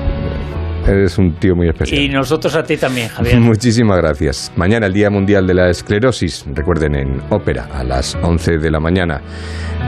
Eres 0.88 1.18
un 1.18 1.34
tío 1.36 1.56
muy 1.56 1.68
especial. 1.68 2.02
Y 2.02 2.10
nosotros 2.10 2.56
a 2.56 2.64
ti 2.64 2.78
también, 2.78 3.10
Javier. 3.10 3.40
Muchísimas 3.40 3.98
gracias. 3.98 4.52
Mañana 4.56 4.86
el 4.86 4.94
Día 4.94 5.10
Mundial 5.10 5.48
de 5.48 5.54
la 5.56 5.70
Esclerosis. 5.70 6.46
Recuerden, 6.54 6.96
en 6.96 7.22
ópera 7.32 7.68
a 7.74 7.84
las 7.84 8.16
11 8.22 8.58
de 8.58 8.72
la 8.72 8.80
mañana 8.80 9.22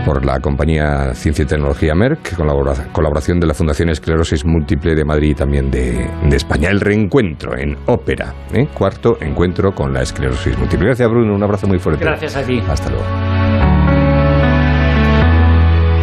por 0.05 0.25
la 0.25 0.39
compañía 0.39 1.13
Ciencia 1.13 1.43
y 1.43 1.45
Tecnología 1.45 1.93
Merck, 1.93 2.35
con 2.35 2.47
la 2.47 2.53
colaboración 2.91 3.39
de 3.39 3.47
la 3.47 3.53
Fundación 3.53 3.89
Esclerosis 3.89 4.45
Múltiple 4.45 4.95
de 4.95 5.05
Madrid 5.05 5.31
y 5.31 5.35
también 5.35 5.69
de, 5.69 6.09
España. 6.31 6.69
El 6.69 6.79
reencuentro 6.79 7.57
en 7.57 7.77
ópera. 7.85 8.33
¿eh? 8.53 8.67
Cuarto 8.73 9.17
encuentro 9.21 9.73
con 9.73 9.93
la 9.93 10.01
esclerosis 10.01 10.57
múltiple. 10.57 10.87
Gracias, 10.87 11.09
Bruno. 11.09 11.35
Un 11.35 11.43
abrazo 11.43 11.67
muy 11.67 11.79
fuerte. 11.79 12.03
Gracias 12.03 12.35
a 12.35 12.43
ti. 12.43 12.61
Hasta 12.67 12.89
luego. 12.89 13.05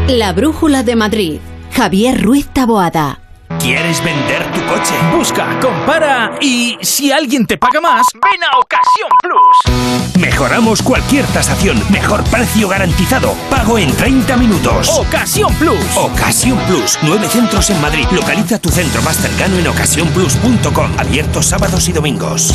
La 0.09 0.33
Brújula 0.33 0.83
de 0.83 0.97
Madrid. 0.97 1.41
Javier 1.73 2.23
Ruiz 2.23 2.49
Taboada. 2.49 3.24
¿Quieres 3.61 4.03
vender 4.03 4.43
tu 4.53 4.61
coche? 4.67 4.95
Busca, 5.17 5.59
compara 5.61 6.33
y 6.41 6.77
si 6.83 7.13
alguien 7.13 7.47
te 7.47 7.57
paga 7.57 7.81
más, 7.81 8.07
ven 8.15 8.43
a 8.45 8.59
Ocasión 8.59 9.09
Plus. 9.23 10.19
Mejoramos 10.21 10.83
cualquier 10.83 11.25
tasación. 11.27 11.83
Mejor 11.91 12.23
precio 12.25 12.69
garantizado. 12.69 13.35
Pago 13.51 13.79
en 13.79 13.95
30 13.97 14.37
minutos. 14.37 14.91
Ocasión 14.99 15.55
Plus. 15.55 15.97
Ocasión 15.97 16.59
Plus. 16.67 16.99
Nueve 17.03 17.27
centros 17.29 17.71
en 17.71 17.81
Madrid. 17.81 18.07
Localiza 18.13 18.59
tu 18.59 18.69
centro 18.69 19.03
más 19.03 19.17
cercano 19.17 19.59
en 19.59 19.67
ocasiónplus.com. 19.69 20.91
Abiertos 20.99 21.47
sábados 21.47 21.89
y 21.89 21.93
domingos. 21.93 22.53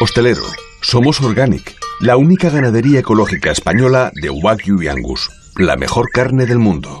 Hostelero. 0.00 0.42
Somos 0.82 1.20
Organic. 1.20 1.74
La 2.00 2.16
única 2.16 2.50
ganadería 2.50 3.00
ecológica 3.00 3.50
española 3.50 4.12
de 4.14 4.30
Wagyu 4.30 4.82
y 4.82 4.88
Angus. 4.88 5.30
La 5.56 5.76
mejor 5.76 6.10
carne 6.10 6.46
del 6.46 6.58
mundo. 6.58 7.00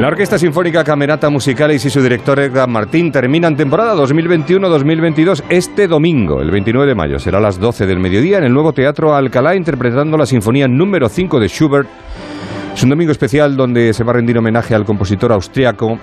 La 0.00 0.08
Orquesta 0.08 0.38
Sinfónica 0.38 0.82
Camerata 0.82 1.28
Musicalis 1.28 1.84
y 1.84 1.90
su 1.90 2.02
director 2.02 2.40
Edgar 2.40 2.66
Martín 2.70 3.12
terminan 3.12 3.54
temporada 3.54 3.94
2021-2022 3.96 5.42
este 5.50 5.86
domingo, 5.88 6.40
el 6.40 6.50
29 6.50 6.88
de 6.88 6.94
mayo. 6.94 7.18
Será 7.18 7.36
a 7.36 7.42
las 7.42 7.60
12 7.60 7.84
del 7.84 8.00
mediodía 8.00 8.38
en 8.38 8.44
el 8.44 8.52
nuevo 8.54 8.72
Teatro 8.72 9.14
Alcalá 9.14 9.54
interpretando 9.54 10.16
la 10.16 10.24
Sinfonía 10.24 10.66
número 10.68 11.10
5 11.10 11.38
de 11.38 11.48
Schubert. 11.48 11.86
Es 12.74 12.82
un 12.82 12.88
domingo 12.88 13.12
especial 13.12 13.58
donde 13.58 13.92
se 13.92 14.02
va 14.02 14.12
a 14.12 14.14
rendir 14.14 14.38
homenaje 14.38 14.74
al 14.74 14.86
compositor 14.86 15.32
austriaco 15.32 15.98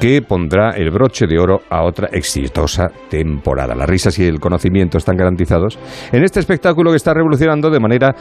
que 0.00 0.22
pondrá 0.22 0.70
el 0.70 0.90
broche 0.90 1.26
de 1.26 1.38
oro 1.38 1.60
a 1.68 1.82
otra 1.82 2.08
exitosa 2.10 2.88
temporada. 3.10 3.74
Las 3.74 3.88
risas 3.88 4.18
y 4.18 4.26
el 4.26 4.40
conocimiento 4.40 4.96
están 4.96 5.16
garantizados 5.16 5.78
en 6.10 6.24
este 6.24 6.40
espectáculo 6.40 6.90
que 6.90 6.96
está 6.96 7.12
revolucionando 7.12 7.68
de 7.70 7.80
manera 7.80 8.14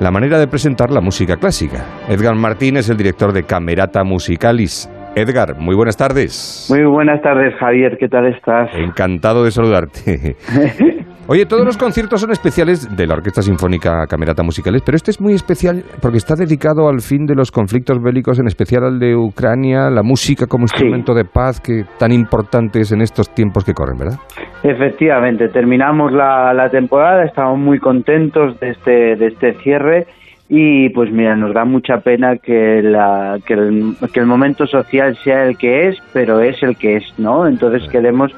la 0.00 0.10
manera 0.10 0.38
de 0.40 0.48
presentar 0.48 0.90
la 0.90 1.00
música 1.00 1.36
clásica. 1.36 1.84
Edgar 2.08 2.34
Martín 2.34 2.76
es 2.76 2.90
el 2.90 2.96
director 2.96 3.32
de 3.32 3.44
Camerata 3.44 4.02
Musicalis. 4.02 4.90
Edgar, 5.14 5.56
muy 5.56 5.76
buenas 5.76 5.96
tardes. 5.96 6.66
Muy 6.68 6.84
buenas 6.84 7.22
tardes, 7.22 7.54
Javier. 7.58 7.96
¿Qué 7.98 8.08
tal 8.08 8.26
estás? 8.26 8.70
Encantado 8.74 9.44
de 9.44 9.50
saludarte. 9.52 10.36
Oye, 11.26 11.46
todos 11.46 11.64
los 11.64 11.76
conciertos 11.76 12.20
son 12.20 12.32
especiales 12.32 12.96
de 12.96 13.06
la 13.06 13.14
Orquesta 13.14 13.40
Sinfónica 13.40 14.06
Camerata 14.08 14.42
Musicales, 14.42 14.82
pero 14.84 14.96
este 14.96 15.12
es 15.12 15.20
muy 15.20 15.34
especial 15.34 15.84
porque 16.02 16.18
está 16.18 16.34
dedicado 16.34 16.88
al 16.88 17.00
fin 17.00 17.24
de 17.24 17.36
los 17.36 17.52
conflictos 17.52 18.02
bélicos, 18.02 18.40
en 18.40 18.48
especial 18.48 18.84
al 18.84 18.98
de 18.98 19.14
Ucrania, 19.14 19.90
la 19.90 20.02
música 20.02 20.46
como 20.46 20.64
instrumento 20.64 21.14
de 21.14 21.24
paz 21.24 21.60
que 21.60 21.84
tan 21.98 22.10
importante 22.10 22.80
es 22.80 22.90
en 22.90 23.00
estos 23.00 23.32
tiempos 23.32 23.64
que 23.64 23.74
corren, 23.74 23.98
¿verdad? 23.98 24.18
Efectivamente, 24.62 25.48
terminamos 25.48 26.12
la, 26.12 26.52
la 26.52 26.68
temporada, 26.68 27.24
estamos 27.24 27.58
muy 27.58 27.78
contentos 27.78 28.58
de 28.58 28.70
este, 28.70 29.16
de 29.16 29.26
este 29.28 29.54
cierre 29.62 30.06
y 30.52 30.88
pues 30.88 31.12
mira, 31.12 31.36
nos 31.36 31.54
da 31.54 31.64
mucha 31.64 31.98
pena 31.98 32.36
que, 32.36 32.82
la, 32.82 33.38
que, 33.46 33.54
el, 33.54 33.94
que 34.12 34.18
el 34.18 34.26
momento 34.26 34.66
social 34.66 35.16
sea 35.22 35.46
el 35.46 35.56
que 35.56 35.86
es, 35.86 35.98
pero 36.12 36.40
es 36.40 36.60
el 36.64 36.76
que 36.76 36.96
es, 36.96 37.04
¿no? 37.18 37.46
Entonces 37.46 37.88
queremos 37.88 38.32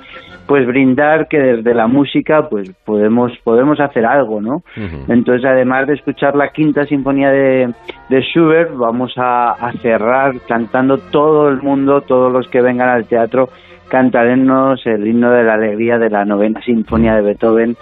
pues 0.47 0.67
brindar 0.67 1.29
que 1.29 1.39
desde 1.39 1.75
la 1.75 1.87
música 1.87 2.49
pues 2.49 2.71
podemos 2.85 3.33
podemos 3.45 3.81
hacer 3.81 4.05
algo 4.05 4.41
no 4.41 4.63
entonces 5.09 5.45
además 5.45 5.87
de 5.87 5.95
escuchar 5.95 6.35
la 6.35 6.49
quinta 6.49 6.85
sinfonía 6.87 7.31
de, 7.31 7.73
de 8.09 8.21
Schubert 8.23 8.75
vamos 8.75 9.13
a, 9.17 9.53
a, 9.53 9.73
cerrar 9.75 10.35
cantando 10.47 10.99
todo 10.99 11.49
el 11.49 11.63
mundo 11.63 12.03
todos 12.03 12.33
los 12.33 12.49
que 12.49 12.61
vengan 12.61 12.89
al 12.89 13.07
teatro 13.07 13.49
cantaremos 13.89 14.85
el 14.87 15.07
himno 15.07 15.31
de 15.31 15.45
la 15.45 15.55
alegría 15.55 15.99
de 15.99 16.09
la 16.09 16.25
novena 16.25 16.63
sinfonía 16.63 17.15
de 17.15 17.23
Beethoven 17.23 17.77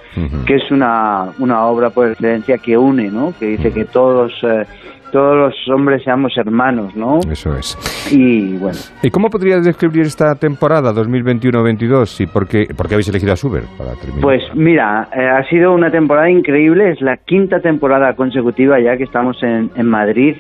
que 0.45 0.57
es 0.57 0.71
una, 0.71 1.29
una 1.39 1.67
obra 1.67 1.91
por 1.91 2.09
excelencia 2.09 2.59
que 2.59 2.77
une 2.77 3.11
no 3.11 3.33
que 3.39 3.47
dice 3.47 3.73
que 3.73 3.85
todos 3.85 4.33
eh, 4.43 4.65
todos 5.11 5.37
los 5.37 5.55
hombres 5.75 6.03
seamos 6.05 6.37
hermanos, 6.37 6.95
¿no? 6.97 7.21
Eso 7.31 7.55
es. 7.57 7.77
Y 8.13 8.57
bueno. 8.57 8.79
¿Y 9.03 9.11
cómo 9.11 9.29
podrías 9.29 9.65
describir 9.65 10.03
esta 10.03 10.35
temporada 10.35 10.93
2021-22 10.93 12.21
y 12.21 12.27
por 12.27 12.47
qué, 12.47 12.67
por 12.77 12.89
qué 12.89 12.95
habéis 12.95 13.09
elegido 13.09 13.33
a 13.33 13.37
Schubert 13.37 13.67
para 13.77 13.95
terminar? 13.95 14.23
Pues 14.23 14.43
mira, 14.55 15.09
eh, 15.15 15.27
ha 15.27 15.43
sido 15.49 15.73
una 15.73 15.91
temporada 15.91 16.31
increíble, 16.31 16.91
es 16.91 17.01
la 17.01 17.17
quinta 17.17 17.61
temporada 17.61 18.15
consecutiva 18.15 18.81
ya 18.81 18.97
que 18.97 19.05
estamos 19.05 19.43
en, 19.43 19.71
en 19.75 19.87
Madrid 19.87 20.37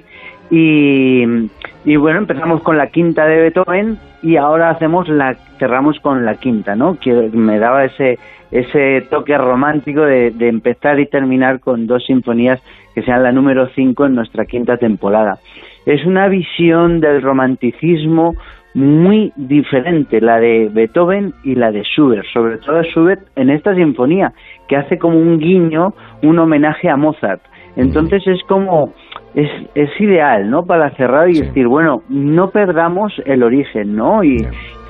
y, 0.50 1.24
y 1.84 1.96
bueno, 1.96 2.18
empezamos 2.18 2.62
con 2.62 2.76
la 2.76 2.88
quinta 2.88 3.26
de 3.26 3.40
Beethoven 3.40 3.98
y 4.22 4.36
ahora 4.36 4.70
hacemos 4.70 5.08
la 5.08 5.36
cerramos 5.58 5.98
con 6.00 6.24
la 6.24 6.34
quinta, 6.34 6.74
¿no? 6.74 6.98
Que 6.98 7.12
me 7.32 7.58
daba 7.58 7.84
ese 7.84 8.18
ese 8.50 9.02
toque 9.08 9.38
romántico 9.38 10.00
de, 10.00 10.32
de 10.32 10.48
empezar 10.48 10.98
y 10.98 11.06
terminar 11.06 11.60
con 11.60 11.86
dos 11.86 12.04
sinfonías 12.04 12.60
que 12.94 13.02
sean 13.02 13.22
la 13.22 13.32
número 13.32 13.68
5 13.74 14.06
en 14.06 14.14
nuestra 14.14 14.44
quinta 14.46 14.76
temporada. 14.76 15.38
Es 15.86 16.04
una 16.04 16.28
visión 16.28 17.00
del 17.00 17.22
romanticismo 17.22 18.34
muy 18.74 19.32
diferente, 19.36 20.20
la 20.20 20.38
de 20.38 20.68
Beethoven 20.72 21.34
y 21.42 21.54
la 21.56 21.72
de 21.72 21.82
Schubert, 21.82 22.26
sobre 22.32 22.58
todo 22.58 22.82
Schubert 22.82 23.20
en 23.36 23.50
esta 23.50 23.74
sinfonía, 23.74 24.32
que 24.68 24.76
hace 24.76 24.98
como 24.98 25.18
un 25.18 25.38
guiño, 25.38 25.94
un 26.22 26.38
homenaje 26.38 26.88
a 26.88 26.96
Mozart. 26.96 27.42
Entonces 27.76 28.26
es 28.26 28.42
como, 28.44 28.92
es, 29.34 29.48
es 29.74 29.90
ideal, 30.00 30.50
¿no? 30.50 30.64
Para 30.64 30.90
cerrar 30.96 31.30
y 31.30 31.40
decir, 31.40 31.66
bueno, 31.66 32.02
no 32.08 32.50
perdamos 32.50 33.12
el 33.24 33.42
origen, 33.42 33.94
¿no? 33.94 34.24
Y, 34.24 34.36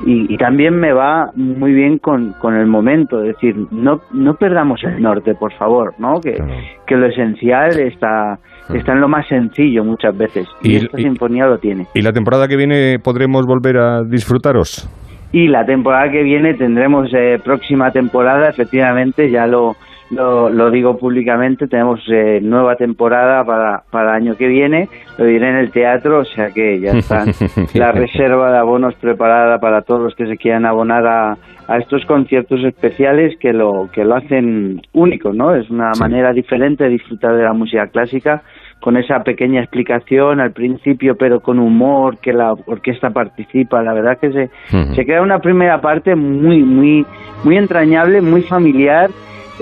y, 0.07 0.33
y, 0.33 0.37
también 0.39 0.75
me 0.75 0.93
va 0.93 1.31
muy 1.35 1.73
bien 1.73 1.99
con, 1.99 2.33
con 2.35 2.57
el 2.57 2.67
momento, 2.67 3.23
es 3.23 3.35
decir, 3.35 3.55
no, 3.71 4.01
no 4.13 4.35
perdamos 4.35 4.83
el 4.85 5.03
norte, 5.03 5.35
por 5.35 5.53
favor, 5.53 5.95
¿no? 5.99 6.21
Que, 6.21 6.43
que 6.87 6.97
lo 6.97 7.07
esencial 7.07 7.79
está, 7.79 8.39
está 8.73 8.93
en 8.93 9.01
lo 9.01 9.09
más 9.09 9.29
sencillo 9.29 9.85
muchas 9.85 10.17
veces. 10.17 10.49
Y, 10.63 10.77
esta 10.77 10.97
sinfonía 10.97 11.47
lo 11.47 11.59
tiene. 11.59 11.87
¿Y 11.95 12.01
la 12.01 12.13
temporada 12.13 12.49
que 12.49 12.57
viene 12.57 12.99
podremos 12.99 13.45
volver 13.47 13.77
a 13.77 14.03
disfrutaros? 14.05 14.89
Y 15.33 15.49
la 15.49 15.65
temporada 15.65 16.11
que 16.11 16.23
viene 16.23 16.55
tendremos 16.55 17.13
eh, 17.13 17.39
próxima 17.45 17.93
temporada, 17.93 18.49
efectivamente, 18.49 19.31
ya 19.31 19.47
lo, 19.47 19.77
lo, 20.11 20.51
lo 20.51 20.71
digo 20.71 20.99
públicamente, 20.99 21.69
tenemos 21.69 22.01
eh, 22.09 22.41
nueva 22.43 22.77
temporada 22.77 23.45
para, 23.45 23.83
para 23.91 24.11
el 24.11 24.23
año 24.23 24.37
que 24.37 24.49
viene, 24.49 24.89
lo 25.19 25.25
diré 25.25 25.49
en 25.49 25.57
el 25.57 25.71
teatro, 25.71 26.21
o 26.21 26.25
sea 26.25 26.51
que 26.51 26.81
ya 26.81 26.93
está 26.93 27.25
la 27.75 27.93
reserva 27.93 28.51
de 28.51 28.59
abonos 28.59 28.95
preparada 28.97 29.59
para 29.59 29.83
todos 29.83 30.03
los 30.03 30.15
que 30.15 30.27
se 30.27 30.37
quieran 30.37 30.67
abonar 30.67 31.07
a, 31.07 31.37
a 31.69 31.79
estos 31.79 32.05
conciertos 32.07 32.65
especiales 32.65 33.39
que 33.39 33.53
lo, 33.53 33.89
que 33.93 34.05
lo 34.05 34.17
hacen 34.17 34.83
único, 34.93 35.33
¿no? 35.33 35.55
Es 35.55 35.71
una 35.71 35.95
sí. 35.95 36.01
manera 36.01 36.33
diferente 36.33 36.85
de 36.85 36.91
disfrutar 36.91 37.37
de 37.37 37.45
la 37.45 37.53
música 37.53 37.87
clásica 37.87 38.43
con 38.81 38.97
esa 38.97 39.23
pequeña 39.23 39.61
explicación 39.61 40.41
al 40.41 40.53
principio, 40.53 41.15
pero 41.17 41.41
con 41.41 41.59
humor, 41.59 42.19
que 42.19 42.33
la 42.33 42.53
orquesta 42.53 43.11
participa. 43.11 43.83
La 43.83 43.93
verdad 43.93 44.19
que 44.19 44.33
se, 44.33 44.43
uh 44.45 44.49
-huh. 44.81 44.95
se 44.95 45.05
crea 45.05 45.23
una 45.23 45.39
primera 45.39 45.81
parte 45.81 46.17
muy, 46.17 46.63
muy, 46.65 47.07
muy 47.45 47.57
entrañable, 47.57 48.21
muy 48.21 48.43
familiar, 48.43 49.11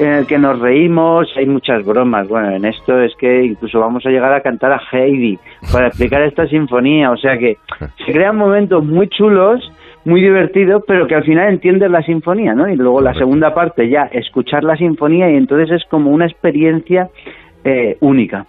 en 0.00 0.12
el 0.12 0.26
que 0.26 0.38
nos 0.38 0.58
reímos, 0.58 1.28
hay 1.36 1.46
muchas 1.46 1.84
bromas. 1.84 2.28
Bueno, 2.28 2.50
en 2.50 2.64
esto 2.64 3.00
es 3.00 3.14
que 3.16 3.44
incluso 3.44 3.80
vamos 3.80 4.04
a 4.06 4.10
llegar 4.10 4.32
a 4.32 4.40
cantar 4.40 4.72
a 4.72 4.80
Heidi 4.92 5.38
para 5.72 5.88
explicar 5.88 6.22
esta 6.22 6.46
sinfonía. 6.46 7.10
O 7.10 7.16
sea 7.16 7.38
que 7.38 7.58
se 8.06 8.12
crean 8.12 8.36
momentos 8.36 8.84
muy 8.84 9.08
chulos 9.08 9.70
muy 10.04 10.22
divertido, 10.22 10.82
pero 10.86 11.06
que 11.06 11.14
al 11.14 11.24
final 11.24 11.52
entiendes 11.52 11.90
la 11.90 12.02
sinfonía, 12.02 12.54
¿no? 12.54 12.68
Y 12.68 12.76
luego 12.76 13.00
la 13.00 13.14
segunda 13.14 13.52
parte 13.52 13.90
ya 13.90 14.04
escuchar 14.04 14.64
la 14.64 14.76
sinfonía 14.76 15.30
y 15.30 15.36
entonces 15.36 15.70
es 15.70 15.84
como 15.90 16.10
una 16.10 16.26
experiencia 16.26 17.10
eh, 17.64 17.96
única. 18.00 18.46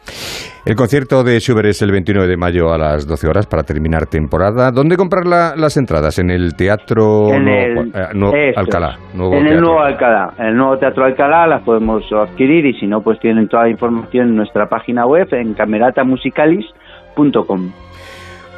El 0.65 0.75
concierto 0.75 1.23
de 1.23 1.39
Schubert 1.39 1.69
es 1.69 1.81
el 1.81 1.91
29 1.91 2.27
de 2.27 2.37
mayo 2.37 2.71
a 2.71 2.77
las 2.77 3.07
12 3.07 3.27
horas 3.27 3.47
para 3.47 3.63
terminar 3.63 4.05
temporada. 4.07 4.71
¿Dónde 4.71 4.97
comprar 4.97 5.25
la, 5.25 5.55
las 5.55 5.77
entradas? 5.77 6.19
¿En 6.19 6.29
el 6.29 6.55
Teatro 6.55 7.33
en 7.33 7.45
nuevo, 7.45 7.81
el, 7.81 7.91
eh, 7.95 8.07
nuevo 8.13 8.35
Alcalá? 8.55 8.97
Nuevo 9.13 9.33
en 9.35 9.43
teatro. 9.43 9.57
el 9.57 9.61
Nuevo 9.61 9.79
Alcalá. 9.81 10.33
En 10.37 10.45
el 10.47 10.57
Nuevo 10.57 10.77
Teatro 10.77 11.05
Alcalá 11.05 11.47
las 11.47 11.63
podemos 11.63 12.03
adquirir 12.11 12.65
y 12.65 12.73
si 12.79 12.87
no, 12.87 13.01
pues 13.01 13.17
tienen 13.19 13.47
toda 13.47 13.63
la 13.63 13.69
información 13.69 14.27
en 14.29 14.35
nuestra 14.35 14.67
página 14.67 15.05
web 15.05 15.27
en 15.31 15.53
cameratamusicalis.com. 15.53 17.71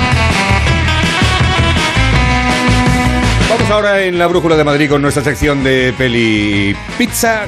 Ahora 3.71 4.03
en 4.03 4.17
la 4.17 4.27
Brújula 4.27 4.57
de 4.57 4.63
Madrid 4.65 4.89
con 4.89 5.01
nuestra 5.01 5.23
sección 5.23 5.63
de 5.63 5.93
peli 5.97 6.75
pizza 6.97 7.45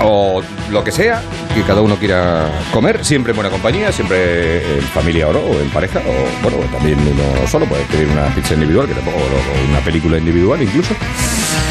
o 0.00 0.42
lo 0.70 0.82
que 0.82 0.90
sea 0.90 1.22
que 1.54 1.62
cada 1.62 1.82
uno 1.82 1.96
quiera 1.96 2.50
comer, 2.72 3.04
siempre 3.04 3.32
en 3.32 3.36
buena 3.36 3.50
compañía, 3.50 3.92
siempre 3.92 4.78
en 4.78 4.82
familia 4.82 5.28
o 5.28 5.32
no, 5.34 5.38
o 5.40 5.60
en 5.60 5.68
pareja, 5.70 6.00
o 6.00 6.42
bueno, 6.42 6.58
también 6.72 6.98
uno 7.00 7.46
solo 7.46 7.66
puede 7.66 7.84
pedir 7.84 8.08
una 8.08 8.26
pizza 8.34 8.54
individual, 8.54 8.86
que 8.86 8.94
tampoco, 8.94 9.18
o 9.18 9.70
una 9.70 9.80
película 9.80 10.18
individual 10.18 10.62
incluso. 10.62 10.94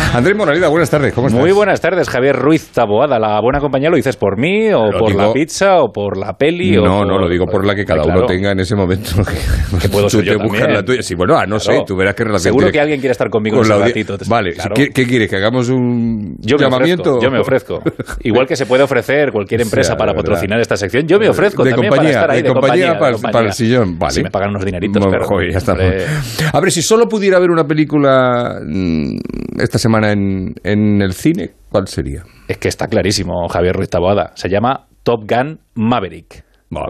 Andrés 0.14 0.36
Moralida, 0.38 0.70
buenas 0.70 0.89
tardes, 0.89 1.14
¿cómo 1.14 1.28
estás? 1.28 1.41
Muy 1.41 1.51
buenas 1.51 1.82
tardes, 1.82 2.08
Javier 2.10 2.36
Ruiz 2.38 2.70
Taboada. 2.70 3.20
¿La 3.20 3.39
buena 3.41 3.60
compañía 3.60 3.89
lo 3.89 3.97
dices 3.97 4.16
por 4.16 4.38
mí, 4.39 4.68
o 4.72 4.89
Lo 4.91 4.99
por 4.99 5.10
digo- 5.10 5.22
la 5.22 5.34
pizza, 5.34 5.80
o 5.82 5.91
por 5.91 6.16
la 6.18 6.34
peli? 6.34 6.78
o 6.78 6.84
No, 6.84 6.99
por- 6.99 7.08
no, 7.08 7.20
lo 7.20 7.28
digo 7.30 7.45
por 7.45 7.66
la 7.66 7.76
que 7.76 7.84
cada 7.84 8.03
Claro. 8.03 8.20
uno 8.20 8.28
tenga 8.28 8.51
en 8.51 8.60
ese 8.62 8.76
momento. 8.76 9.12
Que 9.82 9.89
puedo 9.89 10.06
Tú 10.08 10.18
ser 10.18 10.24
yo 10.26 10.32
te 10.38 10.38
buscas 10.43 10.60
también. 10.62 10.78
la 10.80 10.86
tuya. 10.86 11.01
Sí, 11.01 11.16
bueno, 11.16 11.36
ah, 11.38 11.45
no 11.45 11.58
Claro. 11.58 11.80
sé, 11.80 11.84
tú 11.86 11.97
verás 11.97 12.16
qué 12.16 12.24
relación 12.24 12.53
Seguro 12.53 12.72
que 12.72 12.80
alguien 12.80 12.99
quiere 13.01 13.12
estar 13.12 13.30
conmigo 13.30 13.58
con 13.58 13.66
en 13.66 13.72
audi- 13.74 13.88
ratito. 13.88 14.18
Vale, 14.28 14.53
Claro. 14.53 14.74
¿qué, 14.74 14.89
qué 14.89 15.06
quieres? 15.06 15.30
¿Que 15.30 15.36
hagamos 15.36 15.68
un 15.70 16.38
Yo 16.39 16.56
llamamiento? 16.58 17.16
ofrezco, 17.16 17.22
yo 17.26 17.32
me 17.32 17.39
ofrezco. 17.39 17.82
Igual 18.24 18.47
que 18.47 18.56
se 18.56 18.66
puede 18.66 18.84
ofrecer 18.84 19.32
cualquier 19.34 19.62
empresa 19.62 19.97
para 19.97 20.14
patrocinar 20.14 20.60
esta 20.62 20.78
sección, 20.78 21.08
yo 21.08 21.20
me 21.20 21.28
ofrezco 21.28 21.64
de 21.66 21.72
también 21.72 21.89
compañía, 21.89 22.14
para 22.14 22.22
estar 22.22 22.32
ahí 22.32 22.41
de 22.41 22.47
de, 22.47 22.53
compañía, 22.53 22.97
para, 22.97 23.12
compañía. 23.14 23.34
para 23.34 23.45
el 23.47 23.53
sillón, 23.53 23.99
vale. 23.99 24.14
Si 24.14 24.24
me 24.24 24.30
pagan 24.32 24.51
unos 24.51 24.64
dinaritos, 24.64 25.03
Bueno, 25.03 25.18
pero... 25.28 26.49
A 26.53 26.60
ver, 26.62 26.72
si 26.72 26.82
solo 26.82 27.08
pudiera 27.10 27.38
ver 27.39 27.49
una 27.51 27.66
película 27.66 28.60
mm, 28.66 29.18
esta 29.60 29.78
semana 29.78 29.95
en, 30.04 30.56
en 30.64 31.02
el 31.02 31.14
cine, 31.14 31.52
¿cuál 31.70 31.88
sería? 31.88 32.24
Es 32.48 32.58
que 32.58 32.68
está 32.68 32.88
clarísimo, 32.88 33.48
Javier 33.48 33.76
Ruiz 33.76 33.89
Taboada. 33.89 34.32
Se 34.36 34.50
llama 34.50 34.88
Top 35.04 35.30
Gun 35.30 35.60
Maverick. 35.76 36.43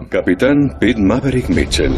Capitán 0.08 0.76
Pete 0.80 1.00
Maverick 1.00 1.48
Mitchell. 1.50 1.92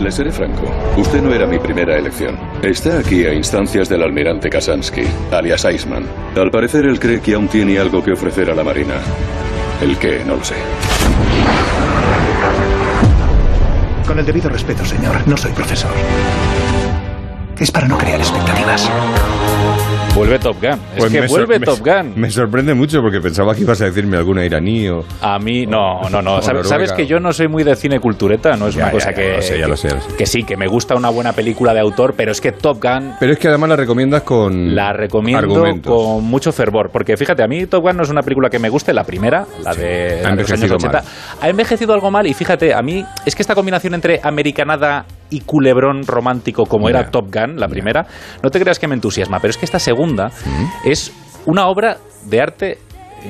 Le 0.00 0.10
seré 0.10 0.30
franco, 0.30 0.64
usted 0.98 1.22
no 1.22 1.32
era 1.32 1.46
mi 1.46 1.58
primera 1.58 1.96
elección. 1.96 2.36
Está 2.62 2.98
aquí 2.98 3.24
a 3.24 3.32
instancias 3.32 3.88
del 3.88 4.02
almirante 4.02 4.50
Kasansky, 4.50 5.04
alias 5.32 5.64
Iceman. 5.64 6.04
Al 6.36 6.50
parecer 6.50 6.84
él 6.84 7.00
cree 7.00 7.20
que 7.20 7.34
aún 7.34 7.48
tiene 7.48 7.78
algo 7.78 8.02
que 8.02 8.12
ofrecer 8.12 8.50
a 8.50 8.54
la 8.54 8.62
Marina. 8.62 8.96
El 9.80 9.96
que 9.98 10.22
no 10.24 10.36
lo 10.36 10.44
sé. 10.44 10.56
Con 14.06 14.18
el 14.18 14.26
debido 14.26 14.50
respeto, 14.50 14.84
señor, 14.84 15.26
no 15.26 15.36
soy 15.36 15.52
profesor. 15.52 15.90
Es 17.58 17.70
para 17.70 17.88
no 17.88 17.96
crear 17.96 18.20
expectativas. 18.20 18.90
Vuelve 20.14 20.38
Top 20.38 20.56
Gun. 20.60 20.70
Es 20.72 20.78
Pues 20.98 21.12
que 21.12 21.26
vuelve 21.26 21.60
Top 21.60 21.78
Gun. 21.80 22.12
Me 22.16 22.30
sorprende 22.30 22.72
mucho 22.74 23.00
porque 23.02 23.20
pensaba 23.20 23.54
que 23.54 23.62
ibas 23.62 23.80
a 23.82 23.86
decirme 23.86 24.16
alguna 24.16 24.44
iraní 24.46 24.88
o... 24.88 25.04
A 25.20 25.38
mí, 25.38 25.66
no, 25.66 26.00
no, 26.10 26.22
no. 26.22 26.40
Sabes, 26.42 26.92
que 26.92 27.06
yo 27.06 27.18
no 27.20 27.32
soy 27.34 27.48
muy 27.48 27.64
de 27.64 27.76
cine 27.76 28.00
cultureta, 28.00 28.56
no 28.56 28.68
es 28.68 28.74
Ya, 28.74 28.84
una 28.84 28.86
ya, 28.88 28.92
cosa 28.92 29.10
ya, 29.10 29.14
que, 29.16 29.32
lo 29.36 29.42
sé, 29.42 29.58
ya 29.58 29.68
lo 29.68 29.76
sé, 29.76 29.88
ya 29.88 29.94
lo 29.96 30.00
sé. 30.00 30.16
que 30.16 30.26
sí, 30.26 30.42
que 30.44 30.56
me 30.56 30.66
gusta 30.68 30.94
una 30.94 31.10
buena 31.10 31.32
película 31.32 31.74
de 31.74 31.80
autor, 31.80 32.14
pero 32.16 32.32
es 32.32 32.40
que 32.40 32.52
Top 32.52 32.82
Gun 32.82 33.14
Pero 33.20 33.32
es 33.32 33.38
que 33.38 33.48
además 33.48 33.68
la 33.70 33.76
recomiendas 33.76 34.22
con 34.22 34.74
la 34.74 34.92
recomiendo 34.94 35.38
argumentos. 35.40 35.92
con 35.92 36.24
mucho 36.24 36.50
fervor, 36.52 36.90
porque 36.90 37.16
fíjate, 37.16 37.42
a 37.42 37.46
mí 37.46 37.66
Top 37.66 37.82
Gun 37.82 37.96
no 37.98 38.02
es 38.02 38.08
una 38.10 38.22
película 38.22 38.48
que 38.48 38.58
me 38.58 38.68
guste, 38.70 38.94
la 38.94 39.04
primera, 39.04 39.46
la 39.62 39.74
de, 39.74 40.20
Ha 40.24 40.30
la 40.30 40.36
de 40.36 40.42
los 40.42 40.50
años 40.50 40.62
envejecido 40.62 40.76
80, 40.76 41.02
ha 41.42 41.48
envejecido 41.48 41.92
algo 41.94 42.10
mal 42.10 42.26
y 42.26 42.32
fíjate, 42.34 42.72
a 42.72 42.80
mí 42.82 43.04
es 43.26 43.34
que 43.34 43.42
esta 43.42 43.54
combinación 43.54 43.92
entre 43.94 44.20
americanada 44.22 45.04
y 45.30 45.40
culebrón 45.40 46.06
romántico 46.06 46.64
como 46.66 46.88
era 46.88 47.10
Top 47.10 47.32
Gun, 47.32 47.56
la 47.56 47.68
primera, 47.68 48.06
no 48.42 48.50
te 48.50 48.60
creas 48.60 48.78
que 48.78 48.88
me 48.88 48.94
entusiasma, 48.94 49.38
pero 49.40 49.50
es 49.50 49.56
que 49.56 49.64
esta 49.64 49.78
segunda 49.78 50.30
es 50.84 51.12
una 51.46 51.66
obra 51.66 51.98
de 52.28 52.40
arte 52.40 52.78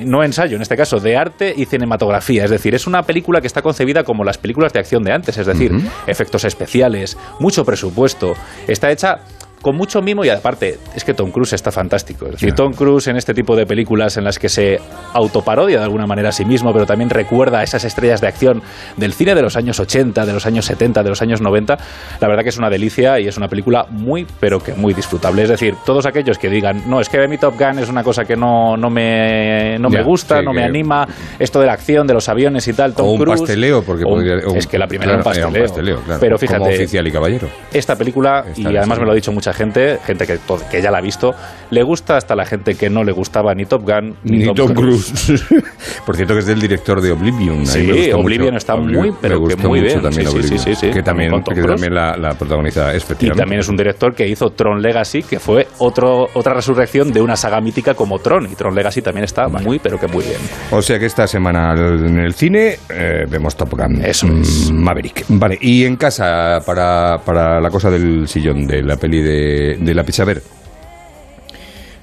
no 0.05 0.23
ensayo 0.23 0.55
en 0.55 0.61
este 0.61 0.75
caso, 0.75 0.99
de 0.99 1.17
arte 1.17 1.53
y 1.55 1.65
cinematografía. 1.65 2.43
Es 2.43 2.51
decir, 2.51 2.75
es 2.75 2.87
una 2.87 3.03
película 3.03 3.41
que 3.41 3.47
está 3.47 3.61
concebida 3.61 4.03
como 4.03 4.23
las 4.23 4.37
películas 4.37 4.73
de 4.73 4.79
acción 4.79 5.03
de 5.03 5.11
antes, 5.11 5.37
es 5.37 5.45
decir, 5.47 5.71
efectos 6.05 6.43
especiales, 6.45 7.17
mucho 7.39 7.63
presupuesto. 7.63 8.33
Está 8.67 8.91
hecha 8.91 9.15
con 9.61 9.75
mucho 9.75 10.01
mimo 10.01 10.23
y 10.23 10.29
aparte 10.29 10.77
es 10.95 11.03
que 11.03 11.13
Tom 11.13 11.31
Cruise 11.31 11.53
está 11.53 11.71
fantástico. 11.71 12.25
Es 12.25 12.33
decir, 12.33 12.53
Tom 12.53 12.73
Cruise 12.73 13.07
en 13.07 13.17
este 13.17 13.33
tipo 13.33 13.55
de 13.55 13.65
películas 13.65 14.15
en 14.17 14.23
las 14.23 14.39
que 14.39 14.49
se 14.49 14.79
autoparodia 15.13 15.79
de 15.79 15.83
alguna 15.83 16.05
manera 16.05 16.29
a 16.29 16.31
sí 16.31 16.45
mismo, 16.45 16.71
pero 16.73 16.85
también 16.85 17.09
recuerda 17.09 17.59
a 17.59 17.63
esas 17.63 17.83
estrellas 17.83 18.21
de 18.21 18.27
acción 18.27 18.61
del 18.97 19.13
cine 19.13 19.35
de 19.35 19.41
los 19.41 19.57
años 19.57 19.79
80, 19.79 20.25
de 20.25 20.33
los 20.33 20.45
años 20.45 20.65
70, 20.65 21.03
de 21.03 21.09
los 21.09 21.21
años 21.21 21.41
90, 21.41 21.77
la 22.21 22.27
verdad 22.27 22.43
que 22.43 22.49
es 22.49 22.57
una 22.57 22.69
delicia 22.69 23.19
y 23.19 23.27
es 23.27 23.35
una 23.37 23.47
película 23.47 23.85
muy, 23.89 24.25
pero 24.39 24.59
que 24.59 24.73
muy 24.73 24.93
disfrutable. 24.93 25.43
Es 25.43 25.49
decir, 25.49 25.75
todos 25.85 26.05
aquellos 26.05 26.37
que 26.37 26.49
digan, 26.49 26.83
no, 26.87 27.01
es 27.01 27.09
que 27.09 27.27
mi 27.27 27.37
Top 27.37 27.55
Gun 27.59 27.79
es 27.79 27.89
una 27.89 28.03
cosa 28.03 28.25
que 28.25 28.35
no, 28.35 28.77
no, 28.77 28.89
me, 28.89 29.77
no 29.79 29.89
Ya, 29.89 29.99
me 29.99 30.03
gusta, 30.03 30.39
sí, 30.39 30.45
no 30.45 30.53
me 30.53 30.63
anima, 30.63 31.07
esto 31.39 31.59
de 31.59 31.65
la 31.65 31.73
acción, 31.73 32.05
de 32.07 32.13
los 32.13 32.29
aviones 32.29 32.67
y 32.67 32.73
tal, 32.73 32.93
Tom 32.93 33.07
o 33.07 33.11
un 33.11 33.19
Cruise, 33.19 33.41
pasteleo, 33.41 33.81
porque 33.83 34.03
o 34.05 34.09
un- 34.09 34.13
podría- 34.15 34.47
o 34.47 34.51
un- 34.51 34.57
es 34.57 34.67
que 34.67 34.77
la 34.77 34.87
primera 34.87 35.13
claro, 35.19 35.31
era 35.37 35.47
un 35.47 35.55
era 35.55 35.65
pasteleo. 35.65 35.99
claro, 36.05 36.19
pero 36.21 36.37
como 36.37 36.47
fíjate, 36.47 36.75
oficial 36.75 37.07
y 37.07 37.11
caballero. 37.11 37.49
esta 37.73 37.95
película, 37.95 38.45
y 38.55 38.65
además 38.77 38.99
me 38.99 39.05
lo 39.05 39.11
ha 39.11 39.15
dicho 39.15 39.31
mucha 39.47 39.53
gente, 39.57 39.97
gente 40.05 40.25
que, 40.27 40.39
que 40.69 40.81
ya 40.81 40.91
la 40.91 40.97
ha 40.97 41.01
visto, 41.01 41.33
le 41.71 41.81
gusta 41.83 42.17
hasta 42.17 42.35
la 42.35 42.45
gente 42.45 42.75
que 42.75 42.89
no 42.89 43.03
le 43.03 43.11
gustaba 43.13 43.53
ni 43.53 43.65
Top 43.65 43.83
Gun 43.83 44.15
ni, 44.23 44.39
Ni 44.39 44.53
Tom 44.53 44.73
Cruise. 44.73 45.13
Por 46.05 46.15
cierto, 46.15 46.33
que 46.33 46.39
es 46.41 46.45
del 46.47 46.59
director 46.59 46.99
de 47.01 47.11
Oblivion. 47.11 47.65
Sí, 47.65 48.11
Oblivion 48.11 48.47
mucho. 48.53 48.57
está 48.57 48.75
Oblivion. 48.75 49.05
muy, 49.07 49.13
pero 49.21 49.39
me 49.41 49.55
que 49.55 49.67
muy 49.67 49.81
bien. 49.81 50.01
También 50.01 50.27
Sí, 50.27 50.35
Oblivion, 50.35 50.59
sí, 50.59 50.75
sí. 50.75 50.89
Que 50.91 51.01
también, 51.01 51.31
Tom 51.31 51.43
que 51.43 51.61
Cruise. 51.61 51.67
también 51.81 51.93
la, 51.93 52.17
la 52.17 52.33
protagoniza, 52.33 52.93
Y 52.93 52.97
efectivamente. 52.97 53.41
también 53.41 53.59
es 53.61 53.69
un 53.69 53.77
director 53.77 54.13
que 54.13 54.27
hizo 54.27 54.49
Tron 54.49 54.81
Legacy, 54.81 55.23
que 55.23 55.39
fue 55.39 55.67
otro, 55.79 56.27
otra 56.33 56.53
resurrección 56.53 57.11
de 57.13 57.21
una 57.21 57.35
saga 57.37 57.61
mítica 57.61 57.93
como 57.93 58.19
Tron. 58.19 58.51
Y 58.51 58.55
Tron 58.55 58.75
Legacy 58.75 59.01
también 59.01 59.23
está 59.23 59.47
muy, 59.47 59.79
pero 59.79 59.97
que 59.97 60.07
muy 60.07 60.23
bien. 60.25 60.39
O 60.71 60.81
sea 60.81 60.99
que 60.99 61.05
esta 61.05 61.25
semana 61.27 61.73
en 61.73 62.19
el 62.19 62.33
cine 62.33 62.77
eh, 62.89 63.25
vemos 63.29 63.55
Top 63.55 63.71
Gun. 63.71 64.03
Eso 64.03 64.27
es. 64.27 64.71
Maverick. 64.71 65.23
Vale, 65.29 65.57
y 65.61 65.85
en 65.85 65.95
casa, 65.95 66.59
para, 66.65 67.17
para 67.25 67.61
la 67.61 67.69
cosa 67.69 67.89
del 67.89 68.27
sillón, 68.27 68.65
de 68.67 68.81
la 68.81 68.97
peli 68.97 69.21
de, 69.21 69.36
de 69.79 69.93
la 69.93 70.03
pizza, 70.03 70.23
a 70.23 70.25
ver. 70.25 70.41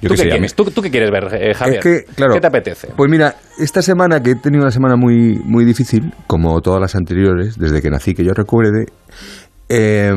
Yo 0.01 0.09
¿Tú 0.09 0.15
qué 0.15 0.15
qué, 0.15 0.17
sé, 0.17 0.21
a 0.23 0.25
mí- 0.25 0.31
quieres? 0.31 0.53
¿Tú, 0.55 0.65
tú 0.65 0.81
qué 0.81 0.91
quieres 0.91 1.09
ver, 1.09 1.23
eh, 1.33 1.53
Javier? 1.53 1.77
Es 1.79 1.83
que, 1.83 2.13
claro, 2.15 2.33
¿Qué 2.35 2.41
te 2.41 2.47
apetece? 2.47 2.89
Pues 2.95 3.09
mira, 3.09 3.35
esta 3.57 3.81
semana 3.81 4.21
que 4.21 4.31
he 4.31 4.35
tenido 4.35 4.63
una 4.63 4.71
semana 4.71 4.95
muy, 4.97 5.39
muy 5.43 5.63
difícil, 5.65 6.11
como 6.27 6.59
todas 6.61 6.81
las 6.81 6.95
anteriores, 6.95 7.57
desde 7.57 7.81
que 7.81 7.89
nací, 7.89 8.13
que 8.13 8.23
yo 8.23 8.33
recuerde, 8.33 8.85
eh, 9.69 10.11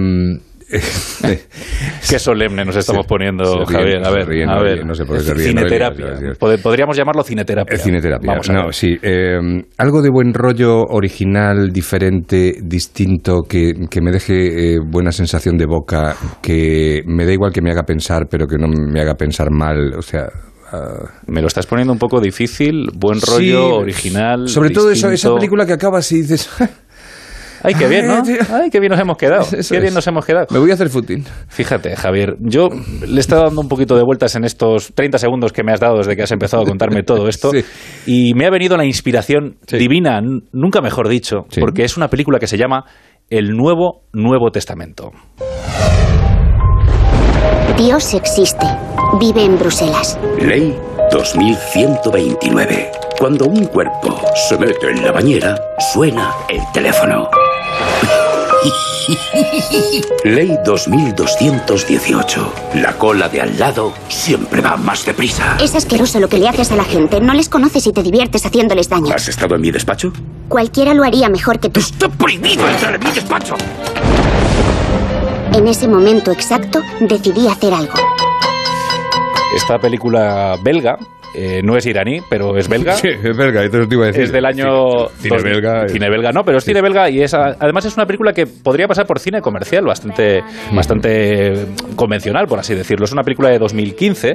Qué 0.70 2.18
solemne 2.18 2.64
nos 2.64 2.76
estamos 2.76 3.06
poniendo, 3.06 3.44
se 3.44 3.76
ríen, 3.76 4.02
Javier. 4.02 4.02
A 4.02 4.10
se 4.10 4.16
ver, 4.16 4.28
ríen, 4.28 4.48
a 4.50 4.54
no 4.56 4.62
ver. 4.62 4.86
no 4.86 4.94
sé 4.94 5.04
por 5.04 5.16
qué 5.18 5.22
se 5.24 5.34
ríen, 5.34 5.48
Cineterapia. 5.56 6.06
no 6.06 6.14
ríen, 6.20 6.32
Pod- 6.34 6.60
Podríamos 6.62 6.96
llamarlo 6.96 7.22
cineterapia. 7.22 7.74
Es 7.74 7.82
cineterapia. 7.82 8.26
Vamos 8.30 8.50
a 8.50 8.52
no, 8.52 8.64
ver. 8.66 8.74
sí. 8.74 8.96
eh, 9.02 9.38
algo 9.78 10.02
de 10.02 10.10
buen 10.10 10.34
rollo, 10.34 10.82
original, 10.84 11.70
diferente, 11.72 12.54
distinto, 12.62 13.42
que, 13.48 13.72
que 13.90 14.00
me 14.00 14.10
deje 14.12 14.74
eh, 14.74 14.78
buena 14.84 15.10
sensación 15.12 15.56
de 15.56 15.66
boca, 15.66 16.14
que 16.42 17.02
me 17.06 17.24
da 17.24 17.32
igual 17.32 17.52
que 17.52 17.62
me 17.62 17.70
haga 17.70 17.84
pensar, 17.84 18.26
pero 18.30 18.46
que 18.46 18.56
no 18.58 18.68
me 18.68 19.00
haga 19.00 19.14
pensar 19.14 19.50
mal. 19.50 19.94
O 19.96 20.02
sea. 20.02 20.26
ah, 20.72 21.04
Me 21.26 21.40
lo 21.40 21.46
estás 21.46 21.66
poniendo 21.66 21.92
un 21.92 21.98
poco 21.98 22.20
difícil, 22.20 22.88
buen 22.94 23.20
rollo, 23.20 23.68
sí, 23.68 23.82
original. 23.82 24.48
Sobre 24.48 24.70
todo 24.70 24.90
esa, 24.90 25.08
película 25.34 25.64
que 25.66 25.72
acabas 25.72 26.10
y 26.12 26.22
dices. 26.22 26.48
Ay, 27.62 27.74
qué 27.74 27.88
bien, 27.88 28.06
¿no? 28.06 28.22
Ay, 28.52 28.70
qué 28.70 28.80
bien 28.80 28.90
nos 28.90 29.00
hemos 29.00 29.16
quedado. 29.16 29.42
Eso 29.42 29.74
qué 29.74 29.80
bien 29.80 29.88
es. 29.88 29.94
nos 29.94 30.06
hemos 30.06 30.24
quedado. 30.24 30.46
Me 30.50 30.58
voy 30.58 30.70
a 30.70 30.74
hacer 30.74 30.88
footing. 30.88 31.24
Fíjate, 31.48 31.96
Javier, 31.96 32.36
yo 32.40 32.68
le 33.06 33.16
he 33.16 33.20
estado 33.20 33.44
dando 33.44 33.60
un 33.60 33.68
poquito 33.68 33.96
de 33.96 34.02
vueltas 34.02 34.34
en 34.36 34.44
estos 34.44 34.92
30 34.94 35.18
segundos 35.18 35.52
que 35.52 35.62
me 35.62 35.72
has 35.72 35.80
dado 35.80 35.98
desde 35.98 36.16
que 36.16 36.22
has 36.22 36.32
empezado 36.32 36.62
a 36.62 36.66
contarme 36.66 37.02
todo 37.02 37.28
esto 37.28 37.50
y 38.06 38.34
me 38.34 38.46
ha 38.46 38.50
venido 38.50 38.76
la 38.76 38.84
inspiración 38.84 39.56
divina, 39.66 40.20
nunca 40.52 40.80
mejor 40.80 41.08
dicho, 41.08 41.46
porque 41.60 41.84
es 41.84 41.96
una 41.96 42.08
película 42.08 42.38
que 42.38 42.46
se 42.46 42.56
llama 42.56 42.84
El 43.28 43.50
Nuevo 43.56 44.02
Nuevo 44.12 44.50
Testamento. 44.50 45.10
Dios 47.76 48.14
existe. 48.14 48.66
Vive 49.20 49.44
en 49.44 49.56
Bruselas. 49.56 50.18
Ley 50.40 50.76
2129. 51.12 52.90
Cuando 53.18 53.46
un 53.46 53.66
cuerpo 53.66 54.20
se 54.48 54.58
mete 54.58 54.90
en 54.90 55.04
la 55.04 55.12
bañera, 55.12 55.56
suena 55.92 56.32
el 56.48 56.60
teléfono. 56.72 57.28
Ley 60.24 60.58
2218. 60.64 62.52
La 62.74 62.92
cola 62.98 63.28
de 63.28 63.40
al 63.40 63.58
lado 63.58 63.92
siempre 64.08 64.60
va 64.60 64.76
más 64.76 65.04
deprisa. 65.04 65.56
Es 65.60 65.74
asqueroso 65.74 66.20
lo 66.20 66.28
que 66.28 66.38
le 66.38 66.48
haces 66.48 66.70
a 66.72 66.76
la 66.76 66.84
gente. 66.84 67.20
No 67.20 67.34
les 67.34 67.48
conoces 67.48 67.86
y 67.86 67.92
te 67.92 68.02
diviertes 68.02 68.44
haciéndoles 68.44 68.88
daño. 68.88 69.14
¿Has 69.14 69.28
estado 69.28 69.54
en 69.54 69.60
mi 69.62 69.70
despacho? 69.70 70.12
Cualquiera 70.48 70.94
lo 70.94 71.04
haría 71.04 71.28
mejor 71.28 71.60
que 71.60 71.70
tú. 71.70 71.80
¡Está 71.80 72.08
prohibido 72.08 72.68
entrar 72.68 72.94
en 72.94 73.04
mi 73.04 73.10
despacho! 73.10 73.56
En 75.54 75.66
ese 75.66 75.88
momento 75.88 76.30
exacto, 76.30 76.82
decidí 77.00 77.48
hacer 77.48 77.72
algo. 77.72 77.94
Esta 79.56 79.78
película 79.78 80.56
belga 80.62 80.98
eh, 81.38 81.62
no 81.62 81.76
es 81.76 81.86
iraní, 81.86 82.20
pero 82.28 82.56
es 82.56 82.68
belga. 82.68 82.92
Sí, 82.98 83.08
es 83.08 83.36
belga, 83.36 83.62
esto 83.64 83.86
te 83.86 83.94
iba 83.94 84.04
a 84.04 84.06
decir. 84.08 84.24
Es 84.24 84.32
del 84.32 84.44
año... 84.44 85.08
Cine 85.20 85.36
dos- 85.36 85.42
belga. 85.44 85.88
Cine 85.88 86.10
belga, 86.10 86.32
no, 86.32 86.42
pero 86.44 86.58
es 86.58 86.64
cine 86.64 86.82
belga 86.82 87.08
y 87.10 87.22
es, 87.22 87.32
además 87.34 87.84
es 87.84 87.96
una 87.96 88.06
película 88.06 88.32
que 88.32 88.46
podría 88.46 88.86
pasar 88.88 89.06
por 89.06 89.18
cine 89.20 89.40
comercial 89.40 89.84
bastante, 89.84 90.40
bastante 90.72 91.66
convencional, 91.96 92.46
por 92.46 92.58
así 92.58 92.74
decirlo. 92.74 93.04
Es 93.04 93.12
una 93.12 93.22
película 93.22 93.50
de 93.50 93.58
2015 93.58 94.34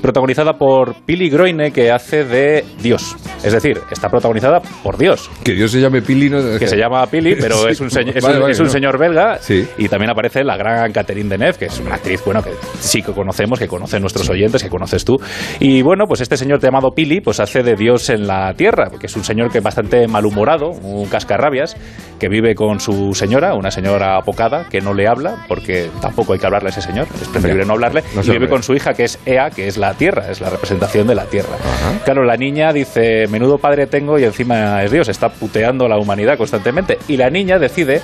protagonizada 0.00 0.54
por 0.54 0.94
Pili 1.06 1.28
Groine 1.30 1.70
que 1.72 1.90
hace 1.90 2.24
de 2.24 2.64
Dios. 2.82 3.16
Es 3.44 3.52
decir, 3.52 3.78
está 3.90 4.08
protagonizada 4.08 4.60
por 4.82 4.98
Dios. 4.98 5.30
Que 5.44 5.52
Dios 5.52 5.70
se 5.70 5.80
llame 5.80 6.02
Pili, 6.02 6.28
¿no? 6.30 6.58
Que 6.58 6.66
se 6.66 6.76
llama 6.76 7.06
Pili, 7.06 7.34
pero 7.40 7.56
Sí. 7.62 7.68
es 7.70 7.80
un, 7.80 7.90
señor- 7.90 8.16
es 8.16 8.24
un- 8.24 8.40
vale, 8.40 8.50
es 8.52 8.58
un 8.60 8.66
no. 8.66 8.72
señor 8.72 8.98
belga 8.98 9.38
Sí. 9.40 9.66
y 9.78 9.88
también 9.88 10.10
aparece 10.10 10.44
la 10.44 10.56
gran 10.56 10.92
Catherine 10.92 11.28
Deneuve, 11.28 11.58
que 11.58 11.64
es 11.66 11.78
una 11.80 11.94
actriz, 11.96 12.22
bueno, 12.24 12.42
que 12.42 12.50
sí 12.78 13.02
que 13.02 13.12
conocemos, 13.12 13.58
que 13.58 13.68
conocen 13.68 14.00
nuestros 14.00 14.28
oyentes, 14.28 14.62
que 14.62 14.68
conoces 14.68 15.04
tú. 15.04 15.16
Y 15.60 15.82
bueno, 15.82 16.04
pues 16.06 16.20
este 16.20 16.36
señor 16.42 16.60
llamado 16.60 16.94
Pili 16.94 17.20
pues 17.20 17.40
hace 17.40 17.62
de 17.62 17.76
Dios 17.76 18.10
en 18.10 18.26
la 18.26 18.52
tierra, 18.54 18.88
porque 18.90 19.06
es 19.06 19.16
un 19.16 19.24
señor 19.24 19.50
que 19.50 19.58
es 19.58 19.64
bastante 19.64 20.08
malhumorado, 20.08 20.70
un 20.70 21.06
cascarrabias, 21.08 21.76
que 22.18 22.28
vive 22.28 22.54
con 22.54 22.80
su 22.80 23.14
señora, 23.14 23.54
una 23.54 23.70
señora 23.70 24.16
apocada, 24.16 24.68
que 24.68 24.80
no 24.80 24.92
le 24.92 25.06
habla, 25.06 25.44
porque 25.46 25.88
tampoco 26.00 26.32
hay 26.32 26.38
que 26.40 26.46
hablarle 26.46 26.68
a 26.68 26.72
ese 26.72 26.82
señor, 26.82 27.06
es 27.20 27.28
preferible 27.28 27.64
no 27.64 27.74
hablarle, 27.74 28.02
No 28.14 28.22
y 28.22 28.26
vive 28.26 28.46
ve. 28.46 28.48
con 28.48 28.62
su 28.62 28.74
hija, 28.74 28.94
que 28.94 29.04
es 29.04 29.18
Ea, 29.24 29.50
que 29.50 29.68
es 29.68 29.76
la 29.76 29.94
tierra, 29.94 30.30
es 30.30 30.40
la 30.40 30.50
representación 30.50 31.06
de 31.06 31.14
la 31.14 31.26
tierra. 31.26 31.56
Claro, 32.04 32.24
la 32.24 32.36
niña 32.36 32.72
dice, 32.72 33.26
menudo 33.28 33.58
padre 33.58 33.86
tengo 33.86 34.18
y 34.18 34.24
encima 34.24 34.82
es 34.82 34.90
Dios, 34.90 35.08
está 35.08 35.28
puteando 35.28 35.86
a 35.86 35.88
la 35.88 35.98
humanidad 35.98 36.36
constantemente, 36.36 36.98
y 37.06 37.16
la 37.16 37.30
niña 37.30 37.58
decide 37.58 38.00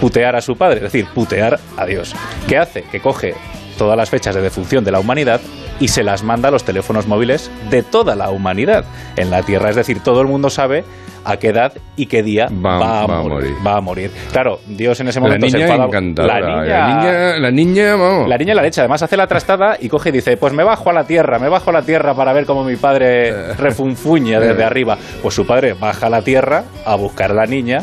putear 0.00 0.36
a 0.36 0.40
su 0.40 0.56
padre, 0.56 0.76
es 0.76 0.82
decir, 0.82 1.06
putear 1.14 1.58
a 1.76 1.84
Dios. 1.86 2.14
¿Qué 2.48 2.58
hace? 2.58 2.82
Que 2.82 3.00
coge 3.00 3.34
todas 3.82 3.96
las 3.96 4.10
fechas 4.10 4.34
de 4.36 4.40
defunción 4.40 4.84
de 4.84 4.92
la 4.92 5.00
humanidad 5.00 5.40
y 5.80 5.88
se 5.88 6.04
las 6.04 6.22
manda 6.22 6.48
a 6.48 6.50
los 6.52 6.62
teléfonos 6.62 7.08
móviles 7.08 7.50
de 7.68 7.82
toda 7.82 8.14
la 8.14 8.30
humanidad 8.30 8.84
en 9.16 9.30
la 9.30 9.42
Tierra. 9.42 9.70
Es 9.70 9.76
decir, 9.76 9.98
todo 10.00 10.20
el 10.20 10.28
mundo 10.28 10.50
sabe 10.50 10.84
a 11.24 11.36
qué 11.36 11.48
edad 11.48 11.72
y 11.96 12.06
qué 12.06 12.22
día 12.22 12.46
va, 12.64 12.76
a, 13.02 13.06
va 13.06 13.18
a 13.18 13.22
morir. 13.22 13.54
Va 13.66 13.76
a 13.76 13.80
morir. 13.80 14.10
Claro, 14.32 14.58
Dios 14.68 14.98
en 15.00 15.08
ese 15.08 15.20
La 15.20 15.26
momento 15.26 15.48
se 15.50 15.60
enfada. 15.62 15.84
encantadora. 15.86 16.40
La 16.40 16.46
niña, 16.46 16.78
La 16.78 16.86
niña, 16.94 17.38
la 17.38 17.50
niña, 17.50 17.96
vamos. 17.96 18.28
la 18.28 18.38
niña 18.38 18.54
la 18.54 18.62
leche, 18.62 18.80
además 18.80 19.02
hace 19.02 19.16
la 19.16 19.26
trastada 19.26 19.76
y 19.80 19.88
coge 19.88 20.10
y 20.10 20.12
dice, 20.12 20.36
pues 20.36 20.52
me 20.52 20.62
bajo 20.64 20.90
a 20.90 20.92
la 20.92 21.04
tierra, 21.04 21.38
me 21.40 21.48
bajo 21.48 21.70
a 21.70 21.72
la 21.72 21.82
tierra 21.82 22.14
para 22.14 22.32
ver 22.32 22.44
cómo 22.46 22.64
mi 22.64 22.76
padre 22.76 23.54
refunfuña 23.54 24.38
desde 24.40 24.62
arriba. 24.64 24.96
Pues 25.22 25.34
su 25.34 25.44
padre 25.46 25.74
baja 25.74 26.06
a 26.06 26.10
la 26.10 26.22
tierra 26.22 26.64
a 26.84 26.94
buscar 26.96 27.30
a 27.32 27.34
la 27.34 27.46
niña 27.46 27.82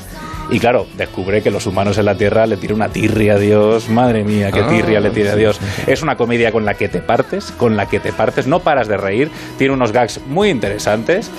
y 0.51 0.59
claro, 0.59 0.87
descubre 0.97 1.41
que 1.41 1.51
los 1.51 1.67
humanos 1.67 1.97
en 1.97 2.05
la 2.05 2.15
tierra 2.15 2.47
le 2.47 2.57
tiran 2.57 2.77
una 2.77 2.89
tirria 2.89 3.33
a 3.35 3.37
Dios. 3.37 3.89
Madre 3.89 4.23
mía, 4.23 4.51
qué 4.51 4.61
Ah, 4.61 4.67
tirria 4.67 4.99
le 4.99 5.11
tira 5.11 5.33
a 5.33 5.35
Dios. 5.35 5.59
Es 5.85 6.01
una 6.01 6.17
comedia 6.17 6.51
con 6.51 6.65
la 6.65 6.73
que 6.73 6.89
te 6.89 6.99
partes, 6.99 7.51
con 7.51 7.77
la 7.77 7.87
que 7.87 7.99
te 7.99 8.11
partes, 8.11 8.47
no 8.47 8.59
paras 8.59 8.87
de 8.87 8.97
reír, 8.97 9.29
tiene 9.57 9.73
unos 9.73 9.91
gags 9.91 10.19
muy 10.27 10.49
interesantes. 10.49 11.29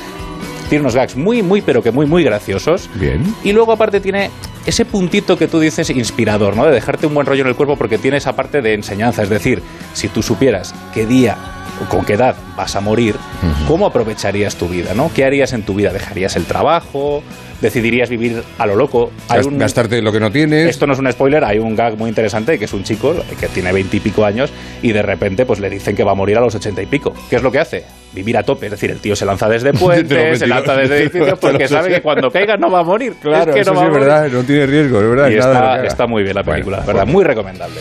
Tiene 0.69 0.83
unos 0.83 0.95
gags 0.95 1.17
muy, 1.17 1.43
muy, 1.43 1.63
pero 1.63 1.83
que 1.83 1.91
muy, 1.91 2.07
muy 2.07 2.23
graciosos. 2.23 2.89
Bien. 2.95 3.25
Y 3.43 3.51
luego, 3.53 3.73
aparte, 3.73 3.99
tiene 3.99 4.31
ese 4.65 4.85
puntito 4.85 5.37
que 5.37 5.49
tú 5.49 5.59
dices 5.59 5.91
inspirador, 5.91 6.57
¿no? 6.57 6.65
De 6.65 6.71
dejarte 6.71 7.09
un 7.09 7.15
buen 7.15 7.27
rollo 7.27 7.43
en 7.43 7.49
el 7.49 7.57
cuerpo 7.57 7.77
porque 7.77 7.99
tiene 7.99 8.19
esa 8.19 8.37
parte 8.37 8.63
de 8.63 8.75
enseñanza. 8.75 9.25
Es 9.25 9.29
decir, 9.31 9.61
si 9.95 10.07
tú 10.07 10.23
supieras 10.23 10.73
qué 10.95 11.07
día 11.07 11.37
con 11.89 12.05
qué 12.05 12.15
edad 12.15 12.35
vas 12.57 12.77
a 12.77 12.81
morir, 12.81 13.15
¿cómo 13.67 13.87
aprovecharías 13.87 14.57
tu 14.57 14.69
vida, 14.69 14.93
no? 14.95 15.11
¿Qué 15.15 15.25
harías 15.25 15.53
en 15.53 15.63
tu 15.63 15.75
vida? 15.75 15.93
¿Dejarías 15.93 16.37
el 16.37 16.45
trabajo? 16.45 17.23
¿Decidirías 17.61 18.09
vivir 18.09 18.43
a 18.57 18.65
lo 18.67 18.75
loco? 18.75 19.11
Gast- 19.29 19.59
Gastarte 19.59 20.01
lo 20.01 20.11
que 20.13 20.21
no 20.21 20.31
tienes. 20.33 20.67
Esto 20.71 20.87
no 20.87 20.95
es 20.95 20.99
un 20.99 21.13
spoiler, 21.13 21.45
hay 21.45 21.59
un 21.59 21.77
gag 21.77 21.97
muy 21.99 22.09
interesante 22.09 22.59
que 22.59 22.65
es 22.65 22.73
un 22.73 22.85
chico 22.85 23.15
que 23.39 23.49
tiene 23.49 23.71
veintipico 23.71 24.25
años 24.25 24.51
y 24.81 24.93
de 24.93 25.03
repente 25.03 25.45
pues 25.45 25.61
le 25.61 25.69
dicen 25.69 25.95
que 25.95 26.03
va 26.03 26.13
a 26.13 26.15
morir 26.15 26.39
a 26.39 26.41
los 26.41 26.55
ochenta 26.55 26.81
y 26.81 26.87
pico. 26.87 27.13
¿Qué 27.29 27.37
es 27.37 27.43
lo 27.43 27.53
que 27.53 27.59
hace? 27.59 27.85
Vivir 28.15 28.39
a 28.39 28.43
tope, 28.45 28.67
es 28.67 28.73
decir, 28.73 28.91
el 28.91 28.99
tío 28.99 29.15
se 29.15 29.27
lanza 29.27 29.47
desde 29.47 29.73
puentes, 29.75 30.39
se 30.39 30.47
lanza 30.47 30.75
desde 30.75 30.99
edificios 31.03 31.39
porque 31.39 31.69
sabe 31.69 31.91
que 31.91 32.01
cuando 32.01 32.31
caiga 32.31 32.57
no 32.57 32.71
va 32.71 32.81
a 32.81 32.85
morir. 32.85 33.15
Claro, 33.21 33.51
es 33.51 33.55
que 33.57 33.61
eso 33.61 33.75
no 33.75 33.81
va 33.81 33.83
sí 33.83 33.87
a 33.89 33.91
morir. 33.91 34.07
verdad, 34.09 34.29
no 34.33 34.43
tiene 34.43 34.67
riesgo, 34.67 35.01
es 35.03 35.09
verdad. 35.11 35.31
Y 35.83 35.87
está, 35.87 36.07
muy 36.07 36.23
bien 36.23 36.35
la 36.37 36.43
película, 36.43 36.79
Bueno, 36.79 36.87
¿verdad? 36.87 37.03
bueno. 37.03 37.13
Muy 37.13 37.25
recomendable. 37.25 37.81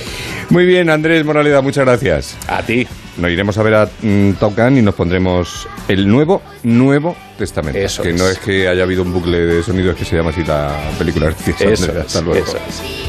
Muy 0.49 0.65
bien, 0.65 0.89
Andrés 0.89 1.23
Moraleda, 1.23 1.61
muchas 1.61 1.85
gracias. 1.85 2.37
A 2.49 2.61
ti. 2.63 2.85
Nos 3.19 3.31
iremos 3.31 3.57
a 3.57 3.63
ver 3.63 3.73
a 3.73 3.89
mm, 4.01 4.33
Top 4.33 4.55
Gun 4.55 4.77
y 4.77 4.81
nos 4.81 4.95
pondremos 4.95 5.67
el 5.87 6.07
nuevo, 6.07 6.41
nuevo 6.63 7.15
testamento. 7.37 7.77
Eso 7.77 8.01
que 8.01 8.11
es. 8.11 8.15
no 8.17 8.27
es 8.27 8.39
que 8.39 8.67
haya 8.67 8.83
habido 8.83 9.03
un 9.03 9.11
bucle 9.11 9.37
de 9.39 9.63
sonidos 9.63 9.95
que 9.95 10.05
se 10.05 10.15
llama 10.15 10.29
así 10.29 10.43
la 10.43 10.73
película. 10.97 11.29
Eso 11.59 11.69
es, 11.69 11.89
Hasta 11.89 12.21
luego. 12.21 12.43
eso 12.45 12.57
es. 12.57 13.08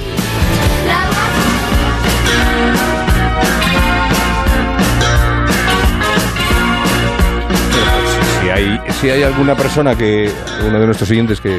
Hay, 8.60 8.80
si 8.92 9.10
hay 9.10 9.22
alguna 9.22 9.54
persona 9.54 9.94
que, 9.96 10.30
uno 10.66 10.78
de 10.78 10.86
nuestros 10.86 11.08
siguientes 11.08 11.40
que 11.40 11.58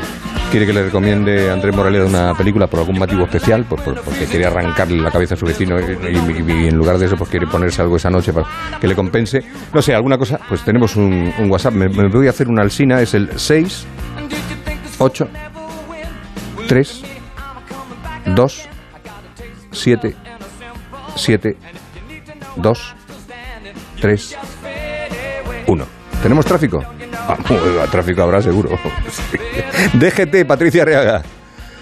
quiere 0.52 0.66
que 0.66 0.74
le 0.74 0.84
recomiende 0.84 1.50
a 1.50 1.54
Andrés 1.54 1.74
Moraleda 1.76 2.06
una 2.06 2.34
película 2.36 2.68
por 2.68 2.80
algún 2.82 3.00
motivo 3.00 3.24
especial, 3.24 3.64
por- 3.66 3.82
por- 3.82 4.02
porque 4.02 4.26
quiere 4.26 4.46
arrancarle 4.46 4.98
la 5.02 5.10
cabeza 5.12 5.36
a 5.36 5.38
su 5.38 5.46
vecino 5.46 5.80
y, 5.80 5.84
y- 5.84 6.64
y 6.64 6.68
en 6.68 6.76
lugar 6.76 6.98
de 6.98 7.06
eso 7.06 7.16
pues 7.16 7.30
quiere 7.30 7.48
ponerse 7.48 7.82
algo 7.82 7.96
esa 7.96 8.10
noche 8.10 8.34
para 8.34 8.48
que 8.80 8.88
le 8.88 8.96
compense, 8.96 9.40
no 9.74 9.82
sé, 9.82 9.96
alguna 9.96 10.18
cosa, 10.18 10.40
pues 10.50 10.62
tenemos 10.64 10.96
un, 10.96 11.34
un 11.40 11.50
WhatsApp, 11.52 11.74
me, 11.74 11.88
me 11.90 12.08
voy 12.10 12.28
a 12.28 12.32
hacer 12.32 12.48
una 12.50 12.62
alsina, 12.64 13.02
es 13.02 13.14
el 13.14 13.30
6 13.40 13.86
8 15.00 15.28
3 16.68 17.02
2 18.26 18.70
7 19.72 20.16
7 21.16 21.58
2 22.58 22.96
3 24.02 24.38
1. 25.68 26.01
¿Tenemos 26.22 26.46
tráfico? 26.46 26.84
Ah, 27.28 27.38
bueno, 27.48 27.66
tráfico 27.92 28.22
habrá 28.22 28.42
seguro. 28.42 28.70
Sí. 29.10 29.38
DGT, 29.98 30.46
Patricia 30.48 30.86
Reaga. 30.86 31.24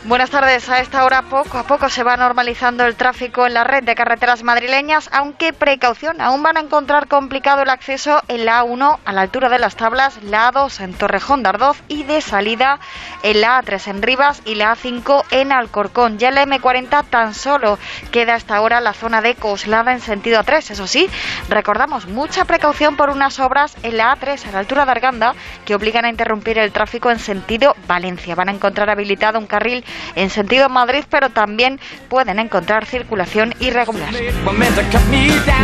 Buenas 0.06 0.30
tardes. 0.30 0.70
A 0.70 0.80
esta 0.80 1.04
hora 1.04 1.24
poco 1.24 1.58
a 1.58 1.64
poco 1.64 1.90
se 1.90 2.04
va 2.04 2.16
normalizando 2.16 2.86
el 2.86 2.96
tráfico 2.96 3.46
en 3.46 3.54
la 3.54 3.66
red 3.66 3.84
de 3.84 3.96
carreteras 3.96 4.44
madrileñas, 4.44 5.10
aunque 5.12 5.52
precaución, 5.52 6.22
aún 6.22 6.42
van 6.42 6.56
a 6.56 6.62
encontrar 6.62 7.10
complicado 7.10 7.64
el 7.64 7.70
acceso 7.70 8.22
en 8.30 8.46
la 8.46 8.64
A1 8.64 8.98
a 9.04 9.14
la 9.14 9.22
altura 9.22 9.50
de 9.50 9.60
las 9.60 9.76
tablas, 9.76 10.18
la 10.24 10.54
A2 10.54 10.80
en 10.80 10.94
Torrejón 10.94 11.44
de 11.44 11.50
Ardoz 11.50 11.84
y 11.90 12.04
de 12.04 12.22
salida 12.22 12.80
en 13.24 13.42
la 13.42 13.62
A3 13.62 13.90
en 13.90 14.02
Rivas 14.02 14.42
y 14.46 14.56
la 14.56 14.74
A5 14.74 15.26
en 15.32 15.52
Alcorcón. 15.52 16.18
Ya 16.18 16.32
la 16.32 16.46
M40 16.46 17.04
tan 17.10 17.34
solo 17.34 17.78
queda 18.12 18.36
hasta 18.36 18.56
ahora 18.56 18.80
la 18.80 18.94
zona 18.94 19.22
de 19.22 19.36
Coslada 19.36 19.92
en 19.92 20.00
sentido 20.00 20.40
A3. 20.42 20.72
Eso 20.72 20.88
sí, 20.88 21.10
recordamos 21.50 22.08
mucha 22.08 22.46
precaución 22.46 22.96
por 22.96 23.10
unas 23.10 23.38
obras 23.42 23.76
en 23.84 23.98
la 23.98 24.16
A3 24.16 24.48
a 24.48 24.52
la 24.54 24.60
altura 24.60 24.86
de 24.86 24.92
Arganda 24.92 25.36
que 25.66 25.76
obligan 25.76 26.06
a 26.06 26.10
interrumpir 26.10 26.58
el 26.58 26.72
tráfico 26.72 27.12
en 27.12 27.20
sentido 27.20 27.76
Valencia. 27.86 28.34
Van 28.34 28.48
a 28.48 28.54
encontrar 28.54 28.90
habilitado 28.90 29.38
un 29.38 29.46
carril 29.46 29.84
en 30.16 30.30
sentido 30.30 30.70
Madrid, 30.70 31.04
pero 31.10 31.30
también 31.30 31.80
pueden 32.08 32.40
encontrar 32.40 32.86
circulación 32.86 33.54
irregular. 33.60 34.10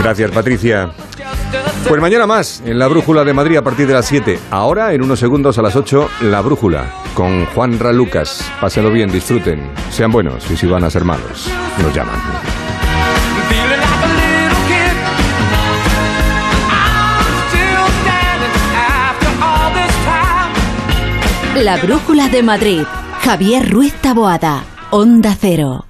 Gracias, 0.01 0.32
Patricia. 0.32 0.91
Pues 1.88 2.01
mañana 2.01 2.26
más 2.26 2.61
en 2.65 2.80
la 2.80 2.88
Brújula 2.88 3.23
de 3.23 3.34
Madrid 3.34 3.57
a 3.57 3.63
partir 3.63 3.88
de 3.88 3.93
las 3.93 4.05
7. 4.05 4.39
Ahora, 4.51 4.93
en 4.93 5.03
unos 5.03 5.19
segundos 5.19 5.57
a 5.57 5.61
las 5.61 5.76
8, 5.76 6.09
la 6.21 6.41
Brújula 6.41 6.86
con 7.13 7.45
Juan 7.47 7.80
Ra 7.80 7.93
Lucas. 7.93 8.51
Pásenlo 8.59 8.91
bien, 8.91 9.11
disfruten, 9.11 9.69
sean 9.89 10.11
buenos 10.11 10.49
y 10.49 10.57
si 10.57 10.67
van 10.67 10.84
a 10.84 10.89
ser 10.89 11.03
malos, 11.03 11.49
nos 11.82 11.93
llaman. 11.93 12.19
La 21.63 21.78
Brújula 21.78 22.28
de 22.28 22.43
Madrid. 22.43 22.84
Javier 23.26 23.67
Ruiz 23.71 23.91
Taboada. 24.03 24.63
Onda 24.91 25.36
Cero. 25.36 25.85